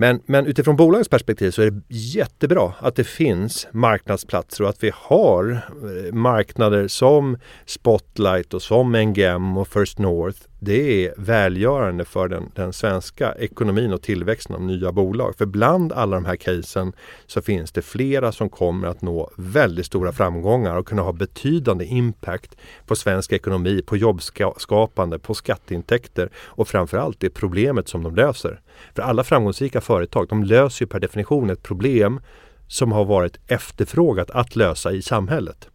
Men, 0.00 0.20
men 0.26 0.46
utifrån 0.46 0.76
bolagets 0.76 1.08
perspektiv 1.08 1.50
så 1.50 1.62
är 1.62 1.70
det 1.70 1.82
jättebra 1.88 2.72
att 2.78 2.96
det 2.96 3.04
finns 3.04 3.68
marknadsplatser 3.72 4.64
och 4.64 4.70
att 4.70 4.84
vi 4.84 4.92
har 4.94 5.50
eh, 5.52 6.12
marknader 6.12 6.88
som 6.88 7.38
Spotlight 7.66 8.54
och 8.54 8.62
som 8.62 8.92
NGM 8.92 9.56
och 9.56 9.68
First 9.68 9.98
North 9.98 10.40
det 10.62 11.06
är 11.06 11.14
välgörande 11.16 12.04
för 12.04 12.28
den, 12.28 12.50
den, 12.54 12.72
svenska 12.72 13.34
ekonomin 13.34 13.92
och 13.92 14.02
tillväxten 14.02 14.56
av 14.56 14.62
nya 14.62 14.92
bolag. 14.92 15.34
För 15.38 15.46
bland 15.46 15.92
alla 15.92 16.16
de 16.16 16.24
här 16.24 16.36
casen 16.36 16.92
så 17.26 17.42
finns 17.42 17.72
det 17.72 17.82
flera 17.82 18.32
som 18.32 18.48
kommer 18.48 18.88
att 18.88 19.02
nå 19.02 19.30
väldigt 19.36 19.86
stora 19.86 20.12
framgångar 20.12 20.76
och 20.76 20.86
kunna 20.86 21.02
ha 21.02 21.12
betydande 21.12 21.84
impact 21.84 22.56
på 22.86 22.96
svensk 22.96 23.32
ekonomi, 23.32 23.82
på 23.86 23.96
jobbskapande, 23.96 25.18
på 25.18 25.34
skatteintäkter 25.34 26.30
och 26.36 26.68
framförallt 26.68 27.20
det 27.20 27.30
problemet 27.30 27.88
som 27.88 28.02
de 28.02 28.14
löser. 28.14 28.60
För 28.94 29.02
alla 29.02 29.24
framgångsrika 29.24 29.80
företag, 29.80 30.28
de 30.28 30.44
löser 30.44 30.84
ju 30.84 30.86
per 30.88 31.00
definition 31.00 31.50
ett 31.50 31.62
problem 31.62 32.20
som 32.66 32.92
har 32.92 33.04
varit 33.04 33.38
efterfrågat 33.46 34.30
att 34.30 34.56
lösa 34.56 34.92
i 34.92 35.02
samhället. 35.02 35.68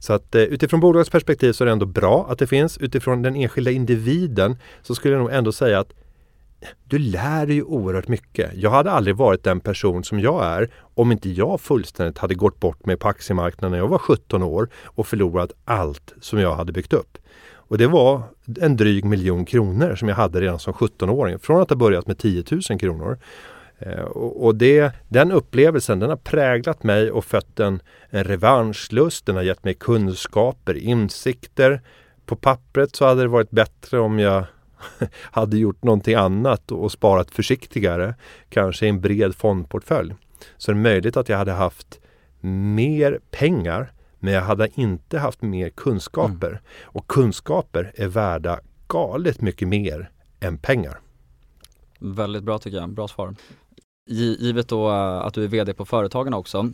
Så 0.00 0.12
att 0.12 0.34
eh, 0.34 0.42
utifrån 0.42 0.80
bolagets 0.80 1.10
perspektiv 1.10 1.52
så 1.52 1.64
är 1.64 1.66
det 1.66 1.72
ändå 1.72 1.86
bra 1.86 2.26
att 2.30 2.38
det 2.38 2.46
finns. 2.46 2.78
Utifrån 2.78 3.22
den 3.22 3.36
enskilda 3.36 3.70
individen 3.70 4.56
så 4.82 4.94
skulle 4.94 5.14
jag 5.14 5.20
nog 5.20 5.32
ändå 5.32 5.52
säga 5.52 5.80
att 5.80 5.92
eh, 6.60 6.68
du 6.84 6.98
lär 6.98 7.46
dig 7.46 7.62
oerhört 7.62 8.08
mycket. 8.08 8.50
Jag 8.54 8.70
hade 8.70 8.90
aldrig 8.90 9.16
varit 9.16 9.44
den 9.44 9.60
person 9.60 10.04
som 10.04 10.20
jag 10.20 10.44
är 10.44 10.70
om 10.94 11.12
inte 11.12 11.30
jag 11.30 11.60
fullständigt 11.60 12.18
hade 12.18 12.34
gått 12.34 12.60
bort 12.60 12.86
mig 12.86 12.96
på 12.96 13.08
aktiemarknaden 13.08 13.70
när 13.70 13.78
jag 13.78 13.88
var 13.88 13.98
17 13.98 14.42
år 14.42 14.68
och 14.84 15.06
förlorat 15.06 15.52
allt 15.64 16.14
som 16.20 16.38
jag 16.38 16.54
hade 16.54 16.72
byggt 16.72 16.92
upp. 16.92 17.18
Och 17.70 17.78
det 17.78 17.86
var 17.86 18.22
en 18.60 18.76
dryg 18.76 19.04
miljon 19.04 19.44
kronor 19.44 19.94
som 19.94 20.08
jag 20.08 20.16
hade 20.16 20.40
redan 20.40 20.58
som 20.58 20.72
17-åring. 20.72 21.38
Från 21.38 21.62
att 21.62 21.70
ha 21.70 21.76
börjat 21.76 22.06
med 22.06 22.18
10 22.18 22.44
000 22.70 22.80
kronor. 22.80 23.18
Eh, 23.80 24.02
och 24.02 24.54
det, 24.54 24.92
den 25.08 25.32
upplevelsen 25.32 25.98
den 25.98 26.10
har 26.10 26.16
präglat 26.16 26.82
mig 26.82 27.10
och 27.10 27.24
fött 27.24 27.60
en, 27.60 27.82
en 28.10 28.24
revanschlust. 28.24 29.26
Den 29.26 29.36
har 29.36 29.42
gett 29.42 29.64
mig 29.64 29.74
kunskaper, 29.74 30.74
insikter. 30.74 31.80
På 32.26 32.36
pappret 32.36 32.96
så 32.96 33.06
hade 33.06 33.22
det 33.22 33.28
varit 33.28 33.50
bättre 33.50 33.98
om 33.98 34.18
jag 34.18 34.44
hade 35.12 35.58
gjort 35.58 35.84
någonting 35.84 36.14
annat 36.14 36.72
och 36.72 36.92
sparat 36.92 37.30
försiktigare. 37.30 38.14
Kanske 38.48 38.86
i 38.86 38.88
en 38.88 39.00
bred 39.00 39.34
fondportfölj. 39.34 40.14
Så 40.56 40.72
det 40.72 40.78
är 40.78 40.82
möjligt 40.82 41.16
att 41.16 41.28
jag 41.28 41.38
hade 41.38 41.52
haft 41.52 42.00
mer 42.40 43.20
pengar 43.30 43.92
men 44.18 44.34
jag 44.34 44.42
hade 44.42 44.68
inte 44.74 45.18
haft 45.18 45.42
mer 45.42 45.70
kunskaper. 45.70 46.48
Mm. 46.48 46.60
Och 46.82 47.08
kunskaper 47.08 47.92
är 47.94 48.08
värda 48.08 48.60
galet 48.88 49.40
mycket 49.40 49.68
mer 49.68 50.10
än 50.40 50.58
pengar. 50.58 51.00
Väldigt 51.98 52.42
bra 52.42 52.58
tycker 52.58 52.78
jag, 52.78 52.88
bra 52.88 53.08
svar 53.08 53.34
givet 54.10 54.68
då 54.68 54.88
eh, 54.88 55.18
att 55.18 55.34
du 55.34 55.44
är 55.44 55.48
VD 55.48 55.74
på 55.74 55.84
Företagen 55.84 56.34
också, 56.34 56.70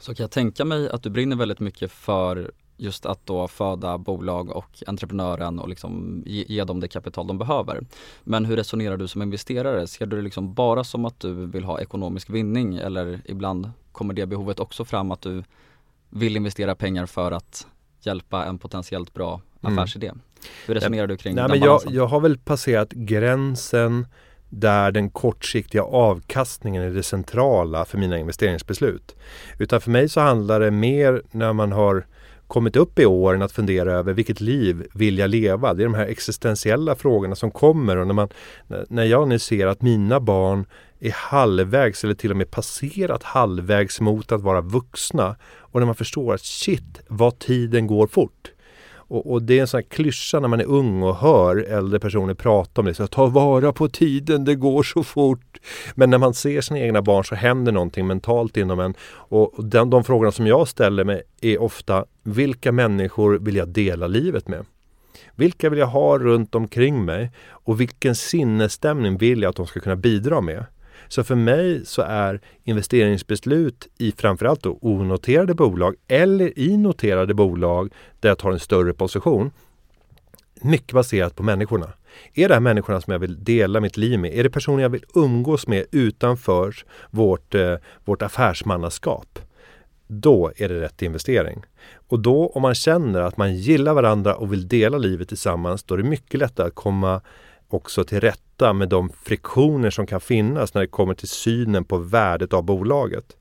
så 0.00 0.14
kan 0.14 0.24
jag 0.24 0.30
tänka 0.30 0.64
mig 0.64 0.90
att 0.90 1.02
du 1.02 1.10
brinner 1.10 1.36
väldigt 1.36 1.60
mycket 1.60 1.92
för 1.92 2.50
just 2.76 3.06
att 3.06 3.26
då 3.26 3.48
föda 3.48 3.98
bolag 3.98 4.50
och 4.50 4.82
entreprenören 4.86 5.58
och 5.58 5.68
liksom 5.68 6.22
ge, 6.26 6.44
ge, 6.48 6.64
dem 6.64 6.80
det 6.80 6.88
kapital 6.88 7.26
de 7.26 7.38
behöver. 7.38 7.80
Men 8.24 8.44
hur 8.44 8.56
resonerar 8.56 8.96
du 8.96 9.08
som 9.08 9.22
investerare? 9.22 9.86
Ser 9.86 10.06
du 10.06 10.16
det 10.16 10.22
liksom 10.22 10.54
bara 10.54 10.84
som 10.84 11.04
att 11.04 11.20
du 11.20 11.32
vill 11.32 11.64
ha 11.64 11.80
ekonomisk 11.80 12.30
vinning 12.30 12.76
eller 12.76 13.20
ibland 13.24 13.70
kommer 13.92 14.14
det 14.14 14.26
behovet 14.26 14.60
också 14.60 14.84
fram 14.84 15.10
att 15.10 15.22
du 15.22 15.44
vill 16.10 16.36
investera 16.36 16.74
pengar 16.74 17.06
för 17.06 17.32
att 17.32 17.66
hjälpa 18.00 18.44
en 18.44 18.58
potentiellt 18.58 19.14
bra 19.14 19.40
mm. 19.60 19.78
affärsidé? 19.78 20.06
Mm. 20.06 20.20
Hur 20.66 20.74
resonerar 20.74 21.06
du 21.06 21.16
kring 21.16 21.34
Nej, 21.34 21.42
den 21.42 21.50
men 21.50 21.60
balansen? 21.60 21.94
Jag, 21.94 22.02
jag 22.02 22.08
har 22.08 22.20
väl 22.20 22.38
passerat 22.38 22.90
gränsen 22.90 24.06
där 24.48 24.90
den 24.90 25.10
kortsiktiga 25.10 25.82
avkastningen 25.82 26.82
är 26.82 26.90
det 26.90 27.02
centrala 27.02 27.84
för 27.84 27.98
mina 27.98 28.18
investeringsbeslut. 28.18 29.16
Utan 29.58 29.80
för 29.80 29.90
mig 29.90 30.08
så 30.08 30.20
handlar 30.20 30.60
det 30.60 30.70
mer 30.70 31.22
när 31.30 31.52
man 31.52 31.72
har 31.72 32.06
kommit 32.46 32.76
upp 32.76 32.98
i 32.98 33.06
åren 33.06 33.42
att 33.42 33.52
fundera 33.52 33.92
över 33.92 34.12
vilket 34.12 34.40
liv 34.40 34.86
vill 34.94 35.18
jag 35.18 35.30
leva? 35.30 35.74
Det 35.74 35.82
är 35.82 35.84
de 35.84 35.94
här 35.94 36.06
existentiella 36.06 36.94
frågorna 36.94 37.34
som 37.34 37.50
kommer 37.50 37.96
och 37.96 38.06
när, 38.06 38.14
man, 38.14 38.28
när 38.88 39.04
jag 39.04 39.28
nu 39.28 39.38
ser 39.38 39.66
att 39.66 39.82
mina 39.82 40.20
barn 40.20 40.66
är 41.00 41.10
halvvägs 41.10 42.04
eller 42.04 42.14
till 42.14 42.30
och 42.30 42.36
med 42.36 42.50
passerat 42.50 43.22
halvvägs 43.22 44.00
mot 44.00 44.32
att 44.32 44.40
vara 44.40 44.60
vuxna 44.60 45.36
och 45.58 45.80
när 45.80 45.86
man 45.86 45.94
förstår 45.94 46.34
att 46.34 46.40
shit 46.40 47.00
vad 47.08 47.38
tiden 47.38 47.86
går 47.86 48.06
fort. 48.06 48.52
Och, 49.08 49.32
och, 49.32 49.42
det 49.42 49.58
är 49.58 49.60
en 49.60 49.66
sån 49.66 49.78
här 49.78 49.88
klyscha 49.88 50.40
när 50.40 50.48
man 50.48 50.60
är 50.60 50.64
ung 50.64 51.02
och 51.02 51.16
hör 51.16 51.56
äldre 51.56 52.00
personer 52.00 52.34
prata 52.34 52.80
om 52.80 52.86
det. 52.86 52.94
Så 52.94 53.06
ta 53.06 53.26
vara 53.26 53.72
på 53.72 53.88
tiden, 53.88 54.44
det 54.44 54.54
går 54.54 54.82
så 54.82 55.02
fort. 55.02 55.58
Men 55.94 56.10
när 56.10 56.18
man 56.18 56.34
ser 56.34 56.60
sina 56.60 56.80
egna 56.80 57.02
barn 57.02 57.24
så 57.24 57.34
händer 57.34 57.72
någonting 57.72 58.06
mentalt 58.06 58.56
inom 58.56 58.80
en. 58.80 58.94
Och 59.10 59.64
den, 59.64 59.90
de 59.90 60.04
frågorna 60.04 60.32
som 60.32 60.46
jag 60.46 60.68
ställer 60.68 61.04
mig 61.04 61.22
är 61.40 61.62
ofta, 61.62 62.04
vilka 62.22 62.72
människor 62.72 63.38
vill 63.38 63.56
jag 63.56 63.68
dela 63.68 64.06
livet 64.06 64.48
med? 64.48 64.64
Vilka 65.34 65.70
vill 65.70 65.78
jag 65.78 65.86
ha 65.86 66.18
runt 66.18 66.54
omkring 66.54 67.04
mig? 67.04 67.30
Och 67.48 67.80
vilken 67.80 68.14
sinnesstämning 68.14 69.18
vill 69.18 69.42
jag 69.42 69.50
att 69.50 69.56
de 69.56 69.66
ska 69.66 69.80
kunna 69.80 69.96
bidra 69.96 70.40
med? 70.40 70.64
Så 71.08 71.24
för 71.24 71.34
mig 71.34 71.86
så 71.86 72.02
är 72.02 72.40
investeringsbeslut 72.64 73.88
i 73.98 74.12
framförallt 74.12 74.62
då 74.62 74.78
onoterade 74.80 75.54
bolag 75.54 75.94
eller 76.08 76.58
i 76.58 76.76
noterade 76.76 77.34
bolag 77.34 77.92
där 78.20 78.28
jag 78.28 78.38
tar 78.38 78.52
en 78.52 78.60
större 78.60 78.92
position 78.92 79.50
mycket 80.62 80.92
baserat 80.92 81.36
på 81.36 81.42
människorna. 81.42 81.92
Är 82.34 82.48
det 82.48 82.54
här 82.54 82.60
människorna 82.60 83.00
som 83.00 83.12
jag 83.12 83.18
vill 83.18 83.44
dela 83.44 83.80
mitt 83.80 83.96
liv 83.96 84.18
med? 84.18 84.34
Är 84.34 84.42
det 84.42 84.50
personer 84.50 84.82
jag 84.82 84.90
vill 84.90 85.04
umgås 85.14 85.66
med 85.66 85.84
utanför 85.90 86.74
vårt, 87.10 87.54
eh, 87.54 87.74
vårt 88.04 88.22
affärsmannaskap? 88.22 89.38
Då 90.06 90.52
är 90.56 90.68
det 90.68 90.80
rätt 90.80 91.02
investering. 91.02 91.62
Och 92.08 92.20
då 92.20 92.46
om 92.46 92.62
man 92.62 92.74
känner 92.74 93.20
att 93.20 93.36
man 93.36 93.54
gillar 93.54 93.94
varandra 93.94 94.34
och 94.34 94.52
vill 94.52 94.68
dela 94.68 94.98
livet 94.98 95.28
tillsammans, 95.28 95.82
då 95.82 95.94
är 95.94 95.98
det 95.98 96.08
mycket 96.08 96.40
lättare 96.40 96.66
att 96.66 96.74
komma 96.74 97.20
också 97.68 98.04
till 98.04 98.20
rätta 98.20 98.72
med 98.72 98.88
de 98.88 99.10
friktioner 99.22 99.90
som 99.90 100.06
kan 100.06 100.20
finnas 100.20 100.74
när 100.74 100.80
det 100.80 100.86
kommer 100.86 101.14
till 101.14 101.28
synen 101.28 101.84
på 101.84 101.98
värdet 101.98 102.52
av 102.52 102.62
bolaget. 102.62 103.36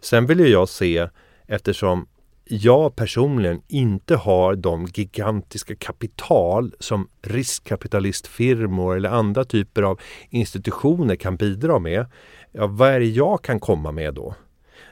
Sen 0.00 0.26
vill 0.26 0.40
ju 0.40 0.48
jag 0.48 0.68
se, 0.68 1.08
eftersom 1.46 2.06
jag 2.44 2.96
personligen 2.96 3.62
inte 3.68 4.16
har 4.16 4.54
de 4.54 4.86
gigantiska 4.94 5.76
kapital 5.76 6.74
som 6.78 7.08
riskkapitalistfirmor 7.22 8.96
eller 8.96 9.10
andra 9.10 9.44
typer 9.44 9.82
av 9.82 10.00
institutioner 10.30 11.16
kan 11.16 11.36
bidra 11.36 11.78
med. 11.78 12.06
Ja, 12.52 12.66
vad 12.66 12.88
är 12.88 13.00
det 13.00 13.06
jag 13.06 13.44
kan 13.44 13.60
komma 13.60 13.92
med 13.92 14.14
då? 14.14 14.34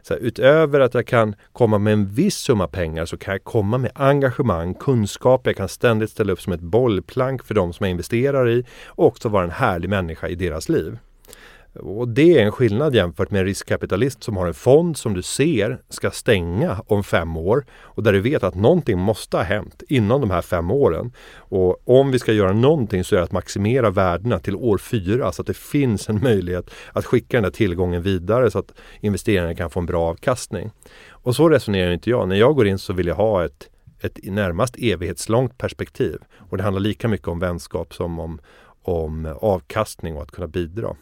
Så 0.08 0.14
här, 0.14 0.20
utöver 0.20 0.80
att 0.80 0.94
jag 0.94 1.06
kan 1.06 1.34
komma 1.52 1.78
med 1.78 1.92
en 1.92 2.06
viss 2.06 2.36
summa 2.36 2.68
pengar 2.68 3.06
så 3.06 3.16
kan 3.16 3.32
jag 3.32 3.44
komma 3.44 3.78
med 3.78 3.90
engagemang, 3.94 4.74
kunskap, 4.74 5.46
jag 5.46 5.56
kan 5.56 5.68
ständigt 5.68 6.10
ställa 6.10 6.32
upp 6.32 6.40
som 6.40 6.52
ett 6.52 6.60
bollplank 6.60 7.44
för 7.44 7.54
de 7.54 7.72
som 7.72 7.84
jag 7.84 7.90
investerar 7.90 8.48
i 8.48 8.64
och 8.86 9.06
också 9.06 9.28
vara 9.28 9.44
en 9.44 9.50
härlig 9.50 9.88
människa 9.88 10.28
i 10.28 10.34
deras 10.34 10.68
liv. 10.68 10.98
Och 11.80 12.08
det 12.08 12.38
är 12.38 12.44
en 12.44 12.52
skillnad 12.52 12.94
jämfört 12.94 13.30
med 13.30 13.38
en 13.38 13.46
riskkapitalist 13.46 14.22
som 14.22 14.36
har 14.36 14.46
en 14.46 14.54
fond 14.54 14.96
som 14.96 15.14
du 15.14 15.22
ser 15.22 15.82
ska 15.88 16.10
stänga 16.10 16.82
om 16.86 17.04
fem 17.04 17.36
år 17.36 17.64
och 17.72 18.02
där 18.02 18.12
du 18.12 18.20
vet 18.20 18.42
att 18.42 18.54
någonting 18.54 18.98
måste 18.98 19.36
ha 19.36 19.44
hänt 19.44 19.82
inom 19.88 20.20
de 20.20 20.30
här 20.30 20.42
fem 20.42 20.70
åren. 20.70 21.12
Och 21.36 21.88
om 21.88 22.10
vi 22.10 22.18
ska 22.18 22.32
göra 22.32 22.52
någonting 22.52 23.04
så 23.04 23.14
är 23.14 23.18
det 23.18 23.24
att 23.24 23.32
maximera 23.32 23.90
värdena 23.90 24.38
till 24.38 24.56
år 24.56 24.78
fyra 24.78 25.32
så 25.32 25.42
att 25.42 25.46
det 25.46 25.56
finns 25.56 26.08
en 26.08 26.20
möjlighet 26.22 26.70
att 26.92 27.06
skicka 27.06 27.36
den 27.36 27.44
där 27.44 27.50
tillgången 27.50 28.02
vidare 28.02 28.50
så 28.50 28.58
att 28.58 28.72
investerarna 29.00 29.54
kan 29.54 29.70
få 29.70 29.80
en 29.80 29.86
bra 29.86 30.02
avkastning. 30.02 30.70
Och 31.10 31.36
så 31.36 31.48
resonerar 31.48 31.92
inte 31.92 32.10
jag. 32.10 32.28
När 32.28 32.36
jag 32.36 32.54
går 32.54 32.66
in 32.66 32.78
så 32.78 32.92
vill 32.92 33.06
jag 33.06 33.14
ha 33.14 33.44
ett, 33.44 33.68
ett 34.00 34.18
närmast 34.22 34.76
evighetslångt 34.78 35.58
perspektiv. 35.58 36.18
Och 36.38 36.56
det 36.56 36.62
handlar 36.62 36.80
lika 36.80 37.08
mycket 37.08 37.28
om 37.28 37.38
vänskap 37.38 37.94
som 37.94 38.18
om, 38.18 38.40
om 38.82 39.36
avkastning 39.40 40.16
och 40.16 40.22
att 40.22 40.30
kunna 40.30 40.46
bidra. 40.46 40.96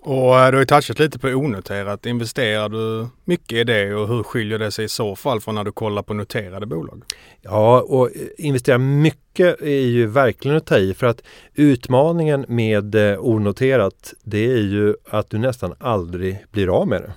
Och 0.00 0.38
eh, 0.38 0.50
du 0.50 0.56
har 0.56 0.60
ju 0.60 0.64
touchat 0.64 0.98
lite 0.98 1.18
på 1.18 1.28
onoterat. 1.28 2.06
Investerar 2.06 2.68
du 2.68 3.08
mycket 3.24 3.58
i 3.58 3.64
det 3.64 3.94
och 3.94 4.08
hur 4.08 4.22
skiljer 4.22 4.58
det 4.58 4.70
sig 4.70 4.84
i 4.84 4.88
så 4.88 5.16
fall 5.16 5.40
från 5.40 5.54
när 5.54 5.64
du 5.64 5.72
kollar 5.72 6.02
på 6.02 6.14
noterade 6.14 6.66
bolag? 6.66 7.02
Ja, 7.42 7.80
och 7.80 8.06
eh, 8.06 8.22
investera 8.38 8.78
mycket 8.78 9.62
är 9.62 9.86
ju 9.86 10.06
verkligen 10.06 10.56
att 10.56 10.66
ta 10.66 10.78
i 10.78 10.94
för 10.94 11.06
att 11.06 11.22
utmaningen 11.54 12.44
med 12.48 12.94
eh, 12.94 13.18
onoterat 13.18 14.14
det 14.22 14.52
är 14.52 14.62
ju 14.62 14.94
att 15.10 15.30
du 15.30 15.38
nästan 15.38 15.74
aldrig 15.78 16.44
blir 16.50 16.80
av 16.80 16.88
med 16.88 17.02
det. 17.02 17.12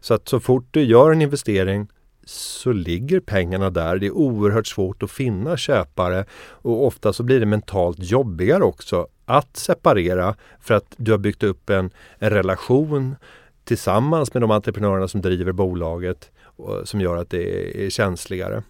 Så 0.00 0.14
att 0.14 0.28
så 0.28 0.40
fort 0.40 0.66
du 0.70 0.82
gör 0.82 1.12
en 1.12 1.22
investering 1.22 1.88
så 2.24 2.72
ligger 2.72 3.20
pengarna 3.20 3.70
där. 3.70 3.98
Det 3.98 4.06
är 4.06 4.10
oerhört 4.10 4.66
svårt 4.66 5.02
att 5.02 5.10
finna 5.10 5.56
köpare 5.56 6.24
och 6.42 6.86
ofta 6.86 7.12
så 7.12 7.22
blir 7.22 7.40
det 7.40 7.46
mentalt 7.46 7.98
jobbigare 7.98 8.64
också 8.64 9.06
att 9.24 9.56
separera 9.56 10.34
för 10.60 10.74
att 10.74 10.94
du 10.96 11.10
har 11.10 11.18
byggt 11.18 11.42
upp 11.42 11.70
en, 11.70 11.90
en 12.18 12.30
relation 12.30 13.16
tillsammans 13.64 14.34
med 14.34 14.42
de 14.42 14.50
entreprenörerna 14.50 15.08
som 15.08 15.20
driver 15.20 15.52
bolaget 15.52 16.30
och, 16.42 16.88
som 16.88 17.00
gör 17.00 17.16
att 17.16 17.30
det 17.30 17.42
är, 17.42 17.86
är 17.86 17.90
känsligare. 17.90 18.62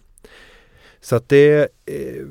Så 1.01 1.15
att 1.15 1.29
det, 1.29 1.67
eh, 1.85 2.25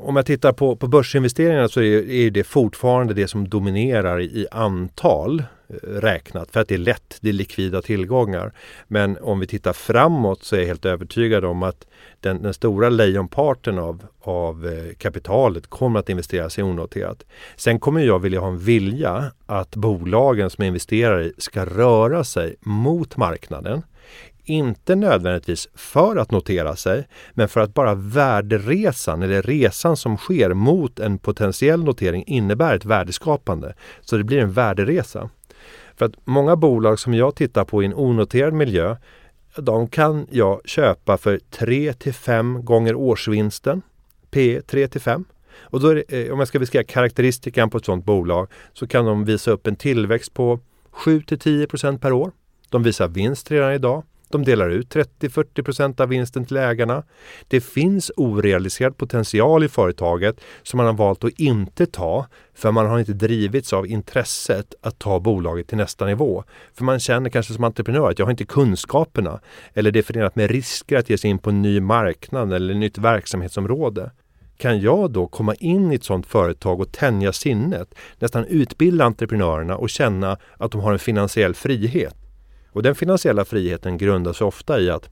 om 0.00 0.16
jag 0.16 0.26
tittar 0.26 0.52
på, 0.52 0.76
på 0.76 0.86
börsinvesteringarna 0.86 1.68
så 1.68 1.80
är, 1.80 2.10
är, 2.10 2.30
det 2.30 2.44
fortfarande 2.44 3.14
det 3.14 3.28
som 3.28 3.48
dominerar 3.48 4.20
i 4.20 4.46
antal 4.50 5.42
räknat 5.82 6.50
för 6.50 6.60
att 6.60 6.68
det 6.68 6.74
är 6.74 6.78
lätt, 6.78 7.18
det 7.20 7.28
är 7.28 7.32
likvida 7.32 7.82
tillgångar. 7.82 8.52
Men 8.86 9.18
om 9.20 9.40
vi 9.40 9.46
tittar 9.46 9.72
framåt 9.72 10.44
så 10.44 10.56
är 10.56 10.60
jag 10.60 10.66
helt 10.66 10.84
övertygad 10.84 11.44
om 11.44 11.62
att 11.62 11.86
den, 12.20 12.42
den 12.42 12.54
stora 12.54 12.88
lejonparten 12.88 13.78
av, 13.78 14.06
av 14.20 14.66
eh, 14.66 14.94
kapitalet 14.94 15.66
kommer 15.66 16.00
att 16.00 16.08
investeras 16.08 16.58
i 16.58 16.62
onoterat. 16.62 17.24
Sen 17.56 17.80
kommer 17.80 18.00
jag 18.00 18.18
vilja 18.18 18.40
ha 18.40 18.48
en 18.48 18.58
vilja 18.58 19.32
att 19.46 19.76
bolagen 19.76 20.50
som 20.50 20.62
jag 20.62 20.68
investerar 20.68 21.20
i 21.22 21.32
ska 21.38 21.64
röra 21.64 22.24
sig 22.24 22.56
mot 22.60 23.16
marknaden. 23.16 23.82
Inte 24.44 24.94
nödvändigtvis 24.94 25.68
för 25.74 26.16
att 26.16 26.30
notera 26.30 26.76
sig, 26.76 27.08
men 27.32 27.48
för 27.48 27.60
att 27.60 27.74
bara 27.74 27.94
värderesan 27.94 29.22
eller 29.22 29.42
resan 29.42 29.96
som 29.96 30.16
sker 30.16 30.54
mot 30.54 31.00
en 31.00 31.18
potentiell 31.18 31.84
notering 31.84 32.24
innebär 32.26 32.76
ett 32.76 32.84
värdeskapande. 32.84 33.74
Så 34.00 34.16
det 34.16 34.24
blir 34.24 34.38
en 34.38 34.52
värderesa. 34.52 35.30
För 35.98 36.06
att 36.06 36.12
många 36.24 36.56
bolag 36.56 36.98
som 36.98 37.14
jag 37.14 37.34
tittar 37.34 37.64
på 37.64 37.82
i 37.82 37.86
en 37.86 37.94
onoterad 37.94 38.52
miljö, 38.52 38.96
de 39.56 39.88
kan 39.88 40.26
jag 40.30 40.60
köpa 40.64 41.16
för 41.18 41.40
3 41.50 41.92
till 41.92 42.14
5 42.14 42.64
gånger 42.64 42.94
årsvinsten. 42.94 43.82
P 44.30 44.60
3 44.66 44.88
till 44.88 45.00
5. 45.00 45.24
Och 45.60 45.80
då 45.80 45.94
det, 45.94 46.12
eh, 46.12 46.32
om 46.32 46.38
jag 46.38 46.48
ska 46.48 46.58
beskriva 46.58 46.84
karaktäristikan 46.84 47.70
på 47.70 47.78
ett 47.78 47.84
sådant 47.84 48.04
bolag 48.04 48.48
så 48.72 48.86
kan 48.86 49.04
de 49.04 49.24
visa 49.24 49.50
upp 49.50 49.66
en 49.66 49.76
tillväxt 49.76 50.34
på 50.34 50.60
7 50.90 51.22
till 51.22 51.38
10 51.38 51.66
procent 51.66 52.00
per 52.00 52.12
år. 52.12 52.32
De 52.68 52.82
visar 52.82 53.08
vinst 53.08 53.50
redan 53.50 53.72
idag. 53.72 54.02
De 54.30 54.44
delar 54.44 54.70
ut 54.70 54.94
30-40% 54.94 56.00
av 56.00 56.08
vinsten 56.08 56.44
till 56.44 56.56
ägarna. 56.56 57.02
Det 57.48 57.60
finns 57.60 58.10
orealiserad 58.16 58.96
potential 58.96 59.64
i 59.64 59.68
företaget 59.68 60.40
som 60.62 60.76
man 60.76 60.86
har 60.86 60.92
valt 60.92 61.24
att 61.24 61.38
inte 61.38 61.86
ta 61.86 62.26
för 62.54 62.72
man 62.72 62.86
har 62.86 62.98
inte 62.98 63.12
drivits 63.12 63.72
av 63.72 63.86
intresset 63.86 64.74
att 64.80 64.98
ta 64.98 65.20
bolaget 65.20 65.68
till 65.68 65.76
nästa 65.76 66.06
nivå. 66.06 66.44
För 66.74 66.84
man 66.84 67.00
känner 67.00 67.30
kanske 67.30 67.54
som 67.54 67.64
entreprenör 67.64 68.10
att 68.10 68.18
jag 68.18 68.26
har 68.26 68.30
inte 68.30 68.44
kunskaperna 68.44 69.40
eller 69.74 69.90
det 69.90 69.98
är 69.98 70.02
förenat 70.02 70.36
med 70.36 70.50
risker 70.50 70.96
att 70.96 71.10
ge 71.10 71.18
sig 71.18 71.30
in 71.30 71.38
på 71.38 71.50
en 71.50 71.62
ny 71.62 71.80
marknad 71.80 72.52
eller 72.52 72.74
ett 72.74 72.80
nytt 72.80 72.98
verksamhetsområde. 72.98 74.10
Kan 74.58 74.80
jag 74.80 75.10
då 75.10 75.26
komma 75.26 75.54
in 75.54 75.92
i 75.92 75.94
ett 75.94 76.04
sådant 76.04 76.26
företag 76.26 76.80
och 76.80 76.92
tänja 76.92 77.32
sinnet, 77.32 77.94
nästan 78.18 78.44
utbilda 78.44 79.04
entreprenörerna 79.04 79.76
och 79.76 79.90
känna 79.90 80.36
att 80.56 80.72
de 80.72 80.80
har 80.80 80.92
en 80.92 80.98
finansiell 80.98 81.54
frihet? 81.54 82.17
Och 82.78 82.82
den 82.82 82.94
finansiella 82.94 83.44
friheten 83.44 83.98
grundas 83.98 84.40
ofta 84.40 84.80
i 84.80 84.90
att 84.90 85.08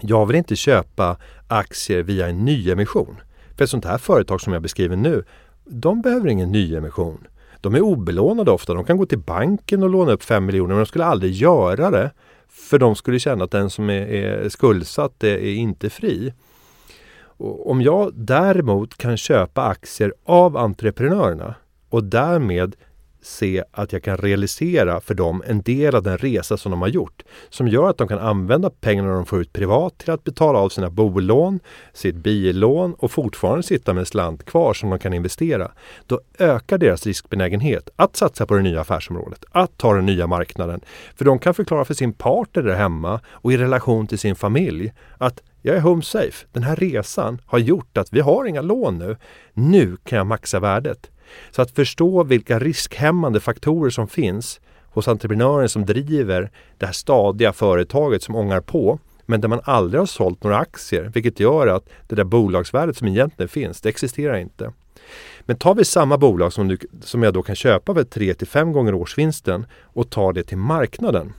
jag 0.00 0.26
vill 0.26 0.36
inte 0.36 0.56
köpa 0.56 1.16
aktier 1.48 2.02
via 2.02 2.28
en 2.28 2.44
nyemission. 2.44 3.16
För 3.56 3.64
ett 3.64 3.70
sånt 3.70 3.84
här 3.84 3.98
företag 3.98 4.40
som 4.40 4.52
jag 4.52 4.62
beskriver 4.62 4.96
nu, 4.96 5.24
de 5.64 6.02
behöver 6.02 6.28
ingen 6.28 6.52
nyemission. 6.52 7.26
De 7.60 7.74
är 7.74 7.80
obelånade 7.80 8.50
ofta. 8.50 8.74
De 8.74 8.84
kan 8.84 8.96
gå 8.96 9.06
till 9.06 9.18
banken 9.18 9.82
och 9.82 9.90
låna 9.90 10.12
upp 10.12 10.22
5 10.22 10.46
miljoner 10.46 10.68
men 10.68 10.78
de 10.78 10.86
skulle 10.86 11.04
aldrig 11.04 11.32
göra 11.32 11.90
det. 11.90 12.10
För 12.48 12.78
de 12.78 12.96
skulle 12.96 13.18
känna 13.18 13.44
att 13.44 13.50
den 13.50 13.70
som 13.70 13.90
är, 13.90 14.06
är 14.06 14.48
skuldsatt 14.48 15.24
är, 15.24 15.36
är 15.38 15.54
inte 15.54 15.90
fri. 15.90 16.32
Och 17.20 17.70
om 17.70 17.82
jag 17.82 18.12
däremot 18.14 18.98
kan 18.98 19.16
köpa 19.16 19.62
aktier 19.62 20.14
av 20.24 20.56
entreprenörerna 20.56 21.54
och 21.88 22.04
därmed 22.04 22.76
se 23.22 23.64
att 23.70 23.92
jag 23.92 24.02
kan 24.02 24.16
realisera 24.16 25.00
för 25.00 25.14
dem 25.14 25.42
en 25.46 25.62
del 25.62 25.94
av 25.94 26.02
den 26.02 26.18
resa 26.18 26.56
som 26.56 26.70
de 26.70 26.80
har 26.80 26.88
gjort. 26.88 27.22
Som 27.48 27.68
gör 27.68 27.90
att 27.90 27.98
de 27.98 28.08
kan 28.08 28.18
använda 28.18 28.70
pengarna 28.70 29.14
de 29.14 29.26
får 29.26 29.40
ut 29.40 29.52
privat 29.52 29.98
till 29.98 30.10
att 30.10 30.24
betala 30.24 30.58
av 30.58 30.68
sina 30.68 30.90
bolån, 30.90 31.60
sitt 31.92 32.16
billån 32.16 32.94
och 32.94 33.10
fortfarande 33.10 33.62
sitta 33.62 33.94
med 33.94 34.00
en 34.00 34.06
slant 34.06 34.44
kvar 34.44 34.74
som 34.74 34.90
de 34.90 34.98
kan 34.98 35.12
investera. 35.12 35.70
Då 36.06 36.20
ökar 36.38 36.78
deras 36.78 37.06
riskbenägenhet 37.06 37.88
att 37.96 38.16
satsa 38.16 38.46
på 38.46 38.54
det 38.54 38.62
nya 38.62 38.80
affärsområdet, 38.80 39.44
att 39.50 39.78
ta 39.78 39.94
den 39.94 40.06
nya 40.06 40.26
marknaden. 40.26 40.80
För 41.16 41.24
de 41.24 41.38
kan 41.38 41.54
förklara 41.54 41.84
för 41.84 41.94
sin 41.94 42.12
partner 42.12 42.62
där 42.62 42.74
hemma 42.74 43.20
och 43.28 43.52
i 43.52 43.56
relation 43.56 44.06
till 44.06 44.18
sin 44.18 44.36
familj 44.36 44.92
att 45.18 45.42
jag 45.62 45.76
är 45.76 45.80
home 45.80 46.02
safe. 46.02 46.46
Den 46.52 46.62
här 46.62 46.76
resan 46.76 47.40
har 47.46 47.58
gjort 47.58 47.98
att 47.98 48.12
vi 48.12 48.20
har 48.20 48.44
inga 48.44 48.62
lån 48.62 48.98
nu. 48.98 49.16
Nu 49.52 49.96
kan 50.04 50.16
jag 50.16 50.26
maxa 50.26 50.60
värdet. 50.60 51.10
Så 51.50 51.62
att 51.62 51.70
förstå 51.70 52.22
vilka 52.22 52.58
riskhämmande 52.58 53.40
faktorer 53.40 53.90
som 53.90 54.08
finns 54.08 54.60
hos 54.84 55.08
entreprenören 55.08 55.68
som 55.68 55.86
driver 55.86 56.50
det 56.78 56.86
här 56.86 56.92
stadiga 56.92 57.52
företaget 57.52 58.22
som 58.22 58.34
ångar 58.34 58.60
på 58.60 58.98
men 59.26 59.40
där 59.40 59.48
man 59.48 59.60
aldrig 59.64 60.00
har 60.00 60.06
sålt 60.06 60.44
några 60.44 60.58
aktier 60.58 61.10
vilket 61.14 61.40
gör 61.40 61.66
att 61.66 61.88
det 62.06 62.14
där 62.14 62.24
bolagsvärdet 62.24 62.96
som 62.96 63.08
egentligen 63.08 63.48
finns, 63.48 63.80
det 63.80 63.88
existerar 63.88 64.36
inte. 64.36 64.72
Men 65.40 65.56
tar 65.56 65.74
vi 65.74 65.84
samma 65.84 66.18
bolag 66.18 66.52
som, 66.52 66.68
du, 66.68 66.78
som 67.00 67.22
jag 67.22 67.34
då 67.34 67.42
kan 67.42 67.56
köpa 67.56 67.94
för 67.94 68.04
3 68.04 68.34
till 68.34 68.46
5 68.46 68.72
gånger 68.72 68.94
årsvinsten 68.94 69.66
och 69.82 70.10
tar 70.10 70.32
det 70.32 70.42
till 70.42 70.58
marknaden. 70.58 71.32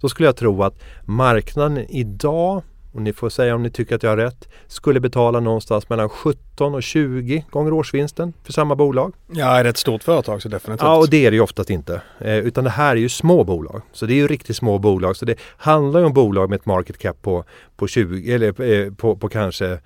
Då 0.00 0.08
skulle 0.08 0.28
jag 0.28 0.36
tro 0.36 0.62
att 0.62 0.82
marknaden 1.04 1.78
idag 1.78 2.62
och 2.94 3.02
ni 3.02 3.12
får 3.12 3.28
säga 3.28 3.54
om 3.54 3.62
ni 3.62 3.70
tycker 3.70 3.96
att 3.96 4.02
jag 4.02 4.10
har 4.10 4.16
rätt, 4.16 4.48
skulle 4.66 5.00
betala 5.00 5.40
någonstans 5.40 5.88
mellan 5.88 6.08
17 6.08 6.74
och 6.74 6.82
20 6.82 7.44
gånger 7.50 7.72
årsvinsten 7.72 8.32
för 8.44 8.52
samma 8.52 8.76
bolag. 8.76 9.14
Ja, 9.32 9.58
är 9.58 9.64
det 9.64 9.70
ett 9.70 9.76
stort 9.76 10.02
företag 10.02 10.42
så 10.42 10.48
definitivt. 10.48 10.84
Ja, 10.84 10.96
och 10.96 11.10
det 11.10 11.26
är 11.26 11.30
det 11.30 11.34
ju 11.34 11.40
oftast 11.40 11.70
inte. 11.70 12.02
Eh, 12.18 12.38
utan 12.38 12.64
det 12.64 12.70
här 12.70 12.90
är 12.90 13.00
ju 13.00 13.08
små 13.08 13.44
bolag. 13.44 13.82
Så 13.92 14.06
det 14.06 14.12
är 14.12 14.16
ju 14.16 14.28
riktigt 14.28 14.56
små 14.56 14.78
bolag. 14.78 15.16
Så 15.16 15.24
det 15.24 15.38
handlar 15.56 16.00
ju 16.00 16.06
om 16.06 16.12
bolag 16.12 16.50
med 16.50 16.56
ett 16.56 16.66
market 16.66 16.98
cap 16.98 17.22
på, 17.22 17.44
på, 17.76 17.86
20, 17.86 18.34
eller, 18.34 18.60
eh, 18.60 18.92
på, 18.92 19.16
på 19.16 19.28
kanske 19.28 19.78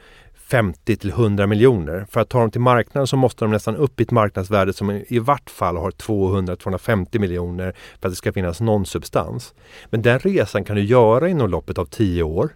50 0.48 0.96
till 0.96 1.10
100 1.10 1.46
miljoner. 1.46 2.06
För 2.10 2.20
att 2.20 2.28
ta 2.28 2.40
dem 2.40 2.50
till 2.50 2.60
marknaden 2.60 3.06
så 3.06 3.16
måste 3.16 3.44
de 3.44 3.50
nästan 3.50 3.76
upp 3.76 4.00
i 4.00 4.02
ett 4.02 4.10
marknadsvärde 4.10 4.72
som 4.72 5.02
i 5.08 5.18
vart 5.18 5.50
fall 5.50 5.76
har 5.76 5.90
200-250 5.90 7.18
miljoner 7.18 7.74
för 8.00 8.08
att 8.08 8.12
det 8.12 8.16
ska 8.16 8.32
finnas 8.32 8.60
någon 8.60 8.86
substans. 8.86 9.54
Men 9.90 10.02
den 10.02 10.18
resan 10.18 10.64
kan 10.64 10.76
du 10.76 10.82
göra 10.82 11.28
inom 11.28 11.50
loppet 11.50 11.78
av 11.78 11.84
10 11.84 12.22
år. 12.22 12.50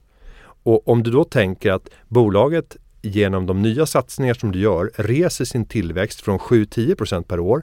Och 0.62 0.88
om 0.88 1.03
du 1.03 1.11
då 1.11 1.25
tänker 1.25 1.72
att 1.72 1.88
bolaget 2.09 2.77
genom 3.03 3.46
de 3.46 3.62
nya 3.62 3.87
satsningar 3.87 4.35
som 4.35 4.53
du 4.53 4.59
gör 4.59 4.90
reser 4.94 5.44
sin 5.44 5.64
tillväxt 5.64 6.20
från 6.20 6.38
7-10% 6.38 7.22
per 7.22 7.40
år 7.40 7.62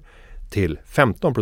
till 0.49 0.79
15 0.85 1.33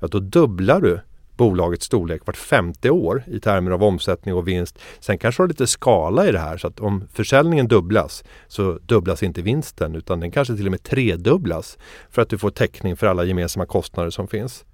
Ja, 0.00 0.08
då 0.08 0.18
dubblar 0.18 0.80
du 0.80 1.00
bolagets 1.36 1.86
storlek 1.86 2.26
vart 2.26 2.36
femte 2.36 2.90
år 2.90 3.24
i 3.26 3.40
termer 3.40 3.70
av 3.70 3.82
omsättning 3.82 4.34
och 4.34 4.48
vinst. 4.48 4.78
Sen 5.00 5.18
kanske 5.18 5.42
du 5.42 5.44
har 5.44 5.48
lite 5.48 5.66
skala 5.66 6.28
i 6.28 6.32
det 6.32 6.38
här 6.38 6.56
så 6.56 6.66
att 6.66 6.80
om 6.80 7.08
försäljningen 7.12 7.68
dubblas 7.68 8.24
så 8.48 8.78
dubblas 8.82 9.22
inte 9.22 9.42
vinsten 9.42 9.94
utan 9.94 10.20
den 10.20 10.30
kanske 10.30 10.56
till 10.56 10.66
och 10.66 10.70
med 10.70 10.82
tredubblas 10.82 11.78
för 12.10 12.22
att 12.22 12.28
du 12.28 12.38
får 12.38 12.50
täckning 12.50 12.96
för 12.96 13.06
alla 13.06 13.24
gemensamma 13.24 13.66
kostnader 13.66 14.10
som 14.10 14.28
finns. 14.28 14.64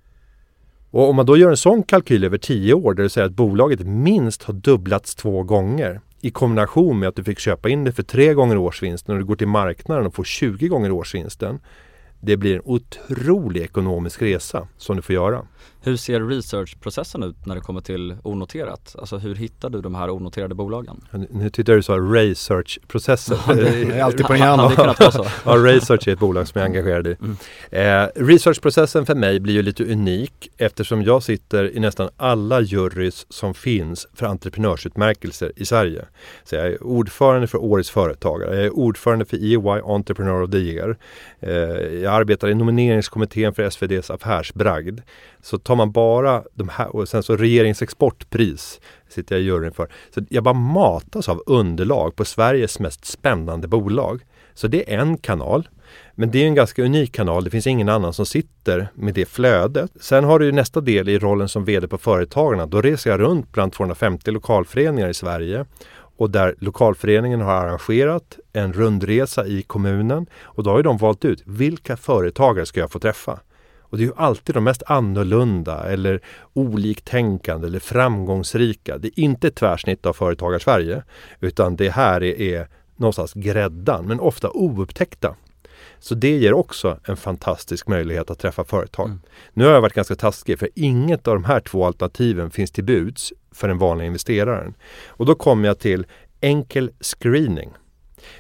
Och 0.91 1.11
om 1.11 1.17
man 1.17 1.27
då 1.27 1.37
gör 1.37 1.51
en 1.51 1.57
sån 1.57 1.83
kalkyl 1.83 2.25
över 2.25 2.39
10 2.39 2.75
år, 2.75 2.95
där 2.95 3.03
du 3.03 3.09
säger 3.09 3.27
att 3.27 3.33
bolaget 3.33 3.81
minst 3.81 4.43
har 4.43 4.55
dubblats 4.55 5.15
två 5.15 5.43
gånger 5.43 6.01
i 6.21 6.31
kombination 6.31 6.99
med 6.99 7.09
att 7.09 7.17
du 7.17 7.25
fick 7.25 7.39
köpa 7.39 7.69
in 7.69 7.85
det 7.85 7.93
för 7.93 8.03
tre 8.03 8.35
gånger 8.35 8.57
årsvinsten 8.57 9.15
och 9.15 9.19
du 9.19 9.25
går 9.27 9.37
till 9.37 9.49
marknaden 9.49 10.07
och 10.07 10.15
får 10.15 10.25
20 10.25 10.69
gånger 10.69 10.91
årsvinsten. 10.91 11.61
Det 12.21 12.37
blir 12.37 12.55
en 12.55 12.63
otrolig 12.65 13.63
ekonomisk 13.63 14.23
resa 14.23 14.69
som 14.77 14.97
du 14.97 15.03
får 15.03 15.15
göra. 15.15 15.47
Hur 15.89 15.97
ser 15.97 16.21
researchprocessen 16.21 17.23
ut 17.23 17.47
när 17.47 17.55
det 17.55 17.61
kommer 17.61 17.81
till 17.81 18.17
onoterat? 18.23 18.97
Alltså 18.99 19.19
hur 19.19 19.35
hittar 19.35 19.71
du 19.71 19.81
de 19.81 19.95
här 19.95 20.11
onoterade 20.11 20.55
bolagen? 20.55 21.01
Nu 21.31 21.51
tyckte 21.51 21.73
jag 21.73 21.79
du 21.79 21.83
sa 21.83 21.97
researchprocessen. 21.97 23.39
det 23.47 23.99
är 23.99 24.03
alltid 24.03 24.27
på 24.27 24.33
en 24.33 24.39
hjärna. 24.39 24.73
ja, 25.45 25.57
research 25.57 26.09
är 26.09 26.13
ett 26.13 26.19
bolag 26.19 26.49
som 26.49 26.61
jag 26.61 26.65
är 26.65 26.71
engagerad 26.71 27.07
i. 27.07 27.17
Mm. 27.21 27.37
Eh, 27.71 28.09
researchprocessen 28.15 29.07
för 29.07 29.15
mig 29.15 29.41
blir 29.41 29.55
ju 29.55 29.63
lite 29.63 29.85
unik 29.85 30.49
eftersom 30.57 31.03
jag 31.03 31.23
sitter 31.23 31.77
i 31.77 31.81
nästan 31.81 32.11
alla 32.17 32.61
jurys 32.61 33.27
som 33.29 33.55
finns 33.55 34.07
för 34.15 34.27
entreprenörsutmärkelser 34.27 35.53
i 35.57 35.65
Sverige. 35.65 36.05
Så 36.45 36.55
jag 36.55 36.67
är 36.67 36.83
ordförande 36.83 37.47
för 37.47 37.59
Årets 37.59 37.91
Företagare, 37.91 38.57
jag 38.57 38.65
är 38.65 38.77
ordförande 38.77 39.25
för 39.25 39.37
EY 39.37 39.81
Entrepreneur 39.85 40.43
of 40.43 40.51
the 40.51 40.59
Year. 40.59 40.97
Eh, 41.41 41.53
jag 42.03 42.15
arbetar 42.15 42.49
i 42.49 42.55
nomineringskommittén 42.55 43.55
för 43.55 43.63
SVDs 43.63 44.11
affärsbragd. 44.11 45.01
Så 45.43 45.59
tar 45.59 45.77
man 45.77 45.93
bara 45.93 46.43
de 46.55 46.69
här 46.69 46.97
och 46.97 47.09
sen 47.09 47.23
så 47.23 47.37
regeringens 47.37 47.83
exportpris 47.83 48.81
sitter 49.09 49.35
jag 49.35 49.43
i 49.43 49.45
juryn 49.45 49.73
för. 49.73 49.89
Så 50.15 50.21
jag 50.29 50.45
bara 50.45 50.55
matas 50.55 51.29
av 51.29 51.43
underlag 51.47 52.17
på 52.17 52.25
Sveriges 52.25 52.79
mest 52.79 53.05
spännande 53.05 53.69
bolag. 53.69 54.23
Så 54.55 54.69
det 54.69 54.95
är 54.95 54.99
en 54.99 55.19
kanal. 55.19 55.69
Men 56.15 56.31
det 56.31 56.43
är 56.43 56.47
en 56.47 56.55
ganska 56.55 56.83
unik 56.83 57.15
kanal. 57.15 57.45
Det 57.45 57.51
finns 57.51 57.67
ingen 57.67 57.89
annan 57.89 58.13
som 58.13 58.27
sitter 58.27 58.89
med 58.95 59.15
det 59.15 59.27
flödet. 59.29 59.91
Sen 60.01 60.25
har 60.25 60.39
du 60.39 60.53
nästa 60.53 60.81
del 60.81 61.09
i 61.09 61.19
rollen 61.19 61.49
som 61.49 61.65
VD 61.65 61.89
på 61.89 61.99
Företagarna. 61.99 62.67
Då 62.67 62.81
reser 62.81 63.11
jag 63.11 63.21
runt 63.21 63.53
bland 63.53 63.73
250 63.73 64.31
lokalföreningar 64.31 65.09
i 65.09 65.15
Sverige 65.15 65.65
och 66.19 66.31
där 66.31 66.55
lokalföreningen 66.59 67.41
har 67.41 67.53
arrangerat 67.53 68.39
en 68.53 68.73
rundresa 68.73 69.47
i 69.47 69.63
kommunen 69.63 70.27
och 70.43 70.63
då 70.63 70.71
har 70.71 70.83
de 70.83 70.99
valt 70.99 71.25
ut 71.25 71.43
vilka 71.47 71.97
företagare 71.97 72.67
ska 72.67 72.81
jag 72.81 72.93
få 72.93 72.99
träffa. 72.99 73.41
Och 73.91 73.97
det 73.99 74.03
är 74.03 74.07
ju 74.07 74.13
alltid 74.17 74.55
de 74.55 74.65
mest 74.65 74.83
annorlunda 74.87 75.85
eller 75.85 76.21
oliktänkande 76.53 77.67
eller 77.67 77.79
framgångsrika. 77.79 78.99
Det 78.99 79.09
är 79.09 79.21
inte 79.21 79.49
ett 79.49 79.55
tvärsnitt 79.55 80.07
av 80.07 80.13
företagar-Sverige 80.13 81.03
utan 81.41 81.77
det 81.77 81.91
här 81.91 82.23
är, 82.23 82.41
är 82.41 82.69
någonstans 82.97 83.33
gräddan 83.35 84.07
men 84.07 84.21
ofta 84.21 84.51
oupptäckta. 84.51 85.35
Så 85.99 86.15
det 86.15 86.37
ger 86.37 86.53
också 86.53 86.99
en 87.05 87.17
fantastisk 87.17 87.89
möjlighet 87.89 88.31
att 88.31 88.39
träffa 88.39 88.65
företag. 88.65 89.07
Mm. 89.07 89.21
Nu 89.53 89.65
har 89.65 89.73
jag 89.73 89.81
varit 89.81 89.95
ganska 89.95 90.15
taskig 90.15 90.59
för 90.59 90.69
inget 90.75 91.29
av 91.29 91.35
de 91.35 91.45
här 91.45 91.61
två 91.61 91.85
alternativen 91.85 92.51
finns 92.51 92.71
till 92.71 92.85
buds 92.85 93.33
för 93.53 93.69
den 93.69 93.79
vanliga 93.79 94.07
investeraren. 94.07 94.75
Och 95.07 95.27
då 95.27 95.35
kommer 95.35 95.69
jag 95.69 95.79
till 95.79 96.07
enkel 96.41 96.91
screening. 97.01 97.71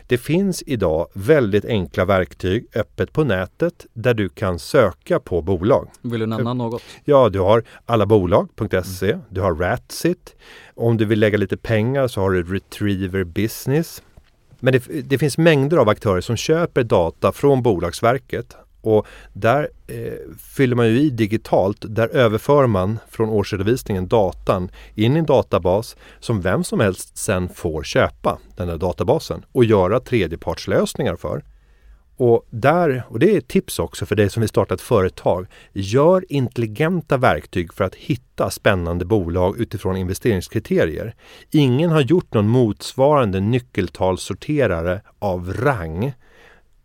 Det 0.06 0.18
finns 0.18 0.62
idag 0.66 1.06
väldigt 1.12 1.64
enkla 1.64 2.04
verktyg 2.04 2.66
öppet 2.74 3.12
på 3.12 3.24
nätet 3.24 3.86
där 3.92 4.14
du 4.14 4.28
kan 4.28 4.58
söka 4.58 5.20
på 5.20 5.42
bolag. 5.42 5.88
Vill 6.02 6.20
du 6.20 6.26
nämna 6.26 6.54
något? 6.54 6.82
Ja, 7.04 7.28
du 7.28 7.40
har 7.40 7.64
allabolag.se, 7.86 9.12
mm. 9.12 9.24
du 9.28 9.40
har 9.40 9.54
Ratsit. 9.54 10.36
Om 10.74 10.96
du 10.96 11.04
vill 11.04 11.20
lägga 11.20 11.38
lite 11.38 11.56
pengar 11.56 12.08
så 12.08 12.20
har 12.20 12.30
du 12.30 12.42
Retriever 12.42 13.24
Business. 13.24 14.02
Men 14.60 14.72
det, 14.72 14.88
det 15.04 15.18
finns 15.18 15.38
mängder 15.38 15.76
av 15.76 15.88
aktörer 15.88 16.20
som 16.20 16.36
köper 16.36 16.82
data 16.82 17.32
från 17.32 17.62
Bolagsverket 17.62 18.56
och 18.88 19.06
där 19.32 19.68
eh, 19.86 20.12
fyller 20.56 20.76
man 20.76 20.86
ju 20.86 21.00
i 21.00 21.10
digitalt. 21.10 21.84
Där 21.88 22.08
överför 22.08 22.66
man 22.66 22.98
från 23.08 23.28
årsredovisningen 23.28 24.08
datan 24.08 24.70
in 24.94 25.16
i 25.16 25.18
en 25.18 25.26
databas 25.26 25.96
som 26.20 26.40
vem 26.40 26.64
som 26.64 26.80
helst 26.80 27.16
sen 27.16 27.48
får 27.48 27.82
köpa 27.82 28.38
den 28.56 28.68
där 28.68 28.76
databasen 28.76 29.44
och 29.52 29.64
göra 29.64 30.00
tredjepartslösningar 30.00 31.16
för. 31.16 31.42
Och, 32.16 32.46
där, 32.50 33.02
och 33.08 33.18
det 33.18 33.34
är 33.34 33.38
ett 33.38 33.48
tips 33.48 33.78
också 33.78 34.06
för 34.06 34.16
dig 34.16 34.30
som 34.30 34.40
vill 34.40 34.48
starta 34.48 34.74
ett 34.74 34.80
företag. 34.80 35.46
Gör 35.72 36.24
intelligenta 36.28 37.16
verktyg 37.16 37.74
för 37.74 37.84
att 37.84 37.94
hitta 37.94 38.50
spännande 38.50 39.04
bolag 39.04 39.60
utifrån 39.60 39.96
investeringskriterier. 39.96 41.14
Ingen 41.50 41.90
har 41.90 42.00
gjort 42.00 42.34
någon 42.34 42.48
motsvarande 42.48 43.40
nyckeltalssorterare 43.40 45.00
av 45.18 45.52
rang 45.52 46.12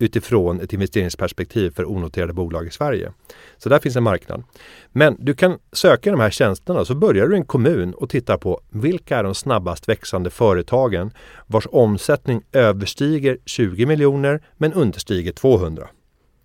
utifrån 0.04 0.62
ett 0.62 0.74
investeringsperspektiv 0.74 1.72
för 1.76 1.92
onoterade 1.92 2.34
bolag 2.34 2.68
i 2.68 2.72
Sverige. 2.72 3.12
Så 3.58 3.70
där 3.70 3.80
finns 3.80 3.96
en 3.96 4.04
marknad. 4.04 4.44
Men 4.92 5.16
du 5.20 5.34
kan 5.34 5.60
söka 5.72 6.12
de 6.12 6.20
här 6.20 6.30
tjänsterna 6.30 6.86
så 6.86 6.96
börjar 6.96 7.28
du 7.28 7.36
i 7.36 7.38
en 7.38 7.46
kommun 7.46 7.94
och 7.94 8.10
tittar 8.10 8.38
på 8.38 8.62
vilka 8.70 9.18
är 9.18 9.24
de 9.24 9.36
snabbast 9.36 9.90
växande 9.90 10.30
företagen 10.30 11.12
vars 11.48 11.68
omsättning 11.72 12.42
överstiger 12.52 13.38
20 13.46 13.86
miljoner 13.86 14.44
men 14.58 14.74
understiger 14.74 15.32
200. 15.32 15.88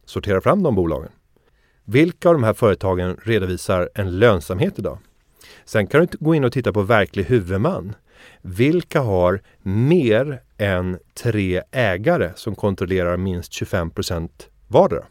Sortera 0.05 0.41
fram 0.41 0.63
de 0.63 0.75
bolagen. 0.75 1.11
Vilka 1.85 2.29
av 2.29 2.35
de 2.35 2.45
här 2.45 2.55
företagen 2.55 3.17
redovisar 3.23 3.89
en 3.95 4.19
lönsamhet 4.19 4.79
idag? 4.79 4.99
Sen 5.65 5.87
kan 5.87 6.01
du 6.01 6.17
gå 6.21 6.35
in 6.35 6.45
och 6.45 6.53
titta 6.53 6.73
på 6.73 6.83
verklig 6.83 7.25
huvudman. 7.25 7.95
Vilka 8.43 9.01
har 9.01 9.43
mer 9.63 10.43
än 10.59 10.99
tre 11.15 11.63
ägare 11.71 12.31
som 12.37 12.55
kontrollerar 12.55 13.17
minst 13.17 13.53
25% 13.53 14.29
vardera? 14.69 15.05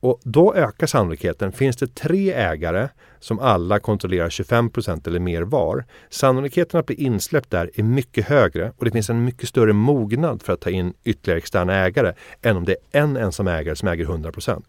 Och 0.00 0.20
då 0.24 0.54
ökar 0.54 0.86
sannolikheten. 0.86 1.52
Finns 1.52 1.76
det 1.76 1.94
tre 1.94 2.32
ägare 2.32 2.88
som 3.20 3.38
alla 3.38 3.78
kontrollerar 3.78 4.28
25% 4.28 5.08
eller 5.08 5.20
mer 5.20 5.42
var, 5.42 5.84
sannolikheten 6.10 6.80
att 6.80 6.86
bli 6.86 6.96
insläppt 6.96 7.50
där 7.50 7.70
är 7.74 7.82
mycket 7.82 8.26
högre 8.26 8.72
och 8.76 8.84
det 8.84 8.90
finns 8.90 9.10
en 9.10 9.24
mycket 9.24 9.48
större 9.48 9.72
mognad 9.72 10.42
för 10.42 10.52
att 10.52 10.60
ta 10.60 10.70
in 10.70 10.94
ytterligare 11.04 11.38
externa 11.38 11.74
ägare 11.74 12.12
än 12.42 12.56
om 12.56 12.64
det 12.64 12.72
är 12.72 13.00
en 13.00 13.16
ensam 13.16 13.48
ägare 13.48 13.76
som 13.76 13.88
äger 13.88 14.04
100% 14.04 14.62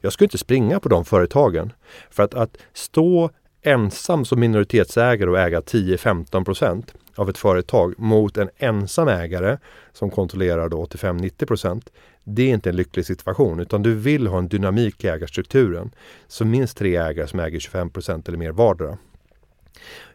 Jag 0.00 0.12
skulle 0.12 0.26
inte 0.26 0.38
springa 0.38 0.80
på 0.80 0.88
de 0.88 1.04
företagen. 1.04 1.72
För 2.10 2.22
att, 2.22 2.34
att 2.34 2.56
stå 2.72 3.30
ensam 3.62 4.24
som 4.24 4.40
minoritetsägare 4.40 5.30
och 5.30 5.38
äga 5.38 5.60
10-15 5.60 6.44
procent 6.44 6.94
av 7.16 7.30
ett 7.30 7.38
företag 7.38 7.94
mot 7.98 8.36
en 8.36 8.50
ensam 8.56 9.08
ägare 9.08 9.58
som 9.92 10.10
kontrollerar 10.10 10.68
85-90 10.68 11.46
procent. 11.46 11.90
Det 12.24 12.42
är 12.42 12.54
inte 12.54 12.68
en 12.68 12.76
lycklig 12.76 13.06
situation 13.06 13.60
utan 13.60 13.82
du 13.82 13.94
vill 13.94 14.26
ha 14.26 14.38
en 14.38 14.48
dynamik 14.48 15.04
i 15.04 15.08
ägarstrukturen. 15.08 15.90
Så 16.26 16.44
minst 16.44 16.76
tre 16.76 16.96
ägare 16.96 17.26
som 17.26 17.40
äger 17.40 17.60
25 17.60 17.90
procent 17.90 18.28
eller 18.28 18.38
mer 18.38 18.52
vardera. 18.52 18.98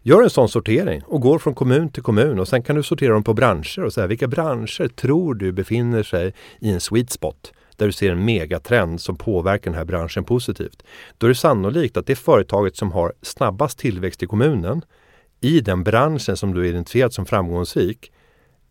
Gör 0.02 0.24
en 0.24 0.30
sån 0.30 0.50
sortering 0.50 1.02
och 1.06 1.22
går 1.22 1.40
från 1.40 1.56
kommun 1.56 1.90
till 1.90 2.04
kommun 2.04 2.40
och 2.40 2.48
sen 2.48 2.64
kan 2.64 2.76
du 2.76 2.84
sortera 2.84 3.14
dem 3.14 3.24
på 3.24 3.34
branscher 3.34 3.84
och 3.84 3.94
säga 3.94 4.08
vilka 4.08 4.28
branscher 4.28 4.88
tror 4.88 5.34
du 5.34 5.52
befinner 5.52 6.04
sig 6.04 6.34
i 6.60 6.72
en 6.72 6.82
sweet 6.82 7.12
spot? 7.12 7.54
Där 7.78 7.86
du 7.86 7.92
ser 7.92 8.12
en 8.12 8.26
megatrend 8.26 9.02
som 9.02 9.16
påverkar 9.16 9.72
den 9.72 9.78
här 9.78 9.86
branschen 9.86 10.24
positivt. 10.24 10.84
Då 11.18 11.28
är 11.28 11.30
det 11.30 11.36
sannolikt 11.36 11.98
att 11.98 12.06
det 12.06 12.16
företaget 12.16 12.76
som 12.76 12.92
har 12.92 13.13
snabbast 13.22 13.80
tillväxt 13.80 14.24
i 14.24 14.26
kommunen 14.26 14.82
i 15.42 15.60
den 15.60 15.84
branschen 15.84 16.38
som 16.38 16.54
du 16.54 16.62
är 16.62 16.70
identifierat 16.70 17.13
som 17.13 17.26
framgångsrik 17.26 18.12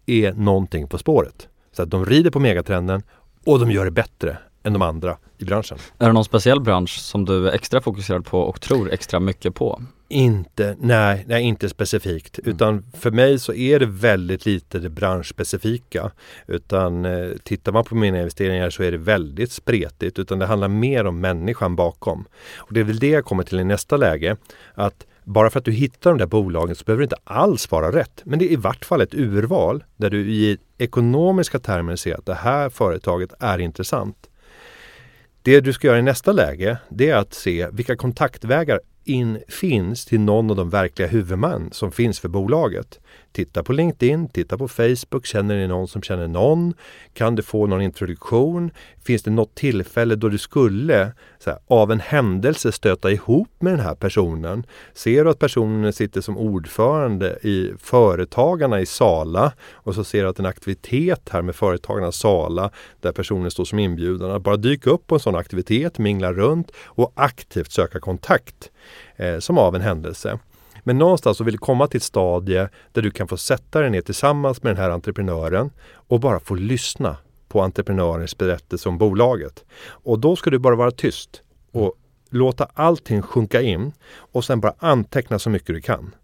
är 0.06 0.32
någonting 0.32 0.88
på 0.88 0.98
spåret. 0.98 1.48
Så 1.72 1.82
att 1.82 1.90
de 1.90 2.06
rider 2.06 2.30
på 2.30 2.40
megatrenden 2.40 3.02
och 3.44 3.60
de 3.60 3.70
gör 3.70 3.84
det 3.84 3.90
bättre 3.90 4.38
än 4.62 4.72
de 4.72 4.82
andra 4.82 5.18
i 5.38 5.44
branschen. 5.44 5.78
Är 5.98 6.06
det 6.06 6.12
någon 6.12 6.24
speciell 6.24 6.60
bransch 6.60 6.98
som 6.98 7.24
du 7.24 7.48
är 7.48 7.52
extra 7.52 7.80
fokuserad 7.80 8.24
på 8.24 8.40
och 8.40 8.60
tror 8.60 8.92
extra 8.92 9.20
mycket 9.20 9.54
på? 9.54 9.82
Inte, 10.08 10.76
nej, 10.80 11.24
nej 11.28 11.42
inte 11.42 11.68
specifikt. 11.68 12.38
Mm. 12.38 12.54
Utan 12.54 12.84
för 12.92 13.10
mig 13.10 13.38
så 13.38 13.54
är 13.54 13.78
det 13.78 13.86
väldigt 13.86 14.46
lite 14.46 14.78
det 14.78 14.90
branschspecifika. 14.90 16.10
Utan 16.46 17.04
eh, 17.04 17.30
tittar 17.42 17.72
man 17.72 17.84
på 17.84 17.94
mina 17.94 18.18
investeringar 18.18 18.70
så 18.70 18.82
är 18.82 18.92
det 18.92 18.98
väldigt 18.98 19.52
spretigt. 19.52 20.18
Utan 20.18 20.38
det 20.38 20.46
handlar 20.46 20.68
mer 20.68 21.06
om 21.06 21.20
människan 21.20 21.76
bakom. 21.76 22.24
Och 22.56 22.74
det 22.74 22.80
är 22.80 22.84
väl 22.84 22.98
det 22.98 23.08
jag 23.08 23.24
kommer 23.24 23.42
till 23.42 23.60
i 23.60 23.64
nästa 23.64 23.96
läge. 23.96 24.36
Att 24.74 25.06
bara 25.24 25.50
för 25.50 25.58
att 25.58 25.64
du 25.64 25.72
hittar 25.72 26.10
de 26.10 26.18
där 26.18 26.26
bolagen 26.26 26.76
så 26.76 26.84
behöver 26.84 27.00
det 27.00 27.04
inte 27.04 27.16
alls 27.24 27.70
vara 27.70 27.92
rätt. 27.92 28.22
Men 28.24 28.38
det 28.38 28.44
är 28.44 28.52
i 28.52 28.56
vart 28.56 28.84
fall 28.84 29.00
ett 29.00 29.14
urval 29.14 29.84
där 29.96 30.10
du 30.10 30.30
i 30.30 30.58
ekonomiska 30.78 31.58
termer 31.58 31.96
ser 31.96 32.14
att 32.14 32.26
det 32.26 32.34
här 32.34 32.68
företaget 32.68 33.32
är 33.40 33.58
intressant. 33.58 34.28
Det 35.46 35.60
du 35.60 35.72
ska 35.72 35.86
göra 35.86 35.98
i 35.98 36.02
nästa 36.02 36.32
läge, 36.32 36.78
det 36.88 37.10
är 37.10 37.16
att 37.16 37.34
se 37.34 37.68
vilka 37.72 37.96
kontaktvägar 37.96 38.80
in 39.04 39.42
finns 39.48 40.04
till 40.04 40.20
någon 40.20 40.50
av 40.50 40.56
de 40.56 40.70
verkliga 40.70 41.08
huvudmän 41.08 41.68
som 41.72 41.92
finns 41.92 42.20
för 42.20 42.28
bolaget. 42.28 43.00
Titta 43.36 43.62
på 43.62 43.72
LinkedIn, 43.72 44.28
titta 44.28 44.58
på 44.58 44.68
Facebook, 44.68 45.26
känner 45.26 45.56
ni 45.56 45.66
någon 45.66 45.88
som 45.88 46.02
känner 46.02 46.28
någon? 46.28 46.74
Kan 47.12 47.34
du 47.34 47.42
få 47.42 47.66
någon 47.66 47.82
introduktion? 47.82 48.70
Finns 49.04 49.22
det 49.22 49.30
något 49.30 49.54
tillfälle 49.54 50.14
då 50.14 50.28
du 50.28 50.38
skulle 50.38 51.12
här, 51.46 51.58
av 51.66 51.92
en 51.92 52.00
händelse 52.00 52.72
stöta 52.72 53.10
ihop 53.10 53.48
med 53.58 53.72
den 53.72 53.80
här 53.80 53.94
personen? 53.94 54.66
Ser 54.94 55.24
du 55.24 55.30
att 55.30 55.38
personen 55.38 55.92
sitter 55.92 56.20
som 56.20 56.38
ordförande 56.38 57.38
i 57.42 57.72
Företagarna 57.78 58.80
i 58.80 58.86
Sala 58.86 59.52
och 59.72 59.94
så 59.94 60.04
ser 60.04 60.22
du 60.22 60.28
att 60.28 60.38
en 60.38 60.46
aktivitet 60.46 61.28
här 61.30 61.42
med 61.42 61.54
Företagarna 61.54 62.12
Sala 62.12 62.70
där 63.00 63.12
personen 63.12 63.50
står 63.50 63.64
som 63.64 63.78
inbjudan, 63.78 64.30
att 64.30 64.42
bara 64.42 64.56
dyka 64.56 64.90
upp 64.90 65.06
på 65.06 65.14
en 65.14 65.20
sån 65.20 65.36
aktivitet, 65.36 65.98
mingla 65.98 66.32
runt 66.32 66.70
och 66.84 67.12
aktivt 67.14 67.72
söka 67.72 68.00
kontakt 68.00 68.70
eh, 69.16 69.38
som 69.38 69.58
av 69.58 69.74
en 69.74 69.82
händelse. 69.82 70.38
Men 70.86 70.98
någonstans 70.98 71.38
så 71.38 71.44
vill 71.44 71.54
du 71.54 71.58
komma 71.58 71.86
till 71.86 71.96
ett 71.96 72.02
stadie 72.02 72.68
där 72.92 73.02
du 73.02 73.10
kan 73.10 73.28
få 73.28 73.36
sätta 73.36 73.80
dig 73.80 73.90
ner 73.90 74.00
tillsammans 74.00 74.62
med 74.62 74.70
den 74.70 74.82
här 74.82 74.90
entreprenören 74.90 75.70
och 75.92 76.20
bara 76.20 76.40
få 76.40 76.54
lyssna 76.54 77.16
på 77.48 77.62
entreprenörens 77.62 78.38
berättelse 78.38 78.88
om 78.88 78.98
bolaget. 78.98 79.64
Och 79.84 80.18
då 80.18 80.36
ska 80.36 80.50
du 80.50 80.58
bara 80.58 80.76
vara 80.76 80.90
tyst 80.90 81.42
och 81.72 81.94
låta 82.30 82.68
allting 82.74 83.22
sjunka 83.22 83.62
in 83.62 83.92
och 84.08 84.44
sen 84.44 84.60
bara 84.60 84.74
anteckna 84.78 85.38
så 85.38 85.50
mycket 85.50 85.74
du 85.74 85.80
kan. 85.80 86.14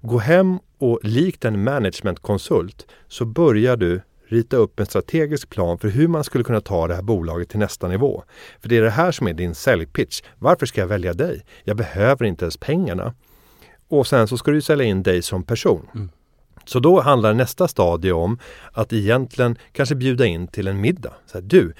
Gå 0.00 0.18
hem 0.18 0.58
och 0.78 1.00
likt 1.02 1.44
en 1.44 1.64
managementkonsult 1.64 2.86
så 3.08 3.24
börjar 3.24 3.76
du 3.76 4.00
rita 4.26 4.56
upp 4.56 4.80
en 4.80 4.86
strategisk 4.86 5.50
plan 5.50 5.78
för 5.78 5.88
hur 5.88 6.08
man 6.08 6.24
skulle 6.24 6.44
kunna 6.44 6.60
ta 6.60 6.88
det 6.88 6.94
här 6.94 7.02
bolaget 7.02 7.48
till 7.48 7.58
nästa 7.58 7.88
nivå. 7.88 8.24
För 8.60 8.68
det 8.68 8.76
är 8.76 8.82
det 8.82 8.90
här 8.90 9.12
som 9.12 9.28
är 9.28 9.32
din 9.32 9.54
säljpitch. 9.54 10.22
Varför 10.38 10.66
ska 10.66 10.80
jag 10.80 10.88
välja 10.88 11.14
dig? 11.14 11.44
Jag 11.64 11.76
behöver 11.76 12.24
inte 12.24 12.44
ens 12.44 12.56
pengarna. 12.56 13.14
Och 13.90 14.06
sen 14.06 14.28
så 14.28 14.38
ska 14.38 14.50
du 14.50 14.62
sälja 14.62 14.84
in 14.84 15.02
dig 15.02 15.22
som 15.22 15.42
person. 15.42 15.88
Mm. 15.94 16.10
Så 16.64 16.80
då 16.80 17.00
handlar 17.00 17.34
nästa 17.34 17.68
stadie 17.68 18.12
om 18.12 18.38
att 18.72 18.92
egentligen 18.92 19.58
kanske 19.72 19.94
bjuda 19.94 20.26
in 20.26 20.46
till 20.46 20.68
en 20.68 20.80
middag. 20.80 21.12
Så 21.26 21.38
här, 21.38 21.42
du, 21.42 21.74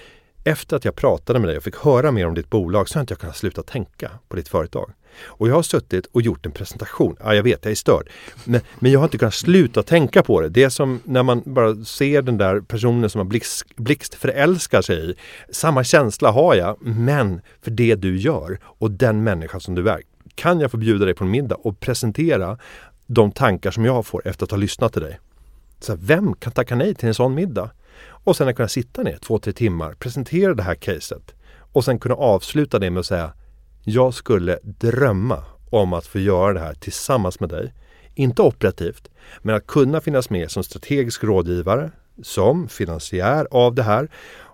efter 0.44 0.76
att 0.76 0.84
jag 0.84 0.96
pratade 0.96 1.38
med 1.38 1.48
dig 1.48 1.56
och 1.56 1.62
fick 1.62 1.76
höra 1.76 2.10
mer 2.10 2.26
om 2.26 2.34
ditt 2.34 2.50
bolag 2.50 2.88
så 2.88 2.98
har 2.98 3.00
inte 3.00 3.12
jag 3.12 3.18
kunnat 3.18 3.36
sluta 3.36 3.62
tänka 3.62 4.10
på 4.28 4.36
ditt 4.36 4.48
företag. 4.48 4.92
Och 5.24 5.48
jag 5.48 5.54
har 5.54 5.62
suttit 5.62 6.06
och 6.06 6.22
gjort 6.22 6.46
en 6.46 6.52
presentation. 6.52 7.16
Ja, 7.20 7.34
jag 7.34 7.42
vet, 7.42 7.64
jag 7.64 7.70
är 7.70 7.76
störd. 7.76 8.10
Men, 8.44 8.60
men 8.78 8.92
jag 8.92 9.00
har 9.00 9.04
inte 9.04 9.18
kunnat 9.18 9.34
sluta 9.34 9.82
tänka 9.82 10.22
på 10.22 10.40
det. 10.40 10.48
Det 10.48 10.62
är 10.62 10.68
som 10.68 11.00
när 11.04 11.22
man 11.22 11.42
bara 11.46 11.84
ser 11.84 12.22
den 12.22 12.38
där 12.38 12.60
personen 12.60 13.10
som 13.10 13.18
man 13.18 13.28
blixt, 13.28 13.76
blixt 13.76 14.14
förälskar 14.14 14.82
sig 14.82 15.10
i. 15.10 15.14
Samma 15.50 15.84
känsla 15.84 16.30
har 16.30 16.54
jag, 16.54 16.76
men 16.80 17.40
för 17.62 17.70
det 17.70 17.94
du 17.94 18.18
gör 18.18 18.58
och 18.64 18.90
den 18.90 19.24
människa 19.24 19.60
som 19.60 19.74
du 19.74 19.88
är. 19.90 20.00
Kan 20.40 20.60
jag 20.60 20.70
få 20.70 20.76
bjuda 20.76 21.04
dig 21.04 21.14
på 21.14 21.24
en 21.24 21.30
middag 21.30 21.54
och 21.54 21.80
presentera 21.80 22.58
de 23.06 23.32
tankar 23.32 23.70
som 23.70 23.84
jag 23.84 24.06
får 24.06 24.28
efter 24.28 24.44
att 24.44 24.50
ha 24.50 24.58
lyssnat 24.58 24.92
till 24.92 25.02
dig? 25.02 25.18
Så 25.80 25.96
vem 25.96 26.34
kan 26.34 26.52
tacka 26.52 26.76
nej 26.76 26.94
till 26.94 27.08
en 27.08 27.14
sån 27.14 27.34
middag? 27.34 27.70
Och 28.02 28.36
sen 28.36 28.48
att 28.48 28.56
kunna 28.56 28.68
sitta 28.68 29.02
ner 29.02 29.16
två, 29.16 29.38
tre 29.38 29.52
timmar, 29.52 29.94
presentera 29.94 30.54
det 30.54 30.62
här 30.62 30.74
caset 30.74 31.34
och 31.72 31.84
sen 31.84 31.98
kunna 31.98 32.14
avsluta 32.14 32.78
det 32.78 32.90
med 32.90 33.00
att 33.00 33.06
säga 33.06 33.32
Jag 33.84 34.14
skulle 34.14 34.58
drömma 34.62 35.44
om 35.70 35.92
att 35.92 36.06
få 36.06 36.18
göra 36.18 36.52
det 36.52 36.60
här 36.60 36.74
tillsammans 36.74 37.40
med 37.40 37.48
dig. 37.48 37.74
Inte 38.14 38.42
operativt, 38.42 39.08
men 39.42 39.54
att 39.54 39.66
kunna 39.66 40.00
finnas 40.00 40.30
med 40.30 40.50
som 40.50 40.64
strategisk 40.64 41.24
rådgivare, 41.24 41.90
som 42.22 42.68
finansiär 42.68 43.46
av 43.50 43.74
det 43.74 43.82
här 43.82 44.08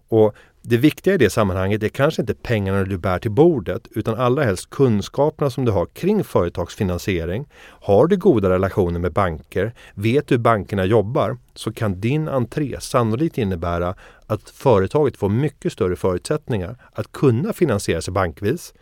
och 0.09 0.35
det 0.68 0.76
viktiga 0.76 1.14
i 1.14 1.18
det 1.18 1.31
sammanhanget 1.31 1.83
är 1.83 1.88
kanske 1.88 2.22
inte 2.22 2.35
pengarna 2.35 2.85
du 2.85 2.98
bär 2.98 3.18
till 3.18 3.31
bordet 3.31 3.88
utan 3.90 4.14
allra 4.14 4.44
helst 4.44 4.70
kunskaperna 4.70 5.50
som 5.50 5.64
du 5.64 5.72
har 5.72 5.87
kring 5.87 6.24
företagsfinansiering. 6.24 7.46
Har 7.58 8.06
du 8.06 8.17
goda 8.17 8.50
relationer 8.50 9.00
med 9.00 9.12
banker, 9.12 9.75
vet 9.94 10.27
du 10.29 10.35
hur 10.35 10.42
bankerna 10.42 10.85
jobbar, 10.85 11.37
så 11.54 11.73
kan 11.73 12.00
din 12.00 12.29
entré 12.29 12.81
sannolikt 12.81 13.38
innebära 13.38 13.94
att 14.27 14.50
företaget 14.50 15.17
får 15.17 15.29
mycket 15.29 15.73
större 15.73 15.96
förutsättningar 15.96 16.77
att 16.92 17.12
kunna 17.12 17.52
finansiera 17.52 18.00
sig 18.00 18.12
bankvis 18.12 18.75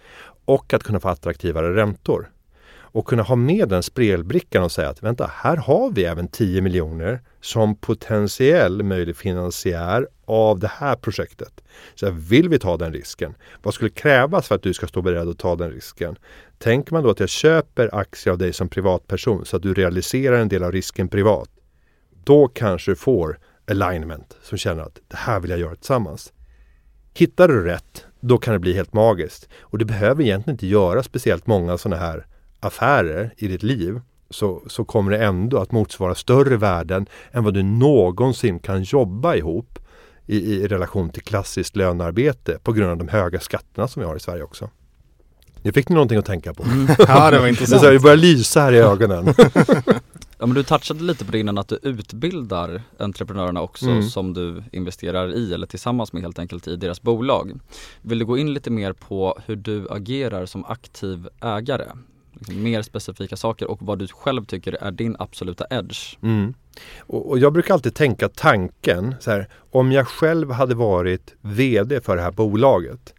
och 0.45 0.75
att 0.75 0.83
kunna 0.83 1.01
få 1.01 1.09
attraktivare 1.09 1.77
räntor. 1.77 2.31
Och 2.95 3.07
kunna 3.07 3.23
ha 3.23 3.37
med 3.37 3.69
den 3.69 3.83
spelbrickan 3.83 4.63
och 4.63 4.73
säga 4.73 4.89
att 4.89 5.03
vänta, 5.03 5.31
här 5.35 5.57
har 5.57 5.91
vi 5.91 6.05
även 6.05 6.29
10 6.29 6.61
miljoner 6.61 7.21
som 7.41 7.77
potentiell 7.77 8.83
möjlig 8.83 9.17
finansiär 9.17 10.09
av 10.25 10.59
det 10.59 10.69
här 10.69 10.97
projektet. 10.97 11.65
Så 11.95 12.07
här, 12.07 12.13
vill 12.13 12.49
vi 12.49 12.59
ta 12.59 12.77
den 12.77 12.93
risken? 12.93 13.35
Vad 13.63 13.75
skulle 13.75 13.91
krävas 13.91 14.49
för 14.49 14.55
att 14.55 14.63
du 14.63 14.75
ska 14.75 14.87
stå 14.87 15.03
beredd 15.03 15.29
att 15.29 15.39
ta 15.39 15.57
den 15.57 15.71
risken? 15.71 16.17
Tänker 16.59 16.93
man 16.93 17.03
då 17.03 17.11
att 17.11 17.21
jag 17.21 17.29
köper 17.29 17.95
aktier 17.95 18.33
av 18.33 18.39
dig 18.39 18.53
som 18.53 18.69
privatperson 18.69 19.45
så 19.45 19.57
att 19.57 19.63
du 19.63 19.75
realiserar 19.75 20.39
en 20.39 20.49
del 20.49 20.65
av 20.65 20.73
risken 20.73 21.09
privat. 21.09 21.49
Då 22.25 22.49
kanske 22.49 22.91
du 22.91 22.97
får 22.97 23.39
alignment 23.71 24.37
som 24.43 24.59
känner 24.59 24.83
att 24.83 24.99
det 25.09 25.17
här 25.17 25.41
vill 25.41 25.51
jag 25.51 25.61
göra 25.61 25.75
tillsammans. 25.75 26.33
Hittar 27.15 27.49
du 27.49 27.65
rätt, 27.65 28.07
då 28.21 28.39
kan 28.39 28.53
det 28.53 28.61
bli 28.61 28.73
helt 28.73 28.93
magiskt. 28.93 29.49
Och 29.61 29.79
du 29.79 29.85
behöver 29.85 30.23
egentligen 30.23 30.55
inte 30.55 30.67
göra 30.67 31.03
speciellt 31.03 31.47
många 31.47 31.79
sådana 31.79 32.03
här 32.03 32.27
affärer 32.65 33.35
i 33.37 33.49
ditt 33.49 33.63
liv. 33.63 34.01
Så, 34.31 34.63
så 34.67 34.85
kommer 34.85 35.11
det 35.11 35.25
ändå 35.25 35.59
att 35.59 35.73
motsvara 35.73 36.15
större 36.15 36.57
värden 36.57 37.07
än 37.33 37.45
vad 37.45 37.55
du 37.55 37.63
någonsin 37.63 38.59
kan 38.59 38.83
jobba 38.83 39.35
ihop 39.35 39.79
i, 40.27 40.37
i 40.55 40.67
relation 40.69 41.11
till 41.11 41.23
klassiskt 41.23 41.77
lönearbete 41.77 42.59
på 42.63 42.73
grund 42.73 42.91
av 42.91 42.97
de 42.97 43.09
höga 43.09 43.41
skatterna 43.41 43.89
som 43.89 44.01
vi 44.03 44.07
har 44.09 44.17
i 44.17 44.21
Sverige 44.21 44.43
också. 44.43 44.71
Nu 45.63 45.73
fick 45.73 45.89
ni 45.89 45.95
någonting 45.95 46.19
att 46.19 46.25
tänka 46.27 46.55
på. 46.55 46.63
Mm. 46.63 46.87
Ja, 46.99 47.31
det 47.31 47.39
var 47.39 47.47
intressant. 47.47 47.83
det 47.83 47.99
börjar 48.03 48.17
lysa 48.17 48.61
här 48.61 48.73
i 48.73 48.79
ögonen. 48.79 49.35
Ja 50.39 50.47
men 50.47 50.55
du 50.55 50.63
touchade 50.63 51.03
lite 51.05 51.25
på 51.25 51.33
det 51.33 51.39
innan 51.39 51.59
att 51.59 51.69
du 51.69 51.79
utbildar 51.83 52.83
entreprenörerna 52.99 53.63
också 53.63 53.87
Mm. 53.87 54.03
som 54.03 54.35
du 54.35 54.63
investerar 54.73 55.35
i 55.35 55.55
eller 55.55 55.67
tillsammans 55.67 56.13
med 56.13 56.23
helt 56.23 56.39
enkelt 56.39 56.69
i 56.69 56.77
deras 56.77 57.03
bolag. 57.03 57.53
Vill 58.03 58.19
du 58.19 58.25
gå 58.25 58.39
in 58.39 58.55
lite 58.55 58.71
mer 58.71 58.93
på 58.93 59.39
hur 59.47 59.57
du 59.57 59.87
agerar 59.91 60.47
som 60.47 60.65
aktiv 60.65 61.29
ägare? 61.41 61.85
Liksom 62.35 62.63
mer 62.63 62.83
specifika 62.83 63.37
saker 63.37 63.71
och 63.71 63.83
vad 63.83 63.99
du 63.99 64.09
själv 64.09 64.45
tycker 64.45 64.73
är 64.81 64.91
din 64.91 65.17
absoluta 65.19 65.67
edge. 65.71 66.17
Mm. 66.23 66.55
Och, 66.99 67.31
och 67.31 67.39
jag 67.39 67.53
brukar 67.53 67.75
alltid 67.75 67.95
tänka 67.95 68.29
tanken 68.29 69.15
så 69.21 69.31
här, 69.31 69.49
om 69.71 69.93
jag 69.93 70.09
själv 70.09 70.51
hade 70.51 70.75
varit 70.75 71.35
VD 71.41 72.01
för 72.01 72.17
det 72.17 72.23
här 72.23 72.33
bolaget. 72.33 73.14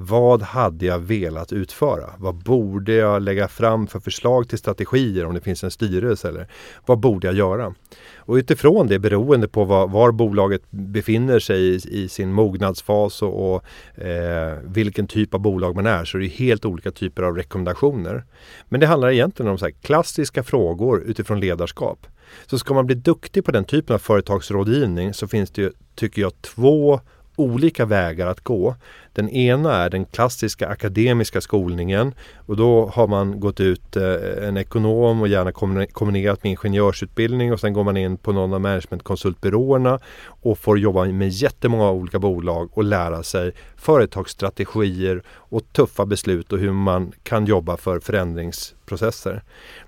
Vad 0.00 0.42
hade 0.42 0.86
jag 0.86 0.98
velat 0.98 1.52
utföra? 1.52 2.14
Vad 2.18 2.34
borde 2.34 2.92
jag 2.92 3.22
lägga 3.22 3.48
fram 3.48 3.86
för 3.86 4.00
förslag 4.00 4.48
till 4.48 4.58
strategier 4.58 5.24
om 5.24 5.34
det 5.34 5.40
finns 5.40 5.64
en 5.64 5.70
styrelse? 5.70 6.28
Eller 6.28 6.48
vad 6.86 6.98
borde 6.98 7.26
jag 7.26 7.36
göra? 7.36 7.74
Och 8.16 8.34
utifrån 8.34 8.86
det, 8.86 8.98
beroende 8.98 9.48
på 9.48 9.64
var, 9.64 9.88
var 9.88 10.12
bolaget 10.12 10.62
befinner 10.70 11.38
sig 11.38 11.60
i, 11.60 12.04
i 12.04 12.08
sin 12.08 12.32
mognadsfas 12.32 13.22
och, 13.22 13.54
och 13.54 13.64
eh, 14.02 14.58
vilken 14.64 15.06
typ 15.06 15.34
av 15.34 15.40
bolag 15.40 15.74
man 15.74 15.86
är, 15.86 16.04
så 16.04 16.16
är 16.18 16.22
det 16.22 16.28
helt 16.28 16.64
olika 16.64 16.90
typer 16.90 17.22
av 17.22 17.36
rekommendationer. 17.36 18.24
Men 18.68 18.80
det 18.80 18.86
handlar 18.86 19.10
egentligen 19.10 19.50
om 19.52 19.58
så 19.58 19.64
här 19.64 19.72
klassiska 19.82 20.42
frågor 20.42 21.02
utifrån 21.02 21.40
ledarskap. 21.40 22.06
Så 22.46 22.58
ska 22.58 22.74
man 22.74 22.86
bli 22.86 22.94
duktig 22.94 23.44
på 23.44 23.50
den 23.50 23.64
typen 23.64 23.94
av 23.94 23.98
företagsrådgivning 23.98 25.14
så 25.14 25.28
finns 25.28 25.50
det 25.50 25.62
ju, 25.62 25.72
tycker 25.94 26.22
jag, 26.22 26.42
två 26.42 27.00
olika 27.38 27.84
vägar 27.84 28.26
att 28.26 28.40
gå. 28.40 28.74
Den 29.18 29.28
ena 29.28 29.74
är 29.74 29.90
den 29.90 30.04
klassiska 30.04 30.68
akademiska 30.68 31.40
skolningen 31.40 32.14
och 32.46 32.56
då 32.56 32.86
har 32.86 33.06
man 33.06 33.40
gått 33.40 33.60
ut 33.60 33.96
eh, 33.96 34.48
en 34.48 34.56
ekonom 34.56 35.20
och 35.20 35.28
gärna 35.28 35.52
kombinerat 35.92 36.44
med 36.44 36.50
ingenjörsutbildning 36.50 37.52
och 37.52 37.60
sen 37.60 37.72
går 37.72 37.84
man 37.84 37.96
in 37.96 38.16
på 38.16 38.32
någon 38.32 38.54
av 38.54 38.60
managementkonsultbyråerna 38.60 39.98
och 40.26 40.58
får 40.58 40.78
jobba 40.78 41.04
med 41.04 41.28
jättemånga 41.28 41.90
olika 41.90 42.18
bolag 42.18 42.70
och 42.72 42.84
lära 42.84 43.22
sig 43.22 43.52
företagsstrategier 43.76 45.22
och 45.28 45.72
tuffa 45.72 46.06
beslut 46.06 46.52
och 46.52 46.58
hur 46.58 46.72
man 46.72 47.12
kan 47.22 47.46
jobba 47.46 47.76
för 47.76 48.00
förändringsprocesser. 48.00 49.42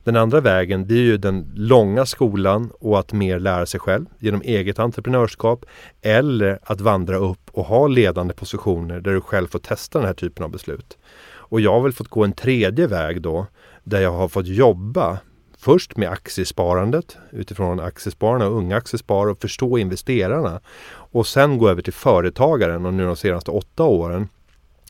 Den 0.05 0.16
andra 0.16 0.41
vägen 0.41 0.87
det 0.87 0.95
är 0.95 1.03
ju 1.03 1.16
den 1.16 1.53
långa 1.55 2.07
skolan 2.07 2.70
och 2.81 2.99
att 2.99 3.12
mer 3.12 3.39
lära 3.39 3.66
sig 3.66 3.81
själv 3.81 4.07
genom 4.18 4.43
eget 4.43 4.78
entreprenörskap 4.78 5.64
eller 6.03 6.59
att 6.62 6.81
vandra 6.81 7.16
upp 7.16 7.50
och 7.53 7.65
ha 7.65 7.87
ledande 7.87 8.35
positioner 8.35 9.01
där 9.01 9.13
du 9.13 9.21
själv 9.21 9.47
får 9.47 9.59
testa 9.59 9.99
den 9.99 10.07
här 10.07 10.15
typen 10.15 10.45
av 10.45 10.51
beslut. 10.51 10.99
Och 11.51 11.61
jag 11.61 11.73
har 11.73 11.81
väl 11.81 11.93
fått 11.93 12.09
gå 12.09 12.25
en 12.25 12.33
tredje 12.33 12.87
väg 12.87 13.23
då 13.23 13.47
där 13.85 14.01
jag 14.01 14.13
har 14.13 14.29
fått 14.29 14.47
jobba 14.47 15.19
först 15.59 15.97
med 15.97 16.09
aktiesparandet 16.11 17.17
utifrån 17.31 17.81
aktiespararna 17.81 18.47
och 18.47 18.57
unga 18.57 18.77
aktiesparare 18.77 19.31
och 19.31 19.41
förstå 19.41 19.79
investerarna. 19.79 20.61
Och 20.91 21.27
sen 21.27 21.59
gå 21.59 21.69
över 21.69 21.83
till 21.83 21.93
företagaren 21.93 22.87
och 22.87 22.95
nu 22.95 23.07
de 23.07 23.17
senaste 23.17 23.51
åtta 23.51 23.85
åren 23.85 24.29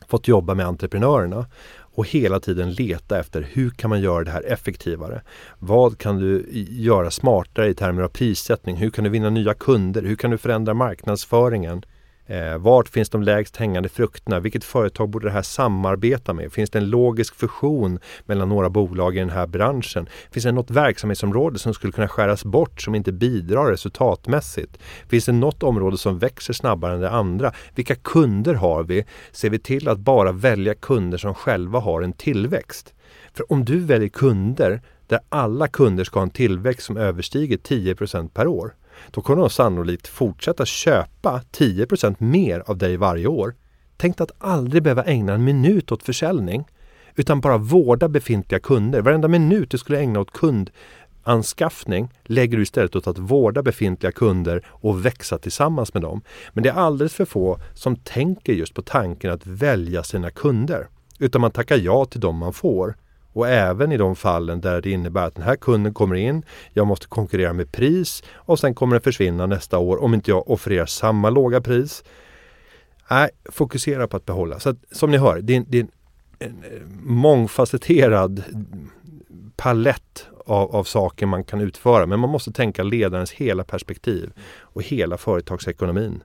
fått 0.07 0.27
jobba 0.27 0.53
med 0.53 0.65
entreprenörerna 0.65 1.45
och 1.93 2.07
hela 2.07 2.39
tiden 2.39 2.73
leta 2.73 3.19
efter 3.19 3.47
hur 3.51 3.69
kan 3.69 3.89
man 3.89 4.01
göra 4.01 4.23
det 4.23 4.31
här 4.31 4.43
effektivare? 4.43 5.21
Vad 5.59 5.97
kan 5.97 6.17
du 6.17 6.45
göra 6.69 7.11
smartare 7.11 7.69
i 7.69 7.73
termer 7.73 8.03
av 8.03 8.07
prissättning? 8.07 8.75
Hur 8.75 8.89
kan 8.89 9.03
du 9.03 9.09
vinna 9.09 9.29
nya 9.29 9.53
kunder? 9.53 10.01
Hur 10.01 10.15
kan 10.15 10.31
du 10.31 10.37
förändra 10.37 10.73
marknadsföringen? 10.73 11.83
Eh, 12.25 12.57
vart 12.57 12.89
finns 12.89 13.09
de 13.09 13.23
lägst 13.23 13.57
hängande 13.57 13.89
frukterna? 13.89 14.39
Vilket 14.39 14.63
företag 14.63 15.09
borde 15.09 15.27
det 15.27 15.31
här 15.31 15.41
samarbeta 15.41 16.33
med? 16.33 16.51
Finns 16.51 16.69
det 16.69 16.79
en 16.79 16.89
logisk 16.89 17.35
fusion 17.35 17.99
mellan 18.25 18.49
några 18.49 18.69
bolag 18.69 19.15
i 19.15 19.19
den 19.19 19.29
här 19.29 19.47
branschen? 19.47 20.09
Finns 20.31 20.43
det 20.43 20.51
något 20.51 20.71
verksamhetsområde 20.71 21.59
som 21.59 21.73
skulle 21.73 21.93
kunna 21.93 22.07
skäras 22.07 22.45
bort 22.45 22.81
som 22.81 22.95
inte 22.95 23.11
bidrar 23.11 23.71
resultatmässigt? 23.71 24.77
Finns 25.09 25.25
det 25.25 25.31
något 25.31 25.63
område 25.63 25.97
som 25.97 26.19
växer 26.19 26.53
snabbare 26.53 26.93
än 26.93 27.01
det 27.01 27.09
andra? 27.09 27.53
Vilka 27.75 27.95
kunder 27.95 28.53
har 28.53 28.83
vi? 28.83 29.05
Ser 29.31 29.49
vi 29.49 29.59
till 29.59 29.89
att 29.89 29.99
bara 29.99 30.31
välja 30.31 30.73
kunder 30.73 31.17
som 31.17 31.33
själva 31.33 31.79
har 31.79 32.01
en 32.01 32.13
tillväxt? 32.13 32.93
För 33.33 33.51
om 33.51 33.65
du 33.65 33.79
väljer 33.79 34.09
kunder 34.09 34.81
där 35.07 35.19
alla 35.29 35.67
kunder 35.67 36.03
ska 36.03 36.19
ha 36.19 36.23
en 36.23 36.29
tillväxt 36.29 36.85
som 36.85 36.97
överstiger 36.97 37.57
10% 37.57 38.29
per 38.29 38.47
år 38.47 38.73
då 39.11 39.21
kommer 39.21 39.41
de 39.41 39.49
sannolikt 39.49 40.07
fortsätta 40.07 40.65
köpa 40.65 41.41
10% 41.51 42.15
mer 42.17 42.63
av 42.65 42.77
dig 42.77 42.97
varje 42.97 43.27
år. 43.27 43.55
Tänk 43.97 44.17
dig 44.17 44.23
att 44.23 44.35
aldrig 44.37 44.83
behöva 44.83 45.03
ägna 45.03 45.33
en 45.33 45.43
minut 45.43 45.91
åt 45.91 46.03
försäljning 46.03 46.65
utan 47.15 47.41
bara 47.41 47.57
vårda 47.57 48.07
befintliga 48.07 48.59
kunder. 48.59 49.01
Varenda 49.01 49.27
minut 49.27 49.71
du 49.71 49.77
skulle 49.77 49.99
ägna 49.99 50.19
åt 50.19 50.31
kundanskaffning 50.31 52.09
lägger 52.23 52.57
du 52.57 52.63
istället 52.63 52.95
åt 52.95 53.07
att 53.07 53.17
vårda 53.17 53.61
befintliga 53.61 54.11
kunder 54.11 54.65
och 54.67 55.05
växa 55.05 55.37
tillsammans 55.37 55.93
med 55.93 56.03
dem. 56.03 56.21
Men 56.53 56.63
det 56.63 56.69
är 56.69 56.73
alldeles 56.73 57.13
för 57.13 57.25
få 57.25 57.59
som 57.73 57.95
tänker 57.95 58.53
just 58.53 58.73
på 58.73 58.81
tanken 58.81 59.31
att 59.31 59.47
välja 59.47 60.03
sina 60.03 60.29
kunder. 60.29 60.87
Utan 61.19 61.41
man 61.41 61.51
tackar 61.51 61.77
ja 61.77 62.05
till 62.05 62.19
dem 62.19 62.37
man 62.37 62.53
får. 62.53 62.95
Och 63.33 63.47
även 63.49 63.91
i 63.91 63.97
de 63.97 64.15
fallen 64.15 64.61
där 64.61 64.81
det 64.81 64.91
innebär 64.91 65.27
att 65.27 65.35
den 65.35 65.43
här 65.43 65.55
kunden 65.55 65.93
kommer 65.93 66.15
in, 66.15 66.43
jag 66.73 66.87
måste 66.87 67.07
konkurrera 67.07 67.53
med 67.53 67.71
pris 67.71 68.23
och 68.35 68.59
sen 68.59 68.75
kommer 68.75 68.95
den 68.95 69.01
försvinna 69.01 69.45
nästa 69.45 69.77
år 69.77 70.03
om 70.03 70.13
inte 70.13 70.31
jag 70.31 70.49
offererar 70.49 70.85
samma 70.85 71.29
låga 71.29 71.61
pris. 71.61 72.03
Nej, 73.09 73.29
fokusera 73.45 74.07
på 74.07 74.17
att 74.17 74.25
behålla. 74.25 74.59
Så 74.59 74.69
att, 74.69 74.77
som 74.91 75.11
ni 75.11 75.17
hör, 75.17 75.39
det 75.41 75.53
är, 75.53 75.57
en- 75.57 75.65
det 75.69 75.77
är 75.79 75.87
en, 76.39 76.63
eh, 76.63 76.81
mångfacetterad 77.03 78.43
palett 79.55 80.27
av, 80.45 80.75
av 80.75 80.83
saker 80.83 81.25
man 81.25 81.43
kan 81.43 81.61
utföra. 81.61 82.05
Men 82.05 82.19
man 82.19 82.29
måste 82.29 82.51
tänka 82.51 82.83
ledarens 82.83 83.31
hela 83.31 83.63
perspektiv 83.63 84.31
och 84.59 84.83
hela 84.83 85.17
företagsekonomin. 85.17 86.23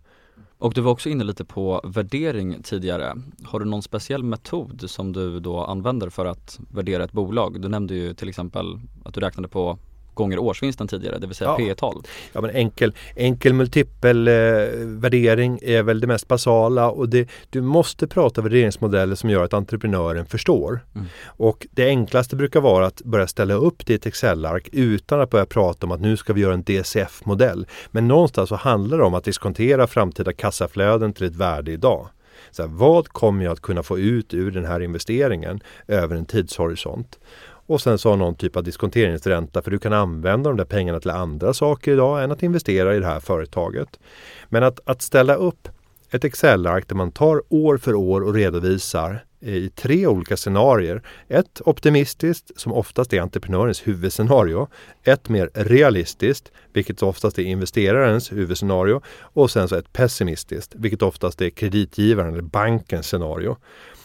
Och 0.58 0.74
du 0.74 0.80
var 0.80 0.92
också 0.92 1.08
inne 1.08 1.24
lite 1.24 1.44
på 1.44 1.80
värdering 1.84 2.62
tidigare. 2.62 3.14
Har 3.44 3.60
du 3.60 3.64
någon 3.64 3.82
speciell 3.82 4.22
metod 4.22 4.90
som 4.90 5.12
du 5.12 5.40
då 5.40 5.64
använder 5.64 6.10
för 6.10 6.26
att 6.26 6.60
värdera 6.70 7.04
ett 7.04 7.12
bolag? 7.12 7.60
Du 7.60 7.68
nämnde 7.68 7.94
ju 7.94 8.14
till 8.14 8.28
exempel 8.28 8.80
att 9.04 9.14
du 9.14 9.20
räknade 9.20 9.48
på 9.48 9.78
gånger 10.16 10.38
årsvinsten 10.38 10.88
tidigare, 10.88 11.18
det 11.18 11.26
vill 11.26 11.36
säga 11.36 11.50
Ja. 11.50 11.56
P 11.56 11.74
tal. 11.74 12.02
Ja, 12.32 12.40
men 12.40 12.50
enkel, 12.50 12.94
enkel 13.16 13.52
multipel 13.52 14.28
eh, 14.28 14.34
värdering 14.82 15.58
är 15.62 15.82
väl 15.82 16.00
det 16.00 16.06
mest 16.06 16.28
basala 16.28 16.90
och 16.90 17.08
det, 17.08 17.28
du 17.50 17.60
måste 17.60 18.06
prata 18.06 18.42
värderingsmodeller 18.42 19.14
som 19.14 19.30
gör 19.30 19.44
att 19.44 19.54
entreprenören 19.54 20.26
förstår. 20.26 20.80
Mm. 20.94 21.06
Och 21.26 21.66
det 21.70 21.86
enklaste 21.86 22.36
brukar 22.36 22.60
vara 22.60 22.86
att 22.86 23.02
börja 23.02 23.26
ställa 23.26 23.54
upp 23.54 23.86
det 23.86 23.92
i 23.92 23.96
ett 23.96 24.06
Excel-ark 24.06 24.68
utan 24.72 25.20
att 25.20 25.30
börja 25.30 25.46
prata 25.46 25.86
om 25.86 25.92
att 25.92 26.00
nu 26.00 26.16
ska 26.16 26.32
vi 26.32 26.40
göra 26.40 26.54
en 26.54 26.62
DCF-modell. 26.62 27.66
Men 27.90 28.08
någonstans 28.08 28.48
så 28.48 28.56
handlar 28.56 28.98
det 28.98 29.04
om 29.04 29.14
att 29.14 29.24
diskontera 29.24 29.86
framtida 29.86 30.32
kassaflöden 30.32 31.12
till 31.12 31.26
ett 31.26 31.36
värde 31.36 31.72
idag. 31.72 32.08
Så 32.50 32.62
här, 32.62 32.68
vad 32.68 33.08
kommer 33.08 33.44
jag 33.44 33.52
att 33.52 33.60
kunna 33.60 33.82
få 33.82 33.98
ut 33.98 34.34
ur 34.34 34.50
den 34.50 34.64
här 34.64 34.80
investeringen 34.80 35.60
över 35.88 36.16
en 36.16 36.26
tidshorisont? 36.26 37.18
Och 37.66 37.80
sen 37.80 37.98
så 37.98 38.10
har 38.10 38.16
någon 38.16 38.34
typ 38.34 38.56
av 38.56 38.64
diskonteringsränta 38.64 39.62
för 39.62 39.70
du 39.70 39.78
kan 39.78 39.92
använda 39.92 40.50
de 40.50 40.56
där 40.56 40.64
pengarna 40.64 41.00
till 41.00 41.10
andra 41.10 41.54
saker 41.54 41.92
idag 41.92 42.24
än 42.24 42.32
att 42.32 42.42
investera 42.42 42.96
i 42.96 43.00
det 43.00 43.06
här 43.06 43.20
företaget. 43.20 44.00
Men 44.48 44.62
att, 44.62 44.80
att 44.84 45.02
ställa 45.02 45.34
upp 45.34 45.68
ett 46.10 46.24
Excel-ark 46.24 46.88
där 46.88 46.96
man 46.96 47.12
tar 47.12 47.42
år 47.48 47.78
för 47.78 47.94
år 47.94 48.20
och 48.20 48.34
redovisar 48.34 49.24
eh, 49.40 49.54
i 49.54 49.68
tre 49.68 50.06
olika 50.06 50.36
scenarier. 50.36 51.02
Ett 51.28 51.60
optimistiskt 51.64 52.60
som 52.60 52.72
oftast 52.72 53.12
är 53.12 53.20
entreprenörens 53.20 53.86
huvudscenario. 53.86 54.68
Ett 55.02 55.28
mer 55.28 55.50
realistiskt, 55.54 56.52
vilket 56.72 57.02
oftast 57.02 57.38
är 57.38 57.42
investerarens 57.42 58.32
huvudscenario. 58.32 59.00
Och 59.20 59.50
sen 59.50 59.68
så 59.68 59.76
ett 59.76 59.92
pessimistiskt, 59.92 60.74
vilket 60.74 61.02
oftast 61.02 61.40
är 61.40 61.50
kreditgivaren 61.50 62.32
eller 62.32 62.42
bankens 62.42 63.06
scenario. 63.06 63.56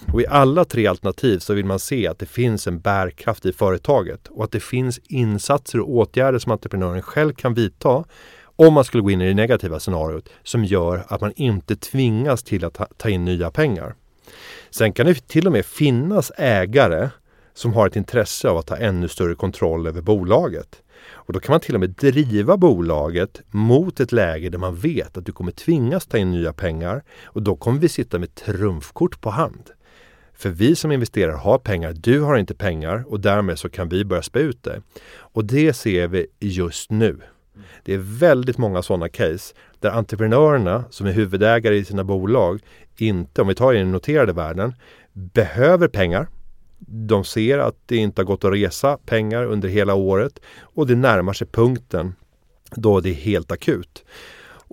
Och 0.07 0.21
I 0.21 0.27
alla 0.27 0.65
tre 0.65 0.87
alternativ 0.87 1.39
så 1.39 1.53
vill 1.53 1.65
man 1.65 1.79
se 1.79 2.07
att 2.07 2.19
det 2.19 2.25
finns 2.25 2.67
en 2.67 2.79
bärkraft 2.79 3.45
i 3.45 3.53
företaget 3.53 4.27
och 4.27 4.43
att 4.43 4.51
det 4.51 4.59
finns 4.59 4.99
insatser 5.03 5.79
och 5.79 5.89
åtgärder 5.89 6.39
som 6.39 6.51
entreprenören 6.51 7.01
själv 7.01 7.33
kan 7.33 7.53
vidta 7.53 8.03
om 8.67 8.73
man 8.73 8.83
skulle 8.83 9.03
gå 9.03 9.11
in 9.11 9.21
i 9.21 9.27
det 9.27 9.33
negativa 9.33 9.79
scenariot 9.79 10.29
som 10.43 10.65
gör 10.65 11.05
att 11.07 11.21
man 11.21 11.33
inte 11.35 11.75
tvingas 11.75 12.43
till 12.43 12.65
att 12.65 12.97
ta 12.97 13.09
in 13.09 13.25
nya 13.25 13.51
pengar. 13.51 13.95
Sen 14.69 14.93
kan 14.93 15.05
det 15.05 15.27
till 15.27 15.47
och 15.47 15.53
med 15.53 15.65
finnas 15.65 16.31
ägare 16.37 17.09
som 17.53 17.73
har 17.73 17.87
ett 17.87 17.95
intresse 17.95 18.49
av 18.49 18.57
att 18.57 18.69
ha 18.69 18.77
ännu 18.77 19.07
större 19.07 19.35
kontroll 19.35 19.87
över 19.87 20.01
bolaget. 20.01 20.81
Och 21.09 21.33
då 21.33 21.39
kan 21.39 21.53
man 21.53 21.59
till 21.59 21.73
och 21.73 21.79
med 21.79 21.89
driva 21.89 22.57
bolaget 22.57 23.41
mot 23.49 23.99
ett 23.99 24.11
läge 24.11 24.49
där 24.49 24.59
man 24.59 24.75
vet 24.75 25.17
att 25.17 25.25
du 25.25 25.31
kommer 25.31 25.51
tvingas 25.51 26.05
ta 26.05 26.17
in 26.17 26.31
nya 26.31 26.53
pengar 26.53 27.03
och 27.23 27.41
då 27.41 27.55
kommer 27.55 27.79
vi 27.79 27.89
sitta 27.89 28.19
med 28.19 28.35
trumfkort 28.35 29.21
på 29.21 29.29
hand. 29.29 29.69
För 30.33 30.49
vi 30.49 30.75
som 30.75 30.91
investerar 30.91 31.33
har 31.33 31.57
pengar, 31.57 31.93
du 31.93 32.21
har 32.21 32.37
inte 32.37 32.55
pengar 32.55 33.03
och 33.07 33.19
därmed 33.19 33.59
så 33.59 33.69
kan 33.69 33.89
vi 33.89 34.05
börja 34.05 34.21
spä 34.21 34.39
ut 34.39 34.63
det. 34.63 34.81
Och 35.13 35.45
det 35.45 35.73
ser 35.73 36.07
vi 36.07 36.27
just 36.39 36.91
nu. 36.91 37.21
Det 37.83 37.93
är 37.93 37.97
väldigt 37.97 38.57
många 38.57 38.81
sådana 38.81 39.09
case 39.09 39.55
där 39.79 39.89
entreprenörerna 39.89 40.83
som 40.89 41.07
är 41.07 41.11
huvudägare 41.11 41.77
i 41.77 41.85
sina 41.85 42.03
bolag 42.03 42.61
inte, 42.97 43.41
om 43.41 43.47
vi 43.47 43.55
tar 43.55 43.73
i 43.73 43.77
den 43.77 43.91
noterade 43.91 44.33
världen, 44.33 44.73
behöver 45.13 45.87
pengar. 45.87 46.27
De 46.87 47.23
ser 47.23 47.57
att 47.57 47.75
det 47.85 47.95
inte 47.95 48.21
har 48.21 48.25
gått 48.25 48.43
att 48.43 48.53
resa 48.53 48.97
pengar 49.05 49.45
under 49.45 49.69
hela 49.69 49.93
året 49.93 50.39
och 50.61 50.87
det 50.87 50.95
närmar 50.95 51.33
sig 51.33 51.47
punkten 51.47 52.15
då 52.75 52.99
det 52.99 53.09
är 53.09 53.13
helt 53.13 53.51
akut. 53.51 54.05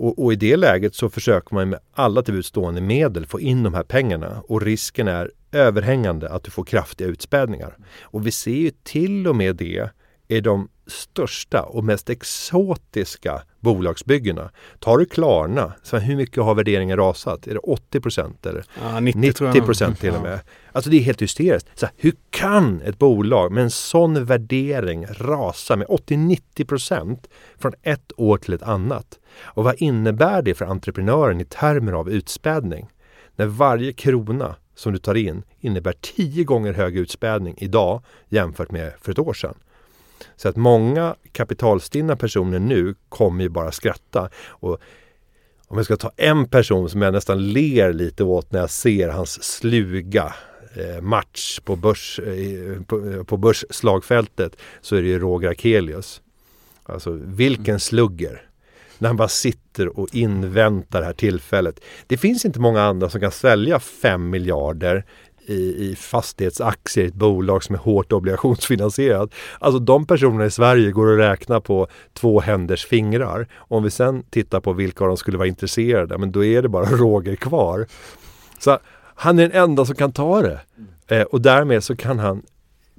Och, 0.01 0.25
och, 0.25 0.33
i 0.33 0.37
det 0.37 0.57
läget 0.57 0.95
så 0.95 1.11
försöker 1.11 1.55
man 1.55 1.69
med 1.69 1.79
alla 1.93 2.23
tillbudstående 2.23 2.81
medel 2.81 3.27
få 3.27 3.41
in 3.41 3.63
de 3.63 3.75
här 3.75 3.83
pengarna 3.83 4.43
och 4.49 4.63
risken 4.63 5.09
är 5.09 5.31
överhängande 5.53 6.29
att 6.29 6.45
du 6.45 6.51
får 6.51 6.65
kraftiga 6.65 7.09
utspädningar. 7.09 7.77
Och 8.03 8.27
vi 8.27 8.31
ser 8.31 8.51
ju 8.51 8.71
till 8.83 9.29
och 9.29 9.37
med 9.37 9.57
det 9.57 9.91
i 10.29 10.41
de 10.41 10.69
största 10.89 11.63
och 11.63 11.85
mest 11.85 12.11
exotiska 12.11 13.43
bolagsbyggena. 13.61 14.51
Tar 14.79 14.99
du 14.99 15.05
Klarna, 15.05 15.73
så 15.83 15.99
hur 15.99 16.17
mycket 16.17 16.45
har 16.45 16.55
värderingen 16.55 16.97
rasat? 16.97 17.47
Är 17.47 17.55
det 17.55 17.61
80 17.61 18.01
procent 18.01 18.47
eller 18.47 18.65
ja, 18.83 19.01
90, 19.01 19.21
90 19.21 19.61
procent 19.61 20.01
till 20.01 20.15
och 20.15 20.23
med? 20.23 20.41
Alltså 20.73 20.91
det 20.91 20.97
är 20.97 21.01
helt 21.01 21.23
hysteriskt. 21.23 21.69
Så 21.75 21.87
hur 21.97 22.15
kan 22.31 22.81
ett 22.81 22.99
bolag 22.99 23.53
med 23.53 23.63
en 23.63 23.71
sån 23.71 24.25
värdering 24.25 25.07
rasa 25.07 25.77
med 25.77 25.87
80-90 25.87 26.65
procent 26.65 27.29
från 27.59 27.73
ett 27.83 28.13
år 28.17 28.39
till 28.39 28.55
ett 28.55 28.63
annat? 28.63 29.19
Och 29.41 29.65
vad 29.65 29.83
innebär 29.83 30.43
det 30.43 30.55
för 30.55 30.65
entreprenören 30.65 31.41
i 31.41 31.45
termer 31.45 31.93
av 31.93 32.11
utspädning? 32.11 32.89
När 33.37 33.47
varje 33.47 33.93
krona 33.93 34.57
som 34.75 34.93
du 34.93 34.99
tar 34.99 35.15
in 35.15 35.43
innebär 35.61 35.95
tio 36.01 36.45
gånger 36.45 36.73
högre 36.73 37.01
utspädning 37.01 37.55
idag 37.59 38.03
jämfört 38.29 38.71
med 38.71 38.93
för 39.01 39.13
ett 39.13 39.19
år 39.19 39.35
sedan. 39.35 39.55
Så 40.37 40.49
att 40.49 40.57
många 40.57 41.17
kapitalstinna 41.33 42.17
personer 42.17 42.59
nu 42.59 42.95
kommer 43.09 43.43
ju 43.43 43.49
bara 43.49 43.73
skratta. 43.73 44.31
Och 44.47 44.81
om 45.69 45.77
jag 45.77 45.85
ska 45.85 45.97
ta 45.97 46.11
en 46.17 46.49
person 46.49 46.91
som 46.91 47.03
jag 47.03 47.13
nästan 47.13 47.53
ler 47.53 47.93
lite 47.93 48.25
åt 48.25 48.53
när 48.53 48.61
jag 48.61 48.71
ser 48.71 49.09
hans 49.09 49.43
sluga 49.43 50.35
eh, 50.77 51.03
match 51.03 51.61
på, 51.61 51.77
börs, 51.77 52.19
eh, 52.19 52.83
på, 52.83 53.25
på 53.25 53.37
börsslagfältet 53.37 54.57
så 54.81 54.97
är 54.97 55.03
det 55.03 55.09
ju 55.09 55.19
Roger 55.19 55.51
Akelius. 55.51 56.23
Alltså 56.83 57.11
vilken 57.11 57.81
slugger! 57.81 58.43
När 58.99 59.09
han 59.09 59.17
bara 59.17 59.29
sitter 59.29 59.99
och 59.99 60.15
inväntar 60.15 61.01
det 61.01 61.07
här 61.07 61.13
tillfället. 61.13 61.81
Det 62.07 62.17
finns 62.17 62.45
inte 62.45 62.61
många 62.61 62.83
andra 62.83 63.11
som 63.11 63.21
kan 63.21 63.31
svälja 63.31 63.81
5 63.81 64.31
miljarder 64.31 65.05
i, 65.49 65.91
i 65.91 65.97
fastighetsaktier 65.97 67.05
i 67.05 67.09
ett 67.09 67.15
bolag 67.15 67.65
som 67.65 67.75
är 67.75 67.79
hårt 67.79 68.13
obligationsfinansierat. 68.13 69.31
Alltså 69.59 69.79
de 69.79 70.07
personerna 70.07 70.47
i 70.47 70.51
Sverige 70.51 70.91
går 70.91 71.13
att 71.13 71.19
räkna 71.19 71.61
på 71.61 71.87
två 72.13 72.41
händers 72.41 72.87
fingrar. 72.87 73.49
Om 73.57 73.83
vi 73.83 73.91
sen 73.91 74.23
tittar 74.31 74.61
på 74.61 74.73
vilka 74.73 75.05
av 75.05 75.09
dem 75.09 75.17
skulle 75.17 75.39
vara 75.39 75.49
intresserade, 75.49 76.19
men 76.19 76.33
då 76.33 76.45
är 76.45 76.63
det 76.63 76.69
bara 76.69 76.87
Roger 76.91 77.37
kvar. 77.37 77.87
Så 78.59 78.79
han 79.15 79.39
är 79.39 79.49
den 79.49 79.63
enda 79.63 79.85
som 79.85 79.95
kan 79.95 80.13
ta 80.13 80.43
det. 80.43 80.61
Eh, 81.09 81.23
och 81.23 81.41
därmed 81.41 81.85
så 81.85 81.97
kan 81.97 82.19
han 82.19 82.43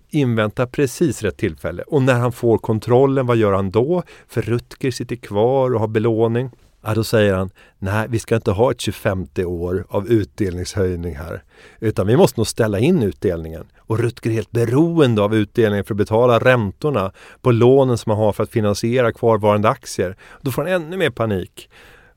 invänta 0.10 0.68
precis 0.68 1.22
rätt 1.24 1.38
tillfälle. 1.38 1.84
Och 1.84 2.02
när 2.02 2.14
han 2.14 2.32
får 2.32 2.58
kontrollen, 2.58 3.26
vad 3.26 3.38
gör 3.38 3.54
han 3.54 3.72
då? 3.72 4.04
För 4.28 4.42
Rutger 4.42 4.92
sitter 4.92 5.16
kvar 5.16 5.74
och 5.74 5.80
har 5.80 5.88
belåning. 5.88 6.52
Ja, 6.82 6.94
då 6.94 7.04
säger 7.04 7.34
han, 7.34 7.50
nej 7.80 8.08
vi 8.10 8.20
ska 8.20 8.36
inte 8.36 8.52
ha 8.52 8.72
ett 8.72 8.82
25 8.82 9.28
år 9.46 9.86
av 9.90 10.08
utdelningshöjning 10.08 11.16
här. 11.16 11.44
Utan 11.80 12.08
vi 12.08 12.18
måste 12.18 12.40
nog 12.40 12.48
ställa 12.48 12.80
in 12.80 13.04
utdelningen. 13.04 13.68
Och 13.78 14.00
Rutger 14.00 14.30
är 14.30 14.34
helt 14.34 14.52
beroende 14.52 15.22
av 15.22 15.36
utdelningen 15.36 15.86
för 15.86 15.94
att 15.94 15.98
betala 15.98 16.40
räntorna 16.40 17.12
på 17.42 17.52
lånen 17.52 17.98
som 17.98 18.10
man 18.10 18.18
har 18.18 18.34
för 18.34 18.44
att 18.44 18.50
finansiera 18.50 19.12
kvarvarande 19.12 19.70
aktier. 19.70 20.16
Då 20.42 20.52
får 20.52 20.62
han 20.62 20.72
ännu 20.72 20.98
mer 20.98 21.10
panik. 21.10 21.70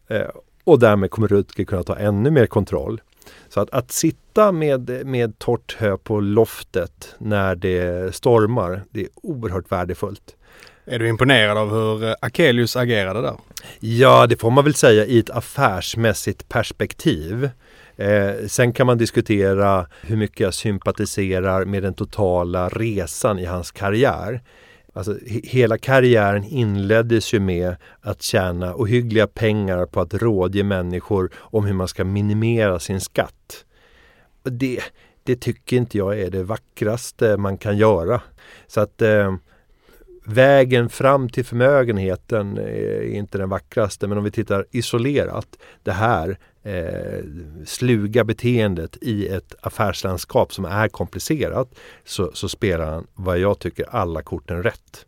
Eh, 0.09 0.29
och 0.65 0.79
därmed 0.79 1.11
kommer 1.11 1.29
Rutger 1.29 1.65
kunna 1.65 1.83
ta 1.83 1.97
ännu 1.97 2.31
mer 2.31 2.47
kontroll. 2.47 3.01
Så 3.49 3.61
att, 3.61 3.71
att 3.71 3.93
sitta 3.93 4.53
med, 4.53 5.07
med 5.07 5.39
torrt 5.39 5.77
hö 5.79 5.97
på 5.97 6.21
loftet 6.21 7.15
när 7.19 7.55
det 7.55 8.15
stormar, 8.15 8.83
det 8.91 9.01
är 9.01 9.09
oerhört 9.15 9.73
värdefullt. 9.73 10.37
Är 10.85 10.99
du 10.99 11.09
imponerad 11.09 11.59
av 11.59 11.71
hur 11.71 12.05
eh, 12.09 12.15
Akelius 12.21 12.77
agerade 12.77 13.23
där? 13.23 13.37
Ja, 13.81 14.27
det 14.27 14.37
får 14.37 14.51
man 14.51 14.65
väl 14.65 14.75
säga 14.75 15.07
i 15.07 15.19
ett 15.19 15.31
affärsmässigt 15.31 16.49
perspektiv. 16.49 17.51
Eh, 17.97 18.47
sen 18.47 18.73
kan 18.73 18.87
man 18.87 18.99
diskutera 18.99 19.87
hur 20.03 20.17
mycket 20.17 20.41
jag 20.41 20.55
sympatiserar 20.55 21.65
med 21.65 21.83
den 21.83 21.95
totala 21.95 22.69
resan 22.69 23.39
i 23.39 23.45
hans 23.45 23.71
karriär. 23.71 24.43
Alltså, 24.93 25.19
hela 25.45 25.79
karriären 25.79 26.45
inleddes 26.45 27.35
ju 27.35 27.41
med 27.41 27.77
att 28.01 28.23
tjäna 28.23 28.75
ohyggliga 28.77 29.27
pengar 29.27 29.87
på 29.87 30.01
att 30.01 30.15
rådge 30.15 30.65
människor 30.65 31.31
om 31.37 31.65
hur 31.65 31.75
man 31.75 31.89
ska 31.89 32.05
minimera 32.05 32.79
sin 32.79 33.01
skatt. 33.01 33.65
Det, 34.43 34.81
det 35.23 35.37
tycker 35.37 35.77
inte 35.77 35.99
jag 35.99 36.21
är 36.21 36.31
det 36.31 36.43
vackraste 36.43 37.37
man 37.37 37.59
kan 37.59 37.77
göra. 37.77 38.23
Så 38.67 38.81
att 38.81 39.03
eh, 39.03 39.35
vägen 40.25 40.89
fram 40.89 41.29
till 41.29 41.45
förmögenheten 41.45 42.59
är 42.59 43.03
inte 43.03 43.39
den 43.39 43.49
vackraste 43.49 44.07
men 44.07 44.19
om 44.19 44.25
vi 44.25 44.31
tittar 44.31 44.67
isolerat 44.71 45.59
det 45.83 45.93
här 45.93 46.39
eh, 46.63 47.25
sluga 47.67 48.25
beteendet 48.25 48.97
i 49.01 49.29
ett 49.29 49.55
affärslandskap 49.61 50.55
som 50.55 50.65
är 50.65 50.89
komplicerat 50.89 51.75
så, 52.05 52.31
så 52.35 52.49
spelar 52.49 52.87
han 52.87 53.07
vad 53.15 53.39
jag 53.39 53.59
tycker 53.59 53.87
alla 53.91 54.23
korten 54.23 54.63
rätt. 54.63 55.07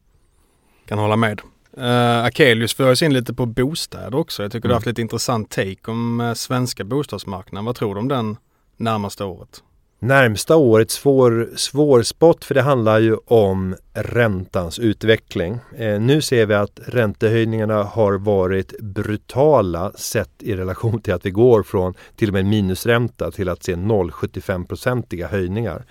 Kan 0.86 0.98
hålla 0.98 1.16
med. 1.16 1.40
Uh, 1.78 2.24
Akelius 2.24 2.74
för 2.74 2.90
oss 2.90 3.02
in 3.02 3.12
lite 3.12 3.34
på 3.34 3.46
bostäder 3.46 4.14
också. 4.14 4.42
Jag 4.42 4.52
tycker 4.52 4.66
mm. 4.66 4.68
du 4.68 4.72
har 4.72 4.76
haft 4.76 4.86
lite 4.86 5.02
intressant 5.02 5.50
take 5.50 5.90
om 5.90 6.20
uh, 6.20 6.34
svenska 6.34 6.84
bostadsmarknaden. 6.84 7.64
Vad 7.64 7.76
tror 7.76 7.94
du 7.94 8.00
om 8.00 8.08
den 8.08 8.36
närmaste 8.76 9.24
året? 9.24 9.62
Närmsta 9.98 10.56
året 10.56 10.90
svår, 10.90 11.50
svår 11.56 12.02
spot 12.02 12.44
för 12.44 12.54
det 12.54 12.62
handlar 12.62 12.98
ju 12.98 13.16
om 13.26 13.76
räntans 13.95 14.78
utveckling. 14.78 15.59
Eh, 15.76 16.01
nu 16.01 16.22
ser 16.22 16.47
vi 16.47 16.55
att 16.55 16.80
räntehöjningarna 16.86 17.82
har 17.82 18.18
varit 18.18 18.80
brutala 18.80 19.92
sett 19.92 20.42
i 20.42 20.57
relation 20.57 21.01
till 21.01 21.14
att 21.14 21.26
vi 21.26 21.30
går 21.30 21.62
från 21.62 21.95
till 22.16 22.28
och 22.28 22.32
med 22.32 22.47
minusränta 22.47 23.30
till 23.30 23.49
att 23.49 23.62
se 23.62 23.74
0,75-procentiga 23.74 25.28
höjningar. 25.28 25.84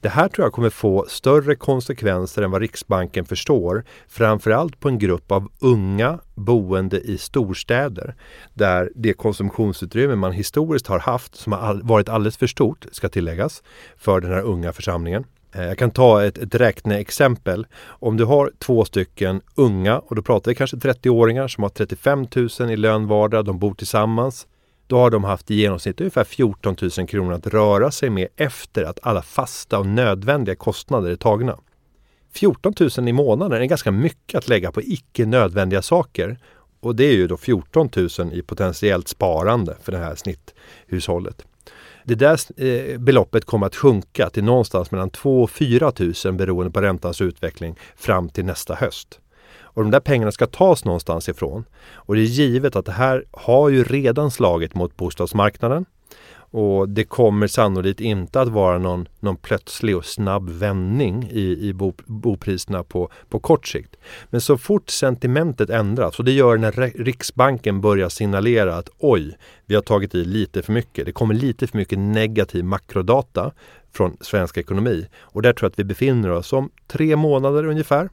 Det 0.00 0.08
här 0.08 0.28
tror 0.28 0.44
jag 0.44 0.52
kommer 0.52 0.70
få 0.70 1.06
större 1.08 1.54
konsekvenser 1.54 2.42
än 2.42 2.50
vad 2.50 2.60
Riksbanken 2.60 3.24
förstår. 3.24 3.84
Framförallt 4.08 4.80
på 4.80 4.88
en 4.88 4.98
grupp 4.98 5.32
av 5.32 5.48
unga 5.58 6.18
boende 6.34 7.00
i 7.00 7.18
storstäder 7.18 8.14
där 8.54 8.90
det 8.94 9.12
konsumtionsutrymme 9.12 10.14
man 10.14 10.32
historiskt 10.32 10.86
har 10.86 10.98
haft 10.98 11.36
som 11.36 11.52
har 11.52 11.80
varit 11.82 12.08
alldeles 12.08 12.36
för 12.36 12.46
stort, 12.46 12.86
ska 12.92 13.08
tilläggas, 13.08 13.62
för 13.96 14.20
den 14.20 14.32
här 14.32 14.42
unga 14.42 14.72
församlingen 14.72 15.24
Eh, 15.52 15.64
jag 15.64 15.78
kan 15.78 15.90
ta 15.90 16.24
ett, 16.24 16.38
ett 16.38 16.54
räkneexempel. 16.54 17.66
Om 17.86 18.16
du 18.16 18.24
har 18.24 18.52
två 18.58 18.84
stycken 18.84 19.40
unga, 19.54 19.98
och 19.98 20.16
då 20.16 20.22
pratar 20.22 20.50
vi 20.50 20.54
kanske 20.54 20.76
30-åringar 20.76 21.48
som 21.48 21.62
har 21.62 21.70
35 21.70 22.26
000 22.60 22.70
i 22.70 22.76
lön 22.76 23.06
vardera, 23.06 23.42
de 23.42 23.58
bor 23.58 23.74
tillsammans. 23.74 24.46
Då 24.86 24.98
har 24.98 25.10
de 25.10 25.24
haft 25.24 25.50
i 25.50 25.54
genomsnitt 25.54 26.00
ungefär 26.00 26.24
14 26.24 26.76
000 26.98 27.08
kronor 27.08 27.32
att 27.32 27.46
röra 27.46 27.90
sig 27.90 28.10
med 28.10 28.28
efter 28.36 28.84
att 28.84 28.98
alla 29.02 29.22
fasta 29.22 29.78
och 29.78 29.86
nödvändiga 29.86 30.56
kostnader 30.56 31.10
är 31.10 31.16
tagna. 31.16 31.58
14 32.32 32.74
000 32.98 33.08
i 33.08 33.12
månaden 33.12 33.62
är 33.62 33.66
ganska 33.66 33.90
mycket 33.90 34.38
att 34.38 34.48
lägga 34.48 34.72
på 34.72 34.82
icke 34.82 35.26
nödvändiga 35.26 35.82
saker. 35.82 36.38
Och 36.80 36.96
det 36.96 37.04
är 37.04 37.12
ju 37.12 37.26
då 37.26 37.36
14 37.36 37.90
000 37.96 38.32
i 38.32 38.42
potentiellt 38.42 39.08
sparande 39.08 39.76
för 39.82 39.92
det 39.92 39.98
här 39.98 40.14
snitthushållet. 40.14 41.44
Det 42.04 42.14
där 42.14 42.62
eh, 42.64 42.98
beloppet 42.98 43.44
kommer 43.44 43.66
att 43.66 43.76
sjunka 43.76 44.30
till 44.30 44.44
någonstans 44.44 44.90
mellan 44.90 45.10
2 45.10 45.42
och 45.42 45.50
4 45.50 45.92
000 46.24 46.34
beroende 46.34 46.70
på 46.70 46.80
räntans 46.80 47.20
utveckling 47.20 47.78
fram 47.96 48.28
till 48.28 48.44
nästa 48.44 48.74
höst. 48.74 49.20
Och 49.72 49.82
de 49.82 49.90
där 49.90 50.00
pengarna 50.00 50.32
ska 50.32 50.46
tas 50.46 50.84
någonstans 50.84 51.28
ifrån. 51.28 51.64
Och 51.92 52.14
det 52.14 52.20
är 52.20 52.24
givet 52.24 52.76
att 52.76 52.86
det 52.86 52.92
här 52.92 53.24
har 53.30 53.68
ju 53.68 53.84
redan 53.84 54.30
slagit 54.30 54.74
mot 54.74 54.96
bostadsmarknaden. 54.96 55.84
Och 56.52 56.88
det 56.88 57.04
kommer 57.04 57.46
sannolikt 57.46 58.00
inte 58.00 58.40
att 58.40 58.48
vara 58.48 58.78
någon, 58.78 59.08
någon 59.20 59.36
plötslig 59.36 59.96
och 59.96 60.04
snabb 60.04 60.50
vändning 60.50 61.28
i, 61.30 61.68
i 61.68 61.72
bo, 61.72 61.92
bopriserna 62.06 62.84
på, 62.84 63.10
på 63.28 63.38
kort 63.38 63.66
sikt. 63.66 63.96
Men 64.30 64.40
så 64.40 64.58
fort 64.58 64.90
sentimentet 64.90 65.70
ändras, 65.70 66.18
och 66.18 66.24
det 66.24 66.32
gör 66.32 66.56
när 66.56 66.72
Riksbanken 67.04 67.80
börjar 67.80 68.08
signalera 68.08 68.76
att 68.76 68.90
oj, 68.98 69.36
vi 69.66 69.74
har 69.74 69.82
tagit 69.82 70.14
i 70.14 70.24
lite 70.24 70.62
för 70.62 70.72
mycket. 70.72 71.06
Det 71.06 71.12
kommer 71.12 71.34
lite 71.34 71.66
för 71.66 71.78
mycket 71.78 71.98
negativ 71.98 72.64
makrodata 72.64 73.52
från 73.92 74.16
svensk 74.20 74.56
ekonomi. 74.56 75.06
Och 75.18 75.42
där 75.42 75.52
tror 75.52 75.64
jag 75.64 75.70
att 75.70 75.78
vi 75.78 75.84
befinner 75.84 76.30
oss 76.30 76.52
om 76.52 76.70
tre 76.86 77.16
månader 77.16 77.66
ungefär. 77.66 78.08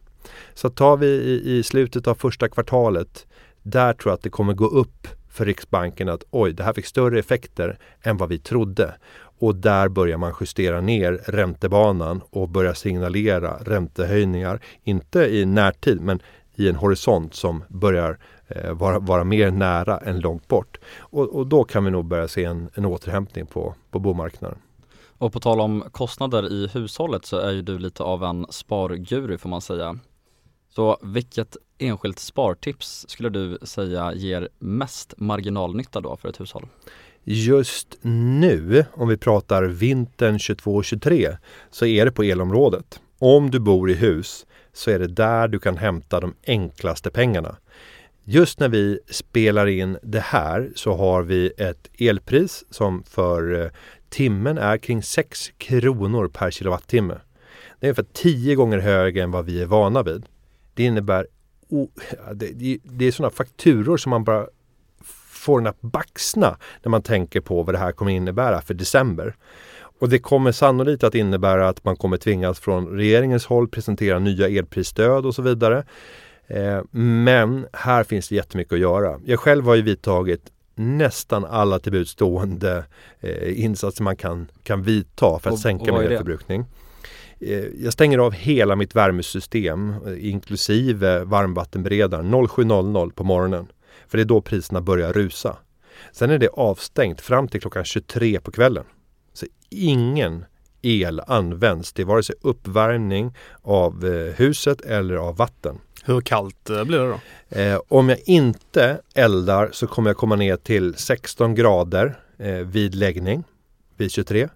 Så 0.54 0.70
tar 0.70 0.98
vi 0.98 1.08
i, 1.08 1.58
i 1.58 1.64
slutet 1.64 2.08
av 2.08 2.16
första 2.16 2.50
kvartalet, 2.50 3.28
där 3.64 3.94
tror 3.94 4.12
jag 4.12 4.18
att 4.18 4.24
det 4.24 4.30
kommer 4.30 4.54
gå 4.54 4.66
upp 4.66 5.08
för 5.38 5.46
Riksbanken 5.46 6.10
att 6.10 6.24
oj, 6.32 6.54
det 6.54 6.64
här 6.64 6.74
fick 6.74 6.86
större 6.86 7.20
effekter 7.20 7.80
än 8.02 8.18
vad 8.18 8.30
vi 8.30 8.40
trodde. 8.40 8.96
Och 9.40 9.56
där 9.56 9.90
börjar 9.90 10.18
man 10.18 10.34
justera 10.40 10.82
ner 10.82 11.14
räntebanan 11.14 12.22
och 12.30 12.50
börja 12.50 12.76
signalera 12.76 13.58
räntehöjningar. 13.62 14.60
Inte 14.84 15.20
i 15.20 15.46
närtid, 15.46 16.02
men 16.02 16.20
i 16.56 16.70
en 16.70 16.76
horisont 16.76 17.36
som 17.36 17.64
börjar 17.68 18.20
eh, 18.48 18.74
vara, 18.74 19.00
vara 19.00 19.24
mer 19.24 19.52
nära 19.52 19.98
än 19.98 20.20
långt 20.20 20.48
bort. 20.48 20.78
Och, 21.00 21.36
och, 21.36 21.48
då 21.48 21.64
kan 21.64 21.86
vi 21.86 21.92
nog 21.92 22.06
börja 22.06 22.28
se 22.28 22.44
en, 22.44 22.70
en 22.74 22.86
återhämtning 22.86 23.46
på, 23.46 23.76
på 23.92 24.00
bomarknaden. 24.00 24.58
Och 25.18 25.34
på 25.34 25.40
tal 25.40 25.62
om 25.62 25.84
kostnader 25.92 26.52
i 26.52 26.68
hushållet 26.68 27.26
så 27.26 27.38
är 27.38 27.52
ju 27.52 27.62
du 27.62 27.80
lite 27.80 28.04
av 28.04 28.24
en 28.24 28.46
sparguru 28.50 29.38
får 29.38 29.50
man 29.50 29.62
säga. 29.62 30.00
Så 30.70 30.98
vilket 31.02 31.58
enskilt 31.80 32.19
spartips 32.19 33.05
skulle 33.09 33.30
du 33.30 33.57
säga 33.61 34.13
ger 34.13 34.49
mest 34.59 35.13
marginalnytta 35.17 36.01
då 36.01 36.17
för 36.17 36.30
ett 36.30 36.39
hushåll? 36.39 36.67
Just 37.23 37.97
nu, 38.01 38.86
om 38.93 39.07
vi 39.07 39.17
pratar 39.17 39.63
vintern 39.63 40.38
22-23, 40.38 41.38
så 41.71 41.86
är 41.86 42.05
det 42.05 42.11
på 42.11 42.23
elområdet. 42.23 42.99
Om 43.19 43.51
du 43.51 43.59
bor 43.59 43.91
i 43.91 43.93
hus 43.93 44.45
så 44.73 44.91
är 44.91 44.99
det 44.99 45.07
där 45.07 45.47
du 45.47 45.59
kan 45.59 45.78
hämta 45.78 46.19
de 46.19 46.34
enklaste 46.47 47.09
pengarna. 47.09 47.55
Just 48.23 48.59
när 48.59 48.69
vi 48.69 48.99
spelar 49.09 49.67
in 49.67 49.97
det 50.03 50.19
här 50.19 50.71
så 50.75 50.95
har 50.95 51.23
vi 51.23 51.51
ett 51.57 51.89
elpris 51.99 52.65
som 52.69 53.03
för 53.03 53.61
eh, 53.61 53.69
timmen 54.09 54.57
är 54.57 54.78
kring 54.78 55.03
6 55.03 55.51
kronor 55.57 56.28
per 56.28 56.51
kilowattimme. 56.51 57.13
Det 57.80 57.86
är 57.86 57.89
ungefär 57.89 58.05
10 58.13 58.55
gånger 58.55 58.78
högre 58.78 59.23
än 59.23 59.32
vad 59.32 59.45
vi 59.45 59.61
är 59.61 59.65
vana 59.65 60.03
vid. 60.03 60.25
Det 60.73 60.84
innebär 60.84 61.28
det, 62.34 62.78
det 62.84 63.05
är 63.05 63.11
sådana 63.11 63.32
fakturor 63.32 63.97
som 63.97 64.09
man 64.09 64.24
bara 64.24 64.47
får 65.47 65.57
en 65.57 65.68
att 65.68 65.82
baxna 65.82 66.57
när 66.84 66.89
man 66.89 67.01
tänker 67.01 67.41
på 67.41 67.63
vad 67.63 67.76
det 67.76 67.80
här 67.80 67.91
kommer 67.91 68.11
innebära 68.11 68.61
för 68.61 68.74
december. 68.74 69.36
Och 69.99 70.09
det 70.09 70.20
kommer 70.20 70.51
sannolikt 70.51 71.03
att 71.03 71.15
innebära 71.15 71.70
att 71.70 71.84
man 71.84 71.95
kommer 71.95 72.18
tvingas 72.18 72.59
från 72.59 72.88
regeringens 72.88 73.45
håll 73.45 73.68
presentera 73.68 74.20
nya 74.20 74.47
elprisstöd 74.47 75.26
och 75.26 75.36
så 75.36 75.41
vidare. 75.41 75.84
Eh, 76.47 76.82
men 76.91 77.68
här 77.74 78.03
finns 78.03 78.30
det 78.30 78.36
jättemycket 78.36 78.74
att 78.74 78.80
göra. 78.80 79.20
Jag 79.26 79.39
själv 79.39 79.65
har 79.65 79.76
ju 79.76 79.82
vidtagit 79.82 80.41
nästan 80.76 81.45
alla 81.45 81.80
tillbudstående 81.80 82.84
eh, 83.20 83.63
insatser 83.63 84.03
man 84.03 84.15
kan, 84.15 84.47
kan 84.63 84.84
vidta 84.84 85.39
för 85.39 85.49
att 85.49 85.53
och, 85.53 85.59
sänka 85.59 85.93
min 85.93 86.01
elförbrukning. 86.01 86.61
Eh, 86.61 86.68
jag 87.80 87.94
stänger 87.94 88.18
av 88.18 88.32
hela 88.32 88.76
mitt 88.76 88.96
värmesystem 88.96 89.96
eh, 90.08 90.30
inklusive 90.30 91.24
varmvattenberedaren 91.24 92.34
07.00 92.34 93.12
på 93.12 93.24
morgonen. 93.24 93.68
För 94.08 94.18
det 94.18 94.24
är 94.24 94.26
då 94.26 94.42
priserna 94.42 94.82
börjar 94.82 95.14
rusa. 95.14 95.58
Sen 96.12 96.30
är 96.30 96.38
det 96.38 96.50
avstängt 96.50 97.22
fram 97.22 97.48
till 97.48 97.62
klockan 97.62 97.86
23 97.86 98.40
på 98.40 98.52
kvällen. 98.52 98.86
Så 99.34 99.46
ingen 99.70 100.46
el 100.82 101.22
används 101.28 101.94
till 101.94 102.06
vare 102.06 102.24
sig 102.24 102.36
uppvärmning 102.42 103.36
av 103.62 104.06
eh, 104.06 104.34
huset 104.34 104.82
eller 104.82 105.16
av 105.16 105.38
vatten. 105.38 105.80
Hur 106.04 106.22
kallt 106.22 106.64
blir 106.64 107.00
det 107.00 107.08
då? 107.08 107.20
Eh, 107.60 107.82
om 107.88 108.10
jag 108.10 108.20
inte 108.26 109.02
eldar 109.16 109.70
så 109.74 109.88
kommer 109.88 110.10
jag 110.10 110.18
komma 110.18 110.36
ner 110.36 110.56
till 110.56 110.96
16 110.96 111.56
grader 111.56 112.20
eh, 112.38 112.54
vid 112.54 112.96
läggning 112.96 113.44
vid 113.98 114.12
23. 114.12 114.50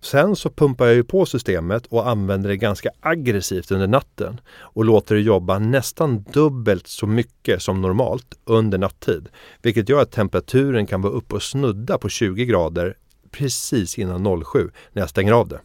Sen 0.00 0.36
så 0.36 0.50
pumpar 0.50 0.86
jag 0.86 0.94
ju 0.94 1.04
på 1.04 1.26
systemet 1.26 1.86
och 1.86 2.08
använder 2.08 2.48
det 2.48 2.56
ganska 2.56 2.90
aggressivt 3.00 3.70
under 3.70 3.86
natten 3.86 4.40
och 4.58 4.84
låter 4.84 5.14
det 5.14 5.20
jobba 5.20 5.58
nästan 5.58 6.22
dubbelt 6.22 6.86
så 6.86 7.06
mycket 7.06 7.62
som 7.62 7.80
normalt 7.80 8.38
under 8.44 8.78
nattid. 8.78 9.28
Vilket 9.62 9.88
gör 9.88 10.02
att 10.02 10.12
temperaturen 10.12 10.86
kan 10.86 11.02
vara 11.02 11.12
uppe 11.12 11.34
och 11.34 11.42
snudda 11.42 11.98
på 11.98 12.08
20 12.08 12.44
grader 12.44 12.96
precis 13.30 13.98
innan 13.98 14.44
07 14.44 14.70
när 14.92 15.02
jag 15.02 15.10
stänger 15.10 15.32
av 15.32 15.48
det. 15.48 15.60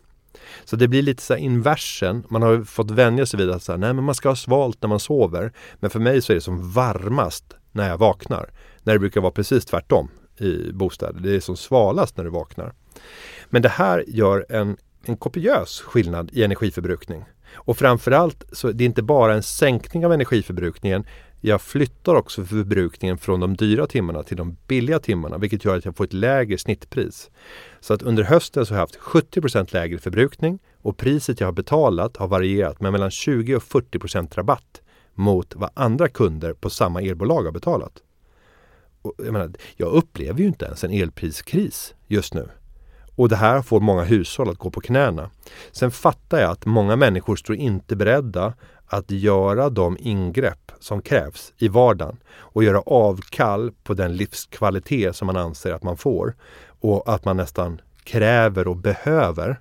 Så 0.66 0.76
det 0.76 0.88
blir 0.88 1.02
lite 1.02 1.24
så 1.24 1.36
inversen. 1.36 2.24
Man 2.30 2.42
har 2.42 2.64
fått 2.64 2.92
vänja 2.92 3.26
sig 3.26 3.40
vid 3.40 3.50
att 3.50 3.64
säga, 3.64 3.78
nej 3.78 3.94
men 3.94 4.04
man 4.04 4.16
ska 4.16 4.30
ha 4.30 4.36
svalt 4.36 4.82
när 4.82 4.90
man 4.90 5.00
sover. 5.00 5.52
Men 5.80 5.90
för 5.90 6.00
mig 6.00 6.22
så 6.22 6.34
är 6.34 6.36
det 6.36 6.42
som 6.42 6.72
varmast 6.72 7.56
när 7.72 7.90
jag 7.90 7.98
vaknar. 7.98 8.50
När 8.84 8.94
det 8.94 9.00
brukar 9.00 9.22
vara 9.22 9.32
precis 9.32 9.66
tvärtom 9.66 10.10
i 10.38 10.72
bostäder. 10.72 11.20
Det 11.20 11.36
är 11.36 11.40
som 11.40 11.58
svalast 11.58 12.18
när 12.18 12.24
du 12.24 12.30
vaknar. 12.30 12.74
Men 13.50 13.62
det 13.62 13.70
här 13.70 14.04
gör 14.08 14.46
en, 14.50 14.78
en 15.06 15.18
kopiös 15.18 15.82
skillnad 15.82 16.30
i 16.34 16.44
energiförbrukning. 16.44 17.26
Och 17.56 17.78
framförallt 17.78 18.44
så 18.52 18.72
det 18.72 18.84
är 18.84 18.86
inte 18.86 19.04
bara 19.04 19.34
en 19.34 19.44
sänkning 19.44 20.06
av 20.06 20.14
energiförbrukningen. 20.14 21.06
Jag 21.42 21.62
flyttar 21.62 22.16
också 22.16 22.46
förbrukningen 22.46 23.18
från 23.18 23.40
de 23.40 23.56
dyra 23.56 23.88
timmarna 23.88 24.24
till 24.24 24.38
de 24.38 24.58
billiga 24.68 25.00
timmarna 25.00 25.38
vilket 25.38 25.66
gör 25.66 25.78
att 25.78 25.86
jag 25.86 25.96
får 25.96 26.04
ett 26.04 26.14
lägre 26.14 26.58
snittpris. 26.58 27.30
Så 27.80 27.94
att 27.94 28.02
under 28.02 28.24
hösten 28.24 28.66
så 28.66 28.74
har 28.74 28.78
jag 28.78 28.84
haft 28.84 29.00
70% 29.00 29.74
lägre 29.74 29.98
förbrukning 29.98 30.60
och 30.82 30.98
priset 30.98 31.40
jag 31.40 31.48
har 31.48 31.52
betalat 31.52 32.18
har 32.18 32.28
varierat 32.28 32.82
med 32.82 32.92
mellan 32.92 33.12
20 33.12 33.56
och 33.56 33.64
40% 33.64 34.36
rabatt 34.36 34.82
mot 35.14 35.56
vad 35.56 35.70
andra 35.74 36.08
kunder 36.08 36.54
på 36.54 36.70
samma 36.70 37.02
elbolag 37.02 37.44
har 37.44 37.52
betalat. 37.52 38.02
Och 39.02 39.14
jag, 39.18 39.34
menar, 39.34 39.52
jag 39.76 39.94
upplever 39.94 40.40
ju 40.40 40.48
inte 40.48 40.66
ens 40.66 40.84
en 40.84 40.92
elpriskris 40.92 41.96
just 42.08 42.34
nu. 42.34 42.50
Och 43.16 43.30
det 43.30 43.36
här 43.36 43.62
får 43.62 43.80
många 43.80 44.04
hushåll 44.04 44.50
att 44.50 44.58
gå 44.58 44.70
på 44.70 44.82
knäna. 44.82 45.30
Sen 45.72 45.92
fattar 45.92 46.40
jag 46.40 46.52
att 46.52 46.66
många 46.66 46.96
människor 46.96 47.36
står 47.36 47.56
inte 47.56 47.96
beredda 47.96 48.54
att 48.88 49.12
göra 49.12 49.70
de 49.70 49.98
ingrepp 50.00 50.72
som 50.80 51.02
krävs 51.02 51.54
i 51.58 51.68
vardagen 51.68 52.18
och 52.38 52.64
göra 52.64 52.80
avkall 52.80 53.72
på 53.84 53.94
den 53.94 54.16
livskvalitet 54.16 55.16
som 55.16 55.26
man 55.26 55.38
anser 55.38 55.72
att 55.72 55.84
man 55.84 55.98
får 55.98 56.36
och 56.68 57.14
att 57.14 57.26
man 57.26 57.38
nästan 57.38 57.82
kräver 58.04 58.68
och 58.68 58.78
behöver. 58.78 59.60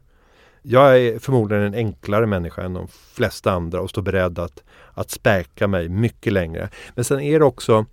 Jag 0.62 1.00
är 1.00 1.18
förmodligen 1.18 1.64
en 1.64 1.74
enklare 1.74 2.26
människa 2.26 2.62
än 2.62 2.74
de 2.74 2.88
flesta 2.88 3.52
andra 3.52 3.80
och 3.80 3.90
står 3.90 4.02
beredd 4.02 4.38
att, 4.38 4.62
att 4.94 5.10
späka 5.10 5.66
mig 5.66 5.88
mycket 5.88 6.32
längre. 6.32 6.68
Men 6.94 7.04
sen 7.04 7.20
är 7.20 7.38
det 7.38 7.44
också 7.44 7.86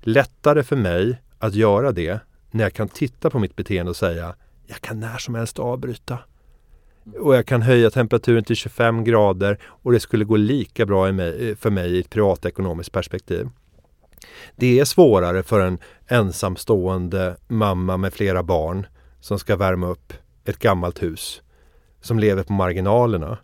lättare 0.00 0.62
för 0.62 0.76
mig 0.76 1.22
att 1.38 1.54
göra 1.54 1.92
det 1.92 2.20
när 2.50 2.64
jag 2.64 2.72
kan 2.72 2.88
titta 2.88 3.30
på 3.30 3.38
mitt 3.38 3.56
beteende 3.56 3.90
och 3.90 3.96
säga 3.96 4.34
jag 4.68 4.80
kan 4.80 5.00
när 5.00 5.18
som 5.18 5.34
helst 5.34 5.58
avbryta. 5.58 6.18
Och 7.18 7.34
jag 7.34 7.46
kan 7.46 7.62
höja 7.62 7.90
temperaturen 7.90 8.44
till 8.44 8.56
25 8.56 9.04
grader 9.04 9.58
och 9.64 9.92
det 9.92 10.00
skulle 10.00 10.24
gå 10.24 10.36
lika 10.36 10.86
bra 10.86 11.08
eh, 11.08 11.56
för 11.56 11.70
mig 11.70 11.90
i 11.96 12.00
ett 12.00 12.10
privatekonomiskt 12.10 12.92
perspektiv. 12.92 13.48
Det 14.56 14.80
är 14.80 14.84
svårare 14.84 15.42
för 15.42 15.60
en 15.60 15.78
ensamstående 16.06 17.36
mamma 17.48 17.96
med 17.96 18.14
flera 18.14 18.42
barn 18.42 18.86
som 19.20 19.38
ska 19.38 19.56
värma 19.56 19.86
upp 19.88 20.12
ett 20.44 20.58
gammalt 20.58 21.02
hus, 21.02 21.42
som 22.00 22.18
lever 22.18 22.42
på 22.42 22.52
marginalerna. 22.52 23.38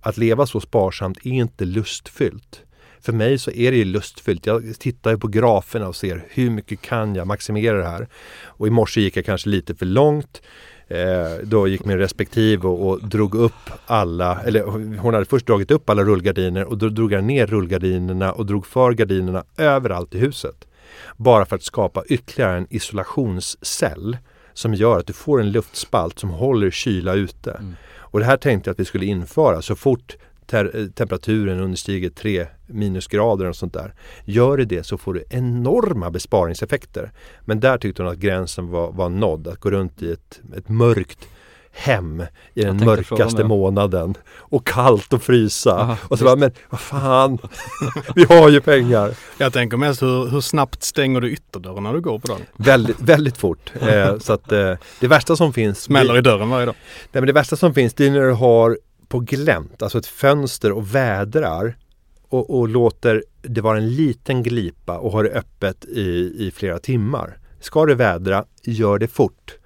Att 0.00 0.16
leva 0.16 0.46
så 0.46 0.60
sparsamt 0.60 1.18
är 1.26 1.30
inte 1.30 1.64
lustfyllt. 1.64 2.62
För 3.00 3.12
mig 3.12 3.38
så 3.38 3.50
är 3.50 3.70
det 3.70 3.76
ju 3.76 3.84
lustfyllt. 3.84 4.46
Jag 4.46 4.78
tittar 4.78 5.16
på 5.16 5.28
graferna 5.28 5.88
och 5.88 5.96
ser 5.96 6.24
hur 6.28 6.50
mycket 6.50 6.80
kan 6.80 7.14
jag 7.14 7.26
maximera 7.26 7.76
det 7.76 7.88
här. 7.88 8.08
Och 8.44 8.66
i 8.66 8.70
morse 8.70 9.00
gick 9.00 9.16
jag 9.16 9.24
kanske 9.24 9.48
lite 9.48 9.74
för 9.74 9.86
långt. 9.86 10.42
Eh, 10.88 11.42
då 11.42 11.68
gick 11.68 11.84
min 11.84 11.98
respektive 11.98 12.68
och, 12.68 12.88
och, 12.88 13.08
drog 13.08 13.34
upp 13.34 13.70
alla, 13.86 14.40
eller 14.42 14.62
hon 14.98 15.14
hade 15.14 15.26
först 15.26 15.46
dragit 15.46 15.70
upp 15.70 15.90
alla 15.90 16.02
rullgardiner 16.02 16.64
och 16.64 16.78
då 16.78 16.88
drog 16.88 17.12
jag 17.12 17.24
ner 17.24 17.46
rullgardinerna 17.46 18.32
och 18.32 18.46
drog 18.46 18.66
för 18.66 18.92
gardinerna 18.92 19.44
överallt 19.56 20.14
i 20.14 20.18
huset. 20.18 20.66
Bara 21.16 21.46
för 21.46 21.56
att 21.56 21.62
skapa 21.62 22.04
ytterligare 22.08 22.56
en 22.56 22.66
isolationscell 22.70 24.16
som 24.52 24.74
gör 24.74 24.98
att 24.98 25.06
du 25.06 25.12
får 25.12 25.40
en 25.40 25.50
luftspalt 25.50 26.18
som 26.18 26.30
håller 26.30 26.70
kyla 26.70 27.14
ute. 27.14 27.50
Mm. 27.50 27.74
Och 27.98 28.18
det 28.18 28.26
här 28.26 28.36
tänkte 28.36 28.68
jag 28.68 28.72
att 28.72 28.80
vi 28.80 28.84
skulle 28.84 29.06
införa 29.06 29.62
så 29.62 29.76
fort 29.76 30.16
ter- 30.46 30.88
temperaturen 30.94 31.60
understiger 31.60 32.10
3 32.10 32.46
minusgrader 32.66 33.44
och 33.44 33.56
sånt 33.56 33.72
där. 33.72 33.94
Gör 34.24 34.56
det 34.56 34.64
det 34.64 34.82
så 34.82 34.98
får 34.98 35.14
du 35.14 35.24
enorma 35.30 36.10
besparingseffekter. 36.10 37.12
Men 37.40 37.60
där 37.60 37.78
tyckte 37.78 38.02
hon 38.02 38.12
att 38.12 38.18
gränsen 38.18 38.70
var, 38.70 38.92
var 38.92 39.08
nådd. 39.08 39.48
Att 39.48 39.60
gå 39.60 39.70
runt 39.70 40.02
i 40.02 40.12
ett, 40.12 40.40
ett 40.56 40.68
mörkt 40.68 41.28
hem 41.76 42.22
i 42.54 42.62
den 42.62 42.84
mörkaste 42.84 43.44
månaden 43.44 44.14
och 44.36 44.66
kallt 44.66 45.12
och 45.12 45.22
frysa. 45.22 45.80
Aha, 45.80 45.96
och 46.08 46.18
så 46.18 46.24
bara, 46.24 46.36
men 46.36 46.50
vad 46.70 46.80
fan, 46.80 47.38
vi 48.14 48.24
har 48.24 48.48
ju 48.48 48.60
pengar. 48.60 49.14
Jag 49.38 49.52
tänker 49.52 49.76
mest 49.76 50.02
hur, 50.02 50.28
hur 50.28 50.40
snabbt 50.40 50.82
stänger 50.82 51.20
du 51.20 51.30
ytterdörren 51.30 51.82
när 51.82 51.92
du 51.92 52.00
går 52.00 52.18
på 52.18 52.26
dagen? 52.26 52.40
Väldigt, 52.56 53.00
väldigt 53.00 53.36
fort. 53.36 53.72
Eh, 53.86 54.18
så 54.18 54.32
att 54.32 54.52
eh, 54.52 54.74
det 55.00 55.08
värsta 55.08 55.36
som 55.36 55.52
finns 55.52 55.82
Smäller 55.82 56.18
i 56.18 56.20
dörren 56.20 56.50
varje 56.50 56.66
dag? 56.66 56.74
Nej 57.12 57.20
men 57.20 57.26
det 57.26 57.32
värsta 57.32 57.56
som 57.56 57.74
finns 57.74 57.94
det 57.94 58.06
är 58.06 58.10
när 58.10 58.20
du 58.20 58.32
har 58.32 58.78
på 59.08 59.20
glänt, 59.20 59.82
alltså 59.82 59.98
ett 59.98 60.06
fönster 60.06 60.72
och 60.72 60.94
vädrar 60.94 61.76
och, 62.28 62.58
och 62.58 62.68
låter 62.68 63.24
det 63.42 63.60
vara 63.60 63.78
en 63.78 63.94
liten 63.94 64.42
glipa 64.42 64.98
och 64.98 65.12
har 65.12 65.24
det 65.24 65.30
öppet 65.30 65.84
i, 65.84 66.34
i 66.38 66.50
flera 66.54 66.78
timmar. 66.78 67.38
Ska 67.60 67.86
det 67.86 67.94
vädra, 67.94 68.44
gör 68.62 68.98
det 68.98 69.08
fort 69.08 69.58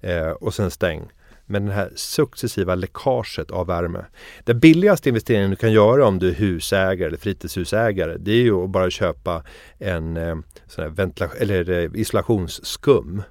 eh, 0.00 0.30
och 0.30 0.54
sen 0.54 0.70
stäng. 0.70 1.08
Men 1.46 1.66
det 1.66 1.72
här 1.72 1.92
successiva 1.94 2.74
läckaget 2.74 3.50
av 3.50 3.66
värme. 3.66 4.04
Den 4.44 4.60
billigaste 4.60 5.08
investeringen 5.08 5.50
du 5.50 5.56
kan 5.56 5.72
göra 5.72 6.06
om 6.06 6.18
du 6.18 6.28
är 6.28 6.34
husägare 6.34 7.06
eller 7.06 7.18
fritidshusägare 7.18 8.16
det 8.18 8.32
är 8.32 8.42
ju 8.42 8.64
att 8.64 8.70
bara 8.70 8.90
köpa 8.90 9.44
en 9.78 10.16
eh, 10.16 10.36
sån 10.66 10.84
här 10.84 10.90
ventilation, 10.90 11.38
eller 11.40 11.70
eh, 11.70 11.90
isolationsskum 11.94 13.22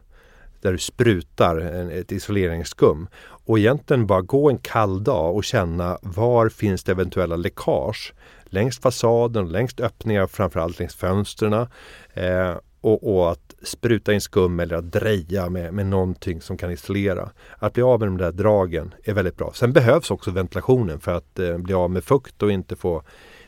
där 0.61 0.71
du 0.71 0.77
sprutar 0.77 1.57
ett 1.91 2.11
isoleringsskum. 2.11 3.07
Och 3.19 3.59
egentligen 3.59 4.07
bara 4.07 4.21
gå 4.21 4.49
en 4.49 4.57
kall 4.57 5.03
dag 5.03 5.35
och 5.35 5.43
känna 5.43 5.97
var 6.01 6.49
finns 6.49 6.83
det 6.83 6.91
eventuella 6.91 7.35
läckage. 7.35 8.13
Längs 8.45 8.79
fasaden, 8.79 9.49
längs 9.49 9.79
öppningar, 9.79 10.27
framförallt 10.27 10.79
längs 10.79 10.95
fönstren. 10.95 11.53
Eh, 12.13 12.55
och, 12.81 13.15
och, 13.17 13.31
att 13.31 13.55
spruta 13.63 14.13
in 14.13 14.21
skum 14.21 14.59
eller 14.59 14.75
att 14.75 14.91
dreja 14.91 15.49
med, 15.49 15.73
med 15.73 15.85
någonting 15.85 16.41
som 16.41 16.57
kan 16.57 16.71
isolera. 16.71 17.29
Att 17.59 17.73
bli 17.73 17.83
av 17.83 17.99
med 17.99 18.07
de 18.07 18.17
där 18.17 18.31
dragen 18.31 18.93
är 19.03 19.13
väldigt 19.13 19.37
bra. 19.37 19.51
Sen 19.53 19.73
behövs 19.73 20.11
också 20.11 20.31
ventilationen 20.31 20.99
för 20.99 21.15
att 21.15 21.39
eh, 21.39 21.57
bli 21.57 21.73
av 21.73 21.91
med 21.91 22.03
fukt 22.03 22.43
och 22.43 22.51
inte 22.51 22.75
få 22.75 23.03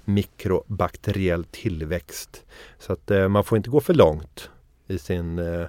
mikrobakteriell 0.06 1.44
tillväxt. 1.44 2.44
Så 2.80 2.94
att 2.94 3.12
eh, 3.12 3.28
man 3.28 3.44
får 3.44 3.58
inte 3.58 3.70
gå 3.70 3.80
för 3.80 3.94
långt 3.94 4.50
i 4.88 4.98
sin 4.98 5.40
eh, 5.40 5.68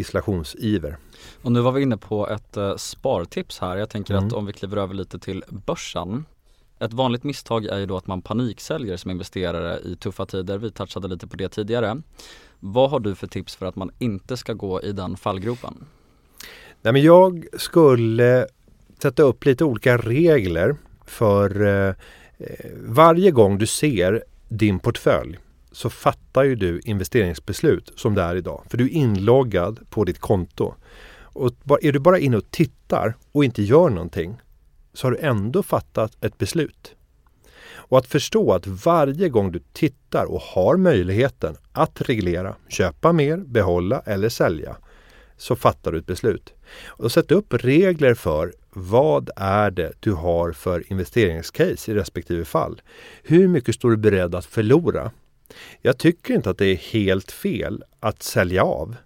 isolationsiver. 0.00 0.96
Och 1.42 1.52
nu 1.52 1.60
var 1.60 1.72
vi 1.72 1.82
inne 1.82 1.96
på 1.96 2.28
ett 2.28 2.56
uh, 2.56 2.76
spartips 2.76 3.58
här. 3.58 3.76
Jag 3.76 3.90
tänker 3.90 4.14
mm. 4.14 4.26
att 4.26 4.32
om 4.32 4.46
vi 4.46 4.52
kliver 4.52 4.76
över 4.76 4.94
lite 4.94 5.18
till 5.18 5.44
börsen. 5.48 6.24
Ett 6.78 6.92
vanligt 6.92 7.24
misstag 7.24 7.66
är 7.66 7.78
ju 7.78 7.86
då 7.86 7.96
att 7.96 8.06
man 8.06 8.22
paniksäljer 8.22 8.96
som 8.96 9.10
investerare 9.10 9.78
i 9.84 9.96
tuffa 9.96 10.26
tider. 10.26 10.58
Vi 10.58 10.70
touchade 10.70 11.08
lite 11.08 11.26
på 11.26 11.36
det 11.36 11.48
tidigare. 11.48 12.02
Vad 12.60 12.90
har 12.90 13.00
du 13.00 13.14
för 13.14 13.26
tips 13.26 13.56
för 13.56 13.66
att 13.66 13.76
man 13.76 13.90
inte 13.98 14.36
ska 14.36 14.52
gå 14.52 14.82
i 14.82 14.92
den 14.92 15.16
fallgropen? 15.16 15.84
Nej, 16.82 16.92
men 16.92 17.02
jag 17.02 17.46
skulle 17.58 18.46
sätta 19.02 19.22
upp 19.22 19.44
lite 19.44 19.64
olika 19.64 19.96
regler 19.96 20.76
för 21.06 21.66
eh, 21.66 21.94
varje 22.76 23.30
gång 23.30 23.58
du 23.58 23.66
ser 23.66 24.24
din 24.48 24.78
portfölj 24.78 25.38
så 25.72 25.90
fattar 25.90 26.44
ju 26.44 26.54
du 26.54 26.80
investeringsbeslut 26.84 27.92
som 27.96 28.14
det 28.14 28.22
är 28.22 28.36
idag. 28.36 28.64
För 28.70 28.78
du 28.78 28.84
är 28.84 28.90
inloggad 28.90 29.90
på 29.90 30.04
ditt 30.04 30.18
konto. 30.18 30.74
Och 31.38 31.52
är 31.82 31.92
du 31.92 31.98
bara 31.98 32.18
inne 32.18 32.36
och 32.36 32.50
tittar 32.50 33.14
och 33.32 33.44
inte 33.44 33.62
gör 33.62 33.90
någonting 33.90 34.40
så 34.92 35.06
har 35.06 35.12
du 35.12 35.18
ändå 35.18 35.62
fattat 35.62 36.24
ett 36.24 36.38
beslut. 36.38 36.94
Och 37.70 37.98
att 37.98 38.06
förstå 38.06 38.52
att 38.52 38.66
varje 38.66 39.28
gång 39.28 39.52
du 39.52 39.60
tittar 39.72 40.24
och 40.24 40.40
har 40.40 40.76
möjligheten 40.76 41.56
att 41.72 42.00
reglera, 42.00 42.54
köpa 42.68 43.12
mer, 43.12 43.36
behålla 43.36 44.02
eller 44.06 44.28
sälja 44.28 44.76
så 45.36 45.56
fattar 45.56 45.92
du 45.92 45.98
ett 45.98 46.06
beslut. 46.06 46.54
Och 46.86 47.12
sätta 47.12 47.34
upp 47.34 47.54
regler 47.54 48.14
för 48.14 48.52
vad 48.70 49.30
är 49.36 49.70
det 49.70 49.92
du 50.00 50.12
har 50.12 50.52
för 50.52 50.92
investeringscase 50.92 51.90
i 51.90 51.94
respektive 51.94 52.44
fall. 52.44 52.80
Hur 53.22 53.48
mycket 53.48 53.74
står 53.74 53.90
du 53.90 53.96
beredd 53.96 54.34
att 54.34 54.46
förlora? 54.46 55.10
Jag 55.80 55.98
tycker 55.98 56.34
inte 56.34 56.50
att 56.50 56.58
det 56.58 56.66
är 56.66 56.76
helt 56.76 57.32
fel 57.32 57.84
att 58.00 58.22
sälja 58.22 58.62
av 58.64 58.96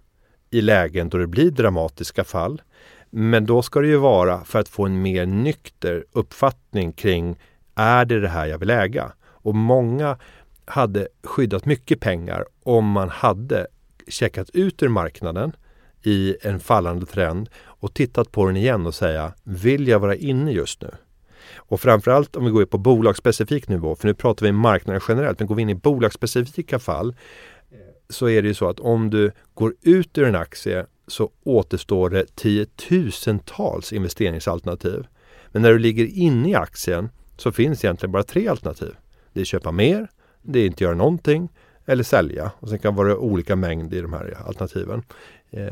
i 0.49 0.61
lägen 0.61 1.09
då 1.09 1.17
det 1.17 1.27
blir 1.27 1.51
dramatiska 1.51 2.23
fall. 2.23 2.61
Men 3.09 3.45
då 3.45 3.61
ska 3.61 3.79
det 3.79 3.87
ju 3.87 3.97
vara 3.97 4.43
för 4.43 4.59
att 4.59 4.69
få 4.69 4.85
en 4.85 5.01
mer 5.01 5.25
nykter 5.25 6.05
uppfattning 6.11 6.93
kring 6.93 7.39
är 7.75 8.05
det 8.05 8.19
det 8.19 8.27
här 8.27 8.45
jag 8.45 8.57
vill 8.57 8.69
äga? 8.69 9.11
Och 9.25 9.55
många 9.55 10.17
hade 10.65 11.07
skyddat 11.23 11.65
mycket 11.65 11.99
pengar 11.99 12.45
om 12.63 12.91
man 12.91 13.09
hade 13.09 13.67
checkat 14.07 14.49
ut 14.49 14.83
ur 14.83 14.87
marknaden 14.87 15.55
i 16.03 16.35
en 16.41 16.59
fallande 16.59 17.05
trend 17.05 17.49
och 17.55 17.93
tittat 17.93 18.31
på 18.31 18.45
den 18.45 18.57
igen 18.57 18.85
och 18.85 18.95
säga 18.95 19.33
vill 19.43 19.87
jag 19.87 19.99
vara 19.99 20.15
inne 20.15 20.51
just 20.51 20.81
nu? 20.81 20.91
Och 21.55 21.81
framförallt 21.81 22.35
om 22.35 22.45
vi 22.45 22.51
går 22.51 22.61
in 22.61 22.67
på 22.67 22.77
bolagsspecifik 22.77 23.67
nivå, 23.67 23.95
för 23.95 24.07
nu 24.07 24.13
pratar 24.13 24.45
vi 24.45 24.51
marknaden 24.51 25.01
generellt, 25.07 25.39
men 25.39 25.47
går 25.47 25.55
vi 25.55 25.61
in 25.61 25.69
i 25.69 25.75
bolagsspecifika 25.75 26.79
fall 26.79 27.15
så 28.09 28.29
är 28.29 28.41
det 28.41 28.47
ju 28.47 28.53
så 28.53 28.69
att 28.69 28.79
om 28.79 29.09
du 29.09 29.31
går 29.53 29.75
ut 29.81 30.17
ur 30.17 30.27
en 30.27 30.35
aktie 30.35 30.85
så 31.07 31.31
återstår 31.43 32.09
det 32.09 32.35
tiotusentals 32.35 33.93
investeringsalternativ. 33.93 35.07
Men 35.47 35.61
när 35.61 35.71
du 35.71 35.79
ligger 35.79 36.05
inne 36.05 36.49
i 36.49 36.55
aktien 36.55 37.09
så 37.37 37.51
finns 37.51 37.83
egentligen 37.83 38.11
bara 38.11 38.23
tre 38.23 38.47
alternativ. 38.47 38.95
Det 39.33 39.41
är 39.41 39.45
köpa 39.45 39.71
mer, 39.71 40.07
det 40.41 40.59
är 40.59 40.65
inte 40.65 40.83
göra 40.83 40.95
någonting 40.95 41.49
eller 41.85 42.03
sälja. 42.03 42.51
Och 42.59 42.69
Sen 42.69 42.79
kan 42.79 42.95
det 42.95 42.97
vara 43.03 43.17
olika 43.17 43.55
mängd 43.55 43.93
i 43.93 44.01
de 44.01 44.13
här 44.13 44.37
alternativen. 44.45 45.03
Eh, 45.51 45.67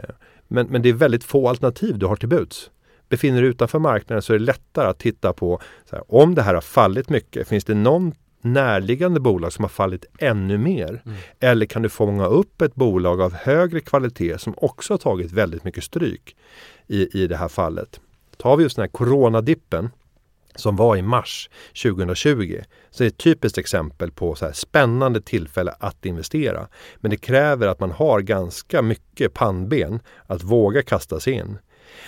men, 0.47 0.67
men 0.67 0.81
det 0.81 0.89
är 0.89 0.93
väldigt 0.93 1.23
få 1.23 1.49
alternativ 1.49 1.97
du 1.97 2.05
har 2.05 2.15
till 2.15 2.29
buds. 2.29 2.71
Befinner 3.11 3.41
du 3.41 3.47
utanför 3.47 3.79
marknaden 3.79 4.21
så 4.21 4.33
är 4.33 4.39
det 4.39 4.45
lättare 4.45 4.87
att 4.87 4.99
titta 4.99 5.33
på 5.33 5.61
här, 5.91 6.03
om 6.07 6.35
det 6.35 6.41
här 6.41 6.53
har 6.53 6.61
fallit 6.61 7.09
mycket. 7.09 7.47
Finns 7.47 7.65
det 7.65 7.73
någon 7.73 8.13
närliggande 8.41 9.19
bolag 9.19 9.53
som 9.53 9.63
har 9.63 9.69
fallit 9.69 10.05
ännu 10.19 10.57
mer? 10.57 11.01
Mm. 11.05 11.17
Eller 11.39 11.65
kan 11.65 11.81
du 11.81 11.89
fånga 11.89 12.25
upp 12.25 12.61
ett 12.61 12.75
bolag 12.75 13.21
av 13.21 13.33
högre 13.33 13.79
kvalitet 13.79 14.37
som 14.37 14.53
också 14.57 14.93
har 14.93 14.97
tagit 14.97 15.31
väldigt 15.31 15.63
mycket 15.63 15.83
stryk 15.83 16.35
i, 16.87 17.23
i 17.23 17.27
det 17.27 17.37
här 17.37 17.47
fallet? 17.47 17.99
Tar 18.37 18.57
vi 18.57 18.63
just 18.63 18.75
den 18.75 18.83
här 18.83 18.91
coronadippen 18.91 19.89
som 20.55 20.75
var 20.75 20.95
i 20.95 21.01
mars 21.01 21.49
2020 21.83 22.61
så 22.89 23.03
är 23.03 23.05
det 23.05 23.13
ett 23.13 23.17
typiskt 23.17 23.57
exempel 23.57 24.11
på 24.11 24.35
så 24.35 24.51
spännande 24.53 25.21
tillfälle 25.21 25.75
att 25.79 26.05
investera. 26.05 26.67
Men 26.97 27.11
det 27.11 27.17
kräver 27.17 27.67
att 27.67 27.79
man 27.79 27.91
har 27.91 28.21
ganska 28.21 28.81
mycket 28.81 29.33
pannben 29.33 29.99
att 30.27 30.43
våga 30.43 30.83
kasta 30.83 31.19
sig 31.19 31.33
in. 31.33 31.57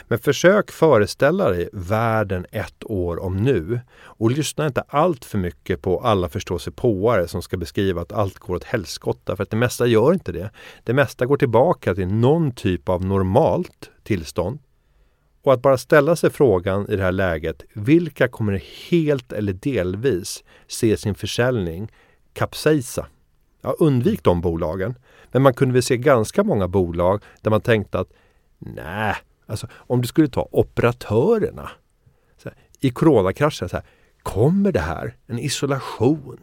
Men 0.08 0.20
försök 0.20 0.72
föreställa 0.72 1.50
dig 1.50 1.70
världen 1.74 2.46
ett 2.52 2.84
år 2.84 3.24
om 3.24 3.38
nu 3.38 3.80
och 3.96 4.32
lyssna 4.32 4.68
inte 4.68 4.84
allt 4.88 5.26
för 5.26 5.38
mycket 5.38 5.82
på 5.82 6.00
alla 6.00 6.30
förståsigpåare 6.30 7.28
som 7.28 7.42
ska 7.42 7.58
beskriva 7.58 8.02
att 8.02 8.12
allt 8.12 8.40
går 8.40 8.56
åt 8.56 8.64
helskotta 8.64 9.36
för 9.36 9.44
att 9.44 9.50
det 9.50 9.58
mesta 9.58 9.88
gör 9.88 10.14
inte 10.14 10.32
det. 10.32 10.50
Det 10.84 10.94
mesta 10.94 11.26
går 11.26 11.38
tillbaka 11.38 11.96
till 11.96 12.08
någon 12.08 12.52
typ 12.52 12.90
av 12.90 13.06
normalt 13.06 13.92
tillstånd 14.04 14.60
och 15.44 15.54
att 15.54 15.62
bara 15.62 15.78
ställa 15.78 16.16
sig 16.16 16.30
frågan 16.30 16.90
i 16.90 16.96
det 16.96 17.04
här 17.04 17.12
läget, 17.12 17.64
vilka 17.74 18.28
kommer 18.28 18.64
helt 18.90 19.34
eller 19.34 19.54
delvis 19.54 20.44
se 20.68 20.98
sin 20.98 21.16
försäljning 21.16 21.92
kapsejsa? 22.34 23.06
Ja, 23.62 23.76
undvik 23.80 24.24
de 24.24 24.42
bolagen. 24.42 24.96
Men 25.32 25.42
man 25.42 25.54
kunde 25.54 25.74
väl 25.74 25.84
se 25.84 25.98
ganska 25.98 26.44
många 26.44 26.68
bolag 26.68 27.24
där 27.42 27.52
man 27.52 27.62
tänkte 27.62 28.00
att 28.00 28.10
nej, 28.60 29.16
alltså 29.54 29.68
om 29.74 30.01
du 30.01 30.08
skulle 30.08 30.28
ta 30.28 30.47
operatörerna 30.51 31.70
här, 32.43 32.54
i 32.80 32.89
coronakraschen, 32.89 33.70
så 33.70 33.76
här, 33.76 33.86
kommer 34.24 34.72
det 34.72 34.80
här 34.80 35.16
en 35.28 35.39
isolation? 35.39 36.39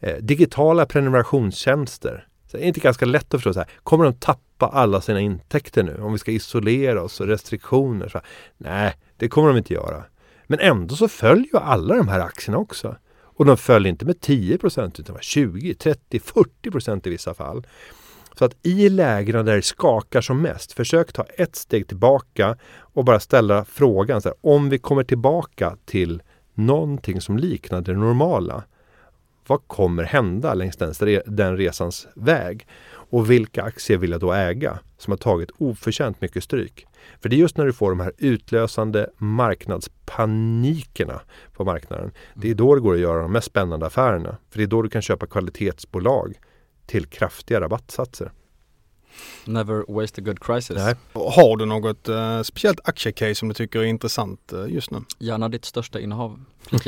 Eh, 0.00 0.16
digitala 0.16 0.86
prenumerationstjänster. 0.86 2.26
Så 2.46 2.56
det 2.56 2.64
är 2.64 2.66
inte 2.66 2.80
ganska 2.80 3.06
lätt 3.06 3.34
att 3.34 3.40
förstå. 3.40 3.52
Så 3.52 3.60
här, 3.60 3.68
kommer 3.82 4.04
de 4.04 4.14
tappa 4.14 4.66
alla 4.66 5.00
sina 5.00 5.20
intäkter 5.20 5.82
nu? 5.82 6.00
Om 6.00 6.12
vi 6.12 6.18
ska 6.18 6.30
isolera 6.30 7.02
oss 7.02 7.20
och 7.20 7.26
restriktioner? 7.26 8.08
Så 8.08 8.18
här, 8.18 8.26
nej, 8.56 8.94
det 9.16 9.28
kommer 9.28 9.48
de 9.48 9.56
inte 9.56 9.74
göra. 9.74 10.04
Men 10.46 10.58
ändå 10.58 10.96
så 10.96 11.08
följer 11.08 11.46
ju 11.52 11.58
alla 11.58 11.96
de 11.96 12.08
här 12.08 12.20
aktierna 12.20 12.58
också. 12.58 12.96
Och 13.38 13.44
de 13.44 13.56
följer 13.56 13.90
inte 13.90 14.04
med 14.04 14.20
10 14.20 14.54
utan 14.54 14.92
utan 14.98 15.16
20, 15.20 15.74
30, 15.74 16.20
40 16.20 17.08
i 17.08 17.10
vissa 17.10 17.34
fall. 17.34 17.66
Så 18.38 18.44
att 18.44 18.56
i 18.62 18.88
lägena 18.88 19.42
där 19.42 19.56
det 19.56 19.62
skakar 19.62 20.20
som 20.20 20.42
mest, 20.42 20.72
försök 20.72 21.12
ta 21.12 21.22
ett 21.22 21.56
steg 21.56 21.88
tillbaka 21.88 22.56
och 22.78 23.04
bara 23.04 23.20
ställa 23.20 23.64
frågan 23.64 24.22
så 24.22 24.28
här, 24.28 24.36
om 24.40 24.70
vi 24.70 24.78
kommer 24.78 25.04
tillbaka 25.04 25.76
till 25.84 26.22
någonting 26.54 27.20
som 27.20 27.36
liknar 27.36 27.80
det 27.80 27.92
normala. 27.92 28.64
vad 29.46 29.60
kommer 29.66 30.04
hända 30.04 30.54
längs 30.54 30.76
den, 30.76 30.94
den 31.26 31.56
resans 31.56 32.08
väg? 32.14 32.66
Och 32.90 33.30
vilka 33.30 33.62
aktier 33.62 33.98
vill 33.98 34.10
jag 34.10 34.20
då 34.20 34.32
äga 34.32 34.78
som 34.98 35.10
har 35.10 35.18
tagit 35.18 35.50
oförtjänt 35.58 36.20
mycket 36.20 36.44
stryk? 36.44 36.86
För 37.20 37.28
det 37.28 37.36
är 37.36 37.38
just 37.38 37.56
när 37.56 37.66
du 37.66 37.72
får 37.72 37.90
de 37.90 38.00
här 38.00 38.12
utlösande 38.18 39.10
marknadspanikerna 39.16 41.20
på 41.52 41.64
marknaden. 41.64 42.10
Det 42.34 42.50
är 42.50 42.54
då 42.54 42.74
det 42.74 42.80
går 42.80 42.94
att 42.94 43.00
göra 43.00 43.22
de 43.22 43.32
mest 43.32 43.46
spännande 43.46 43.86
affärerna. 43.86 44.36
För 44.50 44.58
det 44.58 44.64
är 44.64 44.66
då 44.66 44.82
du 44.82 44.88
kan 44.88 45.02
köpa 45.02 45.26
kvalitetsbolag 45.26 46.38
till 46.88 47.06
kraftiga 47.06 47.60
rabattsatser. 47.60 48.32
Never 49.44 49.84
waste 49.88 50.20
a 50.20 50.24
good 50.24 50.40
crisis. 50.40 50.76
Nej. 50.76 50.94
Har 51.12 51.56
du 51.56 51.66
något 51.66 52.08
uh, 52.08 52.42
speciellt 52.42 52.80
aktiecase 52.84 53.34
som 53.34 53.48
du 53.48 53.54
tycker 53.54 53.78
är 53.78 53.84
intressant 53.84 54.52
uh, 54.52 54.72
just 54.72 54.90
nu? 54.90 54.98
Gärna 55.18 55.48
ditt 55.48 55.64
största 55.64 56.00
innehav. 56.00 56.44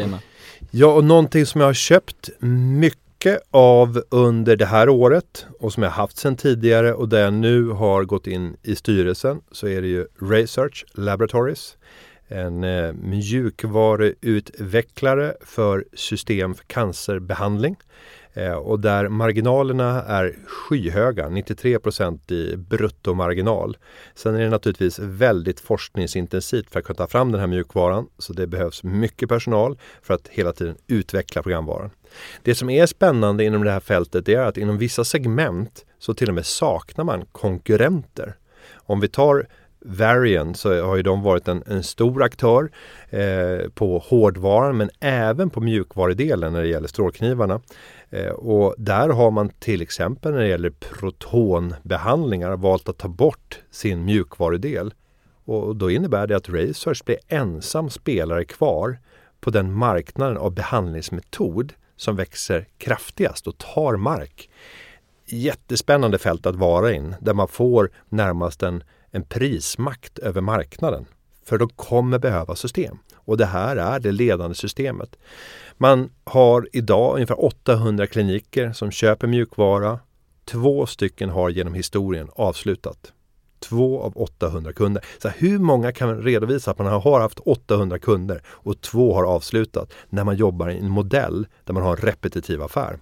ja, 0.71 0.87
och 0.87 1.05
någonting 1.05 1.47
som 1.47 1.61
jag 1.61 1.69
har 1.69 1.75
köpt 1.75 2.31
mycket 2.41 3.41
av 3.51 4.03
under 4.09 4.57
det 4.57 4.67
här 4.67 4.89
året 4.89 5.47
och 5.61 5.73
som 5.73 5.83
jag 5.83 5.91
haft 5.91 6.17
sedan 6.17 6.37
tidigare 6.37 6.95
och 6.95 7.09
där 7.09 7.21
jag 7.21 7.33
nu 7.33 7.69
har 7.69 8.05
gått 8.05 8.27
in 8.27 8.57
i 8.63 8.77
styrelsen 8.77 9.41
så 9.53 9.69
är 9.69 9.83
det 9.83 9.89
ju 9.89 10.07
Research 10.21 10.85
Laboratories. 10.95 11.77
En 12.29 12.65
eh, 12.65 12.93
mjukvaruutvecklare 12.93 15.35
för 15.41 15.85
system 15.95 16.55
för 16.55 16.65
cancerbehandling. 16.65 17.77
Eh, 18.35 18.53
och 18.53 18.81
där 18.81 19.09
marginalerna 19.09 20.03
är 20.03 20.37
skyhöga, 20.47 21.29
93% 21.29 22.33
i 22.33 22.57
bruttomarginal. 22.57 23.77
Sen 24.15 24.35
är 24.35 24.41
det 24.41 24.51
naturligtvis 24.51 24.99
väldigt 24.99 25.61
forskningsintensivt 25.61 26.71
för 26.71 26.79
att 26.79 26.85
kunna 26.87 26.97
ta 26.97 27.07
fram 27.07 27.33
den 27.33 27.41
här 27.41 27.47
mjukvaran. 27.47 28.07
Så 28.19 28.33
det 28.33 28.47
behövs 28.47 28.83
mycket 28.83 29.29
personal 29.29 29.79
för 30.03 30.15
att 30.15 30.29
hela 30.29 30.53
tiden 30.53 30.77
utveckla 30.87 31.43
programvaran. 31.43 31.91
Det 32.43 32.55
som 32.55 32.71
är 32.71 32.87
spännande 32.87 33.45
inom 33.45 33.65
det 33.65 33.71
här 33.71 33.81
fältet 33.81 34.29
är 34.29 34.39
att 34.39 34.57
inom 34.57 34.79
vissa 34.79 35.05
segment 35.05 35.85
så 35.99 36.15
till 36.15 36.29
och 36.29 36.35
med 36.35 36.47
saknar 36.47 37.05
man 37.05 37.27
konkurrenter. 37.33 38.37
Om 38.75 39.01
vi 39.01 39.09
tar 39.09 39.47
Varian 39.81 40.55
så 40.55 40.83
har 40.83 40.97
ju 40.97 41.03
de 41.03 41.23
varit 41.23 41.49
en, 41.49 41.63
en 41.67 41.83
stor 41.83 42.23
aktör 42.23 42.71
eh, 43.11 43.69
på 43.75 43.99
hårdvaran 43.99 44.77
men 44.77 44.91
även 45.01 45.51
på 45.51 45.61
mjukvarudelen 45.61 46.53
när 46.53 46.63
det 46.63 46.69
gäller 46.69 46.89
strålknivarna. 46.89 47.61
Eh, 48.11 48.31
och 48.31 48.75
där 48.79 49.09
har 49.09 49.31
man 49.31 49.49
till 49.49 49.83
exempel 49.83 50.33
när 50.33 50.41
det 50.41 50.49
gäller 50.49 50.71
protonbehandlingar 50.71 52.57
valt 52.57 52.89
att 52.89 52.99
ta 52.99 53.09
bort 53.09 53.61
sin 53.71 54.05
mjukvarudel. 54.05 54.95
Och 55.45 55.77
då 55.77 55.91
innebär 55.91 56.27
det 56.27 56.37
att 56.37 56.49
Research 56.49 57.05
blir 57.05 57.19
ensam 57.29 57.91
spelare 57.91 58.45
kvar 58.45 58.99
på 59.41 59.51
den 59.51 59.73
marknaden 59.73 60.37
av 60.37 60.55
behandlingsmetod 60.55 61.73
som 61.97 62.17
växer 62.17 62.67
kraftigast 62.79 63.47
och 63.47 63.59
tar 63.59 63.97
mark. 63.97 64.51
Jättespännande 65.27 66.19
fält 66.19 66.47
att 66.47 66.57
vara 66.57 66.93
in 66.93 67.15
där 67.21 67.35
man 67.35 67.49
får 67.49 67.91
närmast 68.09 68.63
en, 68.63 68.83
en 69.11 69.23
prismakt 69.23 70.19
över 70.19 70.41
marknaden. 70.41 71.07
För 71.45 71.59
de 71.59 71.69
kommer 71.69 72.19
behöva 72.19 72.55
system. 72.55 72.99
Och 73.15 73.37
det 73.37 73.47
här 73.47 73.77
är 73.77 74.01
det 74.01 74.13
ledande 74.13 74.55
systemet. 74.55 75.17
Man 75.77 76.11
har 76.25 76.69
idag 76.73 77.15
ungefär 77.15 77.45
800 77.45 78.07
kliniker 78.07 78.73
som 78.73 78.91
köper 78.91 79.27
mjukvara. 79.27 79.99
Två 80.45 80.87
stycken 80.87 81.31
har 81.31 81.51
genom 81.51 81.75
historien 81.75 82.29
avslutat. 82.33 83.13
Två 83.61 84.03
av 84.03 84.13
800 84.17 84.73
kunder. 84.73 85.05
Så 85.23 85.29
hur 85.29 85.59
många 85.59 85.93
kan 85.93 86.23
redovisa 86.23 86.71
att 86.71 86.79
man 86.79 86.87
har 86.87 87.21
haft 87.21 87.39
800 87.39 87.99
kunder 87.99 88.43
och 88.47 88.81
två 88.81 89.15
har 89.15 89.25
avslutat 89.25 89.93
när 90.09 90.25
man 90.25 90.37
jobbar 90.37 90.69
i 90.69 90.79
en 90.79 90.91
modell 90.91 91.47
där 91.65 91.75
man 91.75 91.83
har 91.83 91.91
en 91.91 92.03
repetitiv 92.03 92.63
affär? 92.63 92.99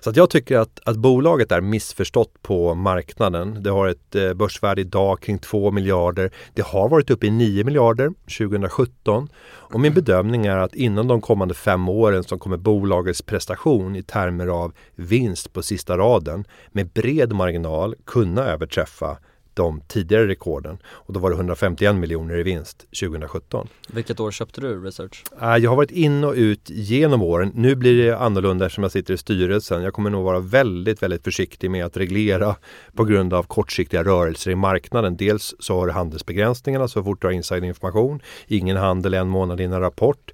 Så 0.00 0.10
att 0.10 0.16
jag 0.16 0.30
tycker 0.30 0.58
att, 0.58 0.80
att 0.84 0.96
bolaget 0.96 1.52
är 1.52 1.60
missförstått 1.60 2.42
på 2.42 2.74
marknaden. 2.74 3.62
Det 3.62 3.70
har 3.70 3.88
ett 3.88 4.14
eh, 4.14 4.34
börsvärde 4.34 4.80
idag 4.80 5.20
kring 5.20 5.38
2 5.38 5.70
miljarder. 5.70 6.30
Det 6.54 6.62
har 6.62 6.88
varit 6.88 7.10
uppe 7.10 7.26
i 7.26 7.30
9 7.30 7.64
miljarder 7.64 8.12
2017. 8.38 9.28
Och 9.44 9.80
min 9.80 9.94
bedömning 9.94 10.46
är 10.46 10.56
att 10.56 10.74
inom 10.74 11.08
de 11.08 11.20
kommande 11.20 11.54
fem 11.54 11.88
åren 11.88 12.24
så 12.24 12.38
kommer 12.38 12.56
bolagets 12.56 13.22
prestation 13.22 13.96
i 13.96 14.02
termer 14.02 14.46
av 14.46 14.72
vinst 14.94 15.52
på 15.52 15.62
sista 15.62 15.98
raden 15.98 16.44
med 16.72 16.88
bred 16.88 17.32
marginal 17.32 17.94
kunna 18.04 18.44
överträffa 18.44 19.18
de 19.54 19.80
tidigare 19.88 20.28
rekorden. 20.28 20.78
Och 20.86 21.12
då 21.12 21.20
var 21.20 21.30
det 21.30 21.36
151 21.36 21.94
miljoner 21.94 22.38
i 22.38 22.42
vinst 22.42 22.86
2017. 23.00 23.68
Vilket 23.88 24.20
år 24.20 24.30
köpte 24.30 24.60
du 24.60 24.84
Research? 24.84 25.24
Äh, 25.42 25.56
jag 25.56 25.70
har 25.70 25.76
varit 25.76 25.90
in 25.90 26.24
och 26.24 26.34
ut 26.34 26.70
genom 26.70 27.22
åren. 27.22 27.52
Nu 27.54 27.74
blir 27.74 28.04
det 28.04 28.18
annorlunda 28.18 28.66
eftersom 28.66 28.82
jag 28.82 28.92
sitter 28.92 29.14
i 29.14 29.18
styrelsen. 29.18 29.82
Jag 29.82 29.92
kommer 29.92 30.10
nog 30.10 30.24
vara 30.24 30.40
väldigt, 30.40 31.02
väldigt 31.02 31.24
försiktig 31.24 31.70
med 31.70 31.84
att 31.84 31.96
reglera 31.96 32.56
på 32.94 33.04
grund 33.04 33.34
av 33.34 33.42
kortsiktiga 33.42 34.04
rörelser 34.04 34.50
i 34.50 34.54
marknaden. 34.54 35.16
Dels 35.16 35.54
så 35.58 35.78
har 35.78 35.86
du 35.86 35.92
handelsbegränsningarna 35.92 36.88
så 36.88 37.02
fort 37.02 37.20
du 37.20 37.26
har 37.26 37.32
insiderinformation. 37.32 38.20
Ingen 38.46 38.76
handel 38.76 39.14
en 39.14 39.28
månad 39.28 39.60
innan 39.60 39.80
rapport. 39.80 40.32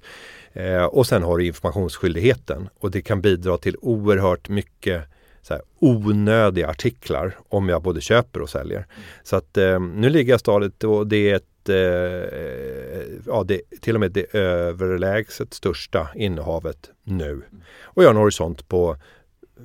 Eh, 0.53 0.83
och 0.83 1.07
sen 1.07 1.23
har 1.23 1.37
du 1.37 1.45
informationsskyldigheten 1.45 2.69
och 2.79 2.91
det 2.91 3.01
kan 3.01 3.21
bidra 3.21 3.57
till 3.57 3.75
oerhört 3.81 4.49
mycket 4.49 5.03
så 5.49 5.53
här, 5.55 5.63
onödiga 5.79 6.67
artiklar 6.67 7.37
om 7.49 7.69
jag 7.69 7.81
både 7.81 8.01
köper 8.01 8.41
och 8.41 8.49
säljer. 8.49 8.77
Mm. 8.77 8.89
Så 9.23 9.35
att 9.35 9.57
eh, 9.57 9.79
nu 9.79 10.09
ligger 10.09 10.33
jag 10.33 10.39
stadigt 10.39 10.83
och 10.83 11.07
det 11.07 11.31
är 11.31 11.35
ett, 11.35 11.69
eh, 11.69 13.03
ja 13.25 13.43
det 13.47 13.61
till 13.81 13.95
och 13.95 13.99
med 13.99 14.11
det 14.11 14.35
överlägset 14.35 15.53
största 15.53 16.09
innehavet 16.15 16.89
nu. 17.03 17.31
Mm. 17.31 17.45
Och 17.83 18.03
jag 18.03 18.07
har 18.07 18.13
en 18.13 18.21
horisont 18.21 18.67
på 18.67 18.97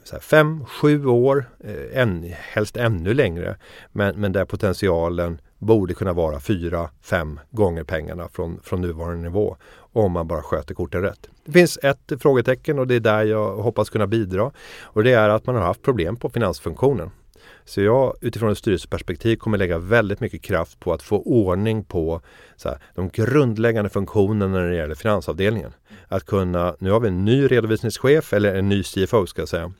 så 0.04 0.14
här, 0.14 0.20
fem, 0.20 0.64
sju 0.64 1.06
år, 1.06 1.44
eh, 1.64 2.02
än, 2.02 2.32
helst 2.38 2.76
ännu 2.76 3.14
längre. 3.14 3.56
Men, 3.92 4.20
men 4.20 4.32
där 4.32 4.44
potentialen 4.44 5.40
borde 5.58 5.94
kunna 5.94 6.12
vara 6.12 6.40
fyra, 6.40 6.90
fem 7.02 7.40
gånger 7.50 7.84
pengarna 7.84 8.28
från, 8.28 8.60
från 8.62 8.80
nuvarande 8.80 9.22
nivå 9.22 9.56
om 9.94 10.12
man 10.12 10.28
bara 10.28 10.42
sköter 10.42 10.74
korten 10.74 11.02
rätt. 11.02 11.28
Det 11.44 11.52
finns 11.52 11.78
ett 11.82 12.12
frågetecken 12.18 12.78
och 12.78 12.86
det 12.86 12.94
är 12.94 13.00
där 13.00 13.24
jag 13.24 13.56
hoppas 13.56 13.90
kunna 13.90 14.06
bidra 14.06 14.50
och 14.82 15.04
det 15.04 15.12
är 15.12 15.28
att 15.28 15.46
man 15.46 15.56
har 15.56 15.62
haft 15.62 15.82
problem 15.82 16.16
på 16.16 16.28
finansfunktionen. 16.28 17.10
Så 17.64 17.80
jag 17.80 18.14
utifrån 18.20 18.52
ett 18.52 18.58
styrelseperspektiv 18.58 19.36
kommer 19.36 19.58
lägga 19.58 19.78
väldigt 19.78 20.20
mycket 20.20 20.42
kraft 20.42 20.80
på 20.80 20.92
att 20.92 21.02
få 21.02 21.22
ordning 21.22 21.84
på 21.84 22.20
här, 22.64 22.78
de 22.94 23.08
grundläggande 23.08 23.90
funktionerna 23.90 24.58
när 24.58 24.70
det 24.70 24.76
gäller 24.76 24.94
finansavdelningen. 24.94 25.72
Att 26.08 26.26
kunna, 26.26 26.76
nu 26.78 26.90
har 26.90 27.00
vi 27.00 27.08
en 27.08 27.24
ny 27.24 27.46
redovisningschef 27.46 28.32
eller 28.32 28.54
en 28.54 28.68
ny 28.68 28.82
CFO 28.82 29.26
ska 29.26 29.42
jag 29.42 29.48
säga. 29.48 29.72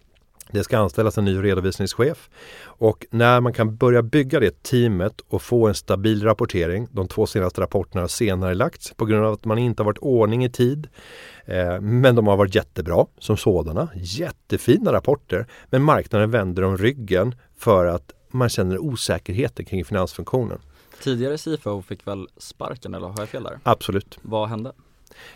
Det 0.55 0.65
ska 0.65 0.79
anställas 0.79 1.19
en 1.19 1.25
ny 1.25 1.43
redovisningschef 1.43 2.31
och 2.65 3.07
när 3.11 3.41
man 3.41 3.53
kan 3.53 3.77
börja 3.77 4.03
bygga 4.03 4.41
det 4.41 4.63
teamet 4.63 5.21
och 5.29 5.43
få 5.43 5.69
en 5.69 5.75
stabil 5.75 6.23
rapportering. 6.23 6.89
De 6.91 7.09
två 7.09 7.27
senaste 7.27 7.61
rapporterna 7.61 8.01
har 8.01 8.09
senare 8.09 8.55
lagts 8.55 8.93
på 8.97 9.05
grund 9.05 9.27
av 9.27 9.33
att 9.33 9.45
man 9.45 9.59
inte 9.59 9.83
har 9.83 9.85
varit 9.85 9.99
ordning 9.99 10.45
i 10.45 10.51
tid. 10.51 10.89
Eh, 11.45 11.81
men 11.81 12.15
de 12.15 12.27
har 12.27 12.37
varit 12.37 12.55
jättebra 12.55 13.07
som 13.19 13.37
sådana. 13.37 13.89
Jättefina 13.95 14.93
rapporter. 14.93 15.47
Men 15.71 15.83
marknaden 15.83 16.31
vänder 16.31 16.63
om 16.65 16.77
ryggen 16.77 17.35
för 17.59 17.87
att 17.87 18.13
man 18.31 18.49
känner 18.49 18.79
osäkerheten 18.79 19.65
kring 19.65 19.85
finansfunktionen. 19.85 20.59
Tidigare 21.03 21.39
CFO 21.39 21.83
fick 21.83 22.07
väl 22.07 22.29
sparken 22.37 22.95
eller 22.95 23.07
har 23.07 23.19
jag 23.19 23.29
fel 23.29 23.43
där? 23.43 23.59
Absolut. 23.63 24.19
Vad 24.23 24.49
hände? 24.49 24.73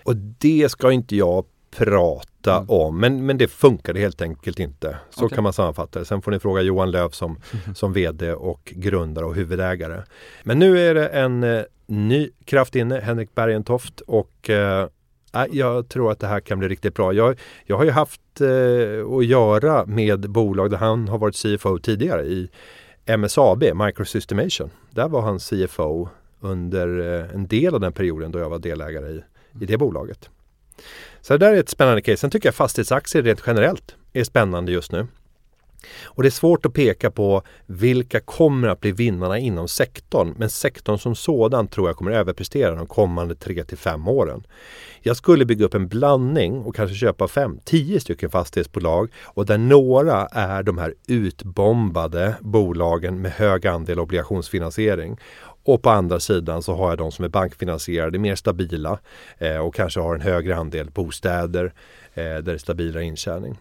Och 0.04 0.16
det 0.16 0.68
ska 0.70 0.92
inte 0.92 1.16
jag 1.16 1.44
prata 1.70 2.56
mm. 2.56 2.70
om. 2.70 3.00
Men, 3.00 3.26
men 3.26 3.38
det 3.38 3.48
funkade 3.48 4.00
helt 4.00 4.22
enkelt 4.22 4.58
inte. 4.58 4.96
Så 5.10 5.24
okay. 5.24 5.34
kan 5.34 5.44
man 5.44 5.52
sammanfatta 5.52 5.98
det. 5.98 6.04
Sen 6.04 6.22
får 6.22 6.30
ni 6.30 6.38
fråga 6.38 6.62
Johan 6.62 6.90
Löv 6.90 7.10
som, 7.10 7.38
som 7.74 7.92
VD 7.92 8.32
och 8.32 8.72
grundare 8.76 9.24
och 9.24 9.34
huvudägare. 9.34 10.02
Men 10.42 10.58
nu 10.58 10.78
är 10.78 10.94
det 10.94 11.06
en 11.08 11.44
eh, 11.44 11.62
ny 11.86 12.30
kraft 12.44 12.76
inne, 12.76 13.00
Henrik 13.00 13.34
Bergentoft 13.34 14.00
och 14.00 14.50
eh, 14.50 14.88
jag 15.50 15.88
tror 15.88 16.12
att 16.12 16.18
det 16.18 16.26
här 16.26 16.40
kan 16.40 16.58
bli 16.58 16.68
riktigt 16.68 16.94
bra. 16.94 17.12
Jag, 17.12 17.38
jag 17.66 17.76
har 17.76 17.84
ju 17.84 17.90
haft 17.90 18.40
eh, 18.40 19.16
att 19.16 19.26
göra 19.26 19.86
med 19.86 20.30
bolag 20.30 20.70
där 20.70 20.78
han 20.78 21.08
har 21.08 21.18
varit 21.18 21.36
CFO 21.36 21.78
tidigare 21.78 22.22
i 22.22 22.50
MSAB, 23.16 23.64
Microsystemation. 23.74 24.70
Där 24.90 25.08
var 25.08 25.20
han 25.20 25.38
CFO 25.38 26.08
under 26.40 26.98
eh, 26.98 27.34
en 27.34 27.46
del 27.46 27.74
av 27.74 27.80
den 27.80 27.92
perioden 27.92 28.30
då 28.30 28.38
jag 28.38 28.50
var 28.50 28.58
delägare 28.58 29.08
i, 29.08 29.22
i 29.60 29.66
det 29.66 29.78
bolaget. 29.78 30.30
Så 31.20 31.32
det 31.32 31.46
där 31.46 31.54
är 31.54 31.60
ett 31.60 31.68
spännande 31.68 32.02
case. 32.02 32.16
Sen 32.16 32.30
tycker 32.30 32.48
jag 32.48 32.54
fastighetsaktier 32.54 33.22
rent 33.22 33.42
generellt 33.46 33.96
är 34.12 34.24
spännande 34.24 34.72
just 34.72 34.92
nu. 34.92 35.06
Och 36.04 36.22
det 36.22 36.28
är 36.28 36.30
svårt 36.30 36.66
att 36.66 36.72
peka 36.72 37.10
på 37.10 37.42
vilka 37.66 38.20
kommer 38.20 38.68
att 38.68 38.80
bli 38.80 38.92
vinnarna 38.92 39.38
inom 39.38 39.68
sektorn. 39.68 40.34
Men 40.38 40.50
sektorn 40.50 40.98
som 40.98 41.14
sådan 41.14 41.68
tror 41.68 41.88
jag 41.88 41.96
kommer 41.96 42.10
överprestera 42.10 42.74
de 42.74 42.86
kommande 42.86 43.34
3 43.34 43.64
till 43.64 43.78
5 43.78 44.08
åren. 44.08 44.46
Jag 45.00 45.16
skulle 45.16 45.44
bygga 45.44 45.64
upp 45.64 45.74
en 45.74 45.88
blandning 45.88 46.58
och 46.58 46.76
kanske 46.76 46.96
köpa 46.96 47.26
5-10 47.26 47.98
stycken 47.98 48.30
fastighetsbolag 48.30 49.10
och 49.24 49.46
där 49.46 49.58
några 49.58 50.26
är 50.26 50.62
de 50.62 50.78
här 50.78 50.94
utbombade 51.08 52.34
bolagen 52.40 53.20
med 53.20 53.32
hög 53.32 53.66
andel 53.66 54.00
obligationsfinansiering. 54.00 55.18
Och 55.64 55.82
på 55.82 55.90
andra 55.90 56.20
sidan 56.20 56.62
så 56.62 56.74
har 56.74 56.88
jag 56.88 56.98
de 56.98 57.12
som 57.12 57.24
är 57.24 57.28
bankfinansierade, 57.28 58.18
mer 58.18 58.34
stabila 58.34 58.98
eh, 59.38 59.56
och 59.56 59.74
kanske 59.74 60.00
har 60.00 60.14
en 60.14 60.20
högre 60.20 60.56
andel 60.56 60.90
bostäder 60.90 61.72
eh, 62.14 62.22
där 62.22 62.42
det 62.42 62.52
är 62.52 62.58
stabilare 62.58 63.04
intjäning. 63.04 63.58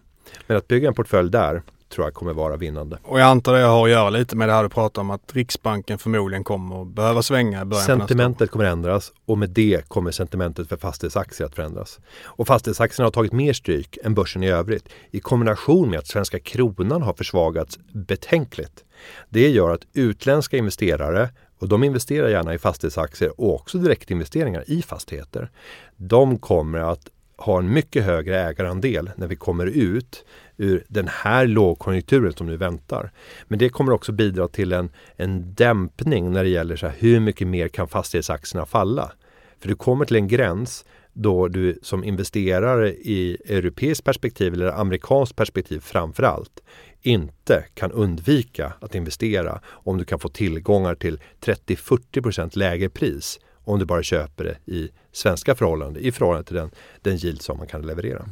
Men 0.47 0.57
att 0.57 0.67
bygga 0.67 0.87
en 0.87 0.93
portfölj 0.93 1.31
där 1.31 1.61
tror 1.89 2.07
jag 2.07 2.13
kommer 2.13 2.33
vara 2.33 2.57
vinnande. 2.57 2.97
Och 3.03 3.19
jag 3.19 3.27
antar 3.27 3.53
det 3.53 3.63
har 3.63 3.85
att 3.85 3.91
göra 3.91 4.09
lite 4.09 4.35
med 4.35 4.49
det 4.49 4.53
här 4.53 4.63
du 4.63 4.69
pratar 4.69 5.01
om 5.01 5.11
att 5.11 5.35
Riksbanken 5.35 5.97
förmodligen 5.97 6.43
kommer 6.43 6.81
att 6.81 6.87
behöva 6.87 7.21
svänga 7.21 7.61
i 7.61 7.65
början 7.65 7.85
Sentimentet 7.85 8.51
kommer 8.51 8.65
ändras 8.65 9.11
och 9.25 9.37
med 9.37 9.49
det 9.49 9.87
kommer 9.87 10.11
sentimentet 10.11 10.69
för 10.69 10.77
fastighetsaktier 10.77 11.47
att 11.47 11.55
förändras. 11.55 11.99
Och 12.23 12.47
fastighetsaktierna 12.47 13.05
har 13.05 13.11
tagit 13.11 13.31
mer 13.31 13.53
stryk 13.53 13.97
än 14.03 14.13
börsen 14.13 14.43
i 14.43 14.49
övrigt 14.49 14.89
i 15.11 15.19
kombination 15.19 15.89
med 15.89 15.99
att 15.99 16.07
svenska 16.07 16.39
kronan 16.39 17.01
har 17.01 17.13
försvagats 17.13 17.79
betänkligt. 17.93 18.83
Det 19.29 19.49
gör 19.49 19.69
att 19.69 19.87
utländska 19.93 20.57
investerare 20.57 21.29
och 21.60 21.70
de 21.70 21.84
investerar 21.84 22.30
gärna 22.30 22.53
i 22.53 22.58
fastighetsaktier 22.58 23.41
och 23.41 23.55
också 23.55 23.78
direktinvesteringar 23.78 24.64
i 24.68 24.82
fastigheter. 24.82 25.49
De 25.95 26.38
kommer 26.38 26.80
att 26.80 27.10
ha 27.38 27.60
en 27.60 27.74
mycket 27.74 28.05
högre 28.05 28.39
ägarandel 28.39 29.10
när 29.16 29.28
vi 29.28 29.36
kommer 29.36 29.66
ut 29.66 30.26
ur 30.58 30.84
den 30.88 31.08
här 31.08 31.47
lågkonjunkturen 31.47 32.34
som 32.34 32.47
nu 32.47 32.58
väntar. 32.58 33.12
Men 33.47 33.60
det 33.60 33.70
kommer 33.70 33.91
också 33.91 34.12
bidra 34.12 34.47
till 34.47 34.74
en, 34.74 34.89
en 35.16 35.53
dämpning 35.53 36.32
när 36.32 36.43
det 36.43 36.49
gäller 36.49 36.76
så 36.76 36.88
här, 36.88 36.95
hur 36.99 37.20
mycket 37.20 37.47
mer 37.47 37.68
kan 37.68 37.88
fastighetsaktierna 37.88 38.66
falla? 38.66 39.12
För 39.60 39.68
du 39.68 39.76
kommer 39.76 40.05
till 40.05 40.16
en 40.16 40.28
gräns 40.28 40.86
då 41.14 41.47
du 41.47 41.80
som 41.82 42.03
investerare 42.03 42.89
i 42.89 43.38
europeiskt 43.49 44.03
perspektiv 44.03 44.53
eller 44.53 44.80
amerikanskt 44.80 45.36
perspektiv 45.36 45.80
framför 45.80 46.24
allt 46.24 46.62
inte 47.08 47.66
kan 47.74 47.91
undvika 47.91 48.74
att 48.82 48.95
investera 48.95 49.62
om 49.68 49.97
du 49.97 50.05
kan 50.05 50.20
få 50.20 50.30
tillgångar 50.30 50.95
till 50.95 51.20
30-40% 51.41 52.58
lägre 52.58 52.89
pris 52.89 53.39
om 53.64 53.80
du 53.80 53.86
bara 53.86 54.03
köper 54.03 54.43
det 54.43 54.74
i 54.74 54.89
svenska 55.12 55.55
förhållanden 55.55 56.03
i 56.03 56.12
förhållande 56.12 56.47
till 56.47 56.55
den, 56.55 56.72
den 57.01 57.16
yield 57.16 57.41
som 57.41 57.58
man 57.58 57.68
kan 57.68 57.82
leverera. 57.82 58.30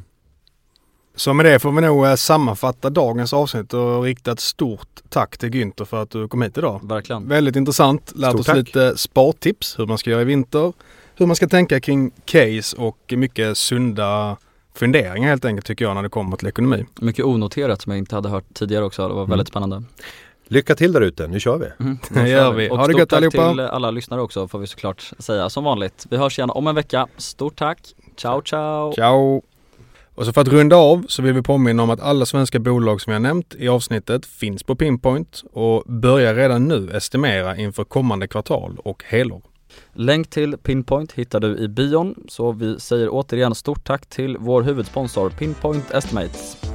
Så 1.16 1.34
med 1.34 1.46
det 1.46 1.60
får 1.60 1.72
vi 1.72 1.82
nog 1.82 2.06
eh, 2.06 2.16
sammanfatta 2.16 2.90
dagens 2.90 3.34
avsnitt 3.34 3.74
och 3.74 4.04
rikta 4.04 4.32
ett 4.32 4.40
stort 4.40 5.02
tack 5.10 5.38
till 5.38 5.50
Günther 5.50 5.86
för 5.86 6.02
att 6.02 6.10
du 6.10 6.28
kom 6.28 6.42
hit 6.42 6.58
idag. 6.58 6.80
Verkligen. 6.84 7.28
Väldigt 7.28 7.56
intressant. 7.56 8.12
Lärt 8.16 8.30
Stort 8.30 8.40
oss 8.40 8.46
tack. 8.46 8.56
lite 8.56 8.98
spartips, 8.98 9.80
hur 9.80 9.86
man 9.86 9.98
ska 9.98 10.10
göra 10.10 10.22
i 10.22 10.26
vinter, 10.26 10.74
hur 11.16 11.26
man 11.26 11.36
ska 11.36 11.48
tänka 11.48 11.80
kring 11.80 12.12
case 12.26 12.78
och 12.78 13.14
mycket 13.18 13.58
sunda 13.58 14.38
funderingar 14.76 15.30
helt 15.30 15.46
enkelt 15.46 15.66
tycker 15.66 15.86
jag 15.86 15.96
när 15.96 16.04
det 16.04 16.10
kommer 16.10 16.38
till 16.38 16.48
ekonomi. 16.48 16.86
Mycket 17.00 17.26
onoterat 17.26 17.82
som 17.82 17.92
jag 17.92 18.00
inte 18.00 18.16
hade 18.16 18.30
hört 18.30 18.46
tidigare 18.54 18.86
också. 18.86 19.08
Det 19.08 19.14
var 19.14 19.26
väldigt 19.26 19.48
spännande. 19.48 19.84
Lycka 20.48 20.76
till 20.76 20.92
där 20.94 21.02
ute, 21.02 21.28
nu 21.28 21.40
kör 21.40 21.58
vi! 21.58 21.66
Mm, 21.80 21.98
Det 22.10 22.24
nu 22.24 22.30
gör 22.30 22.40
kör 22.44 22.54
vi. 22.54 22.70
Och 22.70 22.78
Ha 22.78 22.88
det 22.88 22.92
stort 22.94 23.00
gött 23.00 23.10
tack 23.10 23.18
allihopa. 23.18 23.50
till 23.50 23.60
alla 23.60 23.92
lyssnare 23.92 24.22
också 24.22 24.48
får 24.48 24.60
vi 24.60 24.68
såklart 24.68 25.12
säga 25.20 25.50
som 25.50 25.64
vanligt. 25.64 26.06
Vi 26.10 26.18
hörs 26.18 26.40
igen 26.40 26.50
om 26.50 26.68
en 26.68 26.76
vecka. 26.76 27.08
Stort 27.18 27.56
tack. 27.56 27.80
Ciao 28.16 28.42
ciao. 28.42 28.94
Ciao! 28.94 29.42
Och 30.16 30.26
så 30.26 30.34
för 30.34 30.42
att 30.42 30.48
runda 30.48 30.76
av 30.76 31.06
så 31.08 31.22
vill 31.22 31.34
vi 31.34 31.42
påminna 31.42 31.84
om 31.84 31.90
att 31.90 32.02
alla 32.02 32.26
svenska 32.26 32.60
bolag 32.60 33.02
som 33.02 33.14
jag 33.14 33.22
nämnt 33.22 33.56
i 33.60 33.68
avsnittet 33.68 34.26
finns 34.26 34.64
på 34.64 34.76
Pinpoint 34.76 35.44
och 35.54 35.84
börjar 35.86 36.36
redan 36.36 36.68
nu 36.68 36.92
estimera 36.92 37.58
inför 37.58 37.84
kommande 37.84 38.28
kvartal 38.28 38.78
och 38.84 39.04
helår. 39.06 39.42
Länk 39.94 40.30
till 40.30 40.58
Pinpoint 40.58 41.12
hittar 41.12 41.40
du 41.40 41.58
i 41.58 41.68
bion. 41.68 42.26
Så 42.28 42.52
vi 42.52 42.80
säger 42.80 43.10
återigen 43.12 43.56
stort 43.56 43.84
tack 43.84 44.06
till 44.06 44.38
vår 44.38 44.62
huvudsponsor 44.62 45.30
Pinpoint 45.30 45.92
Estimates. 45.92 46.75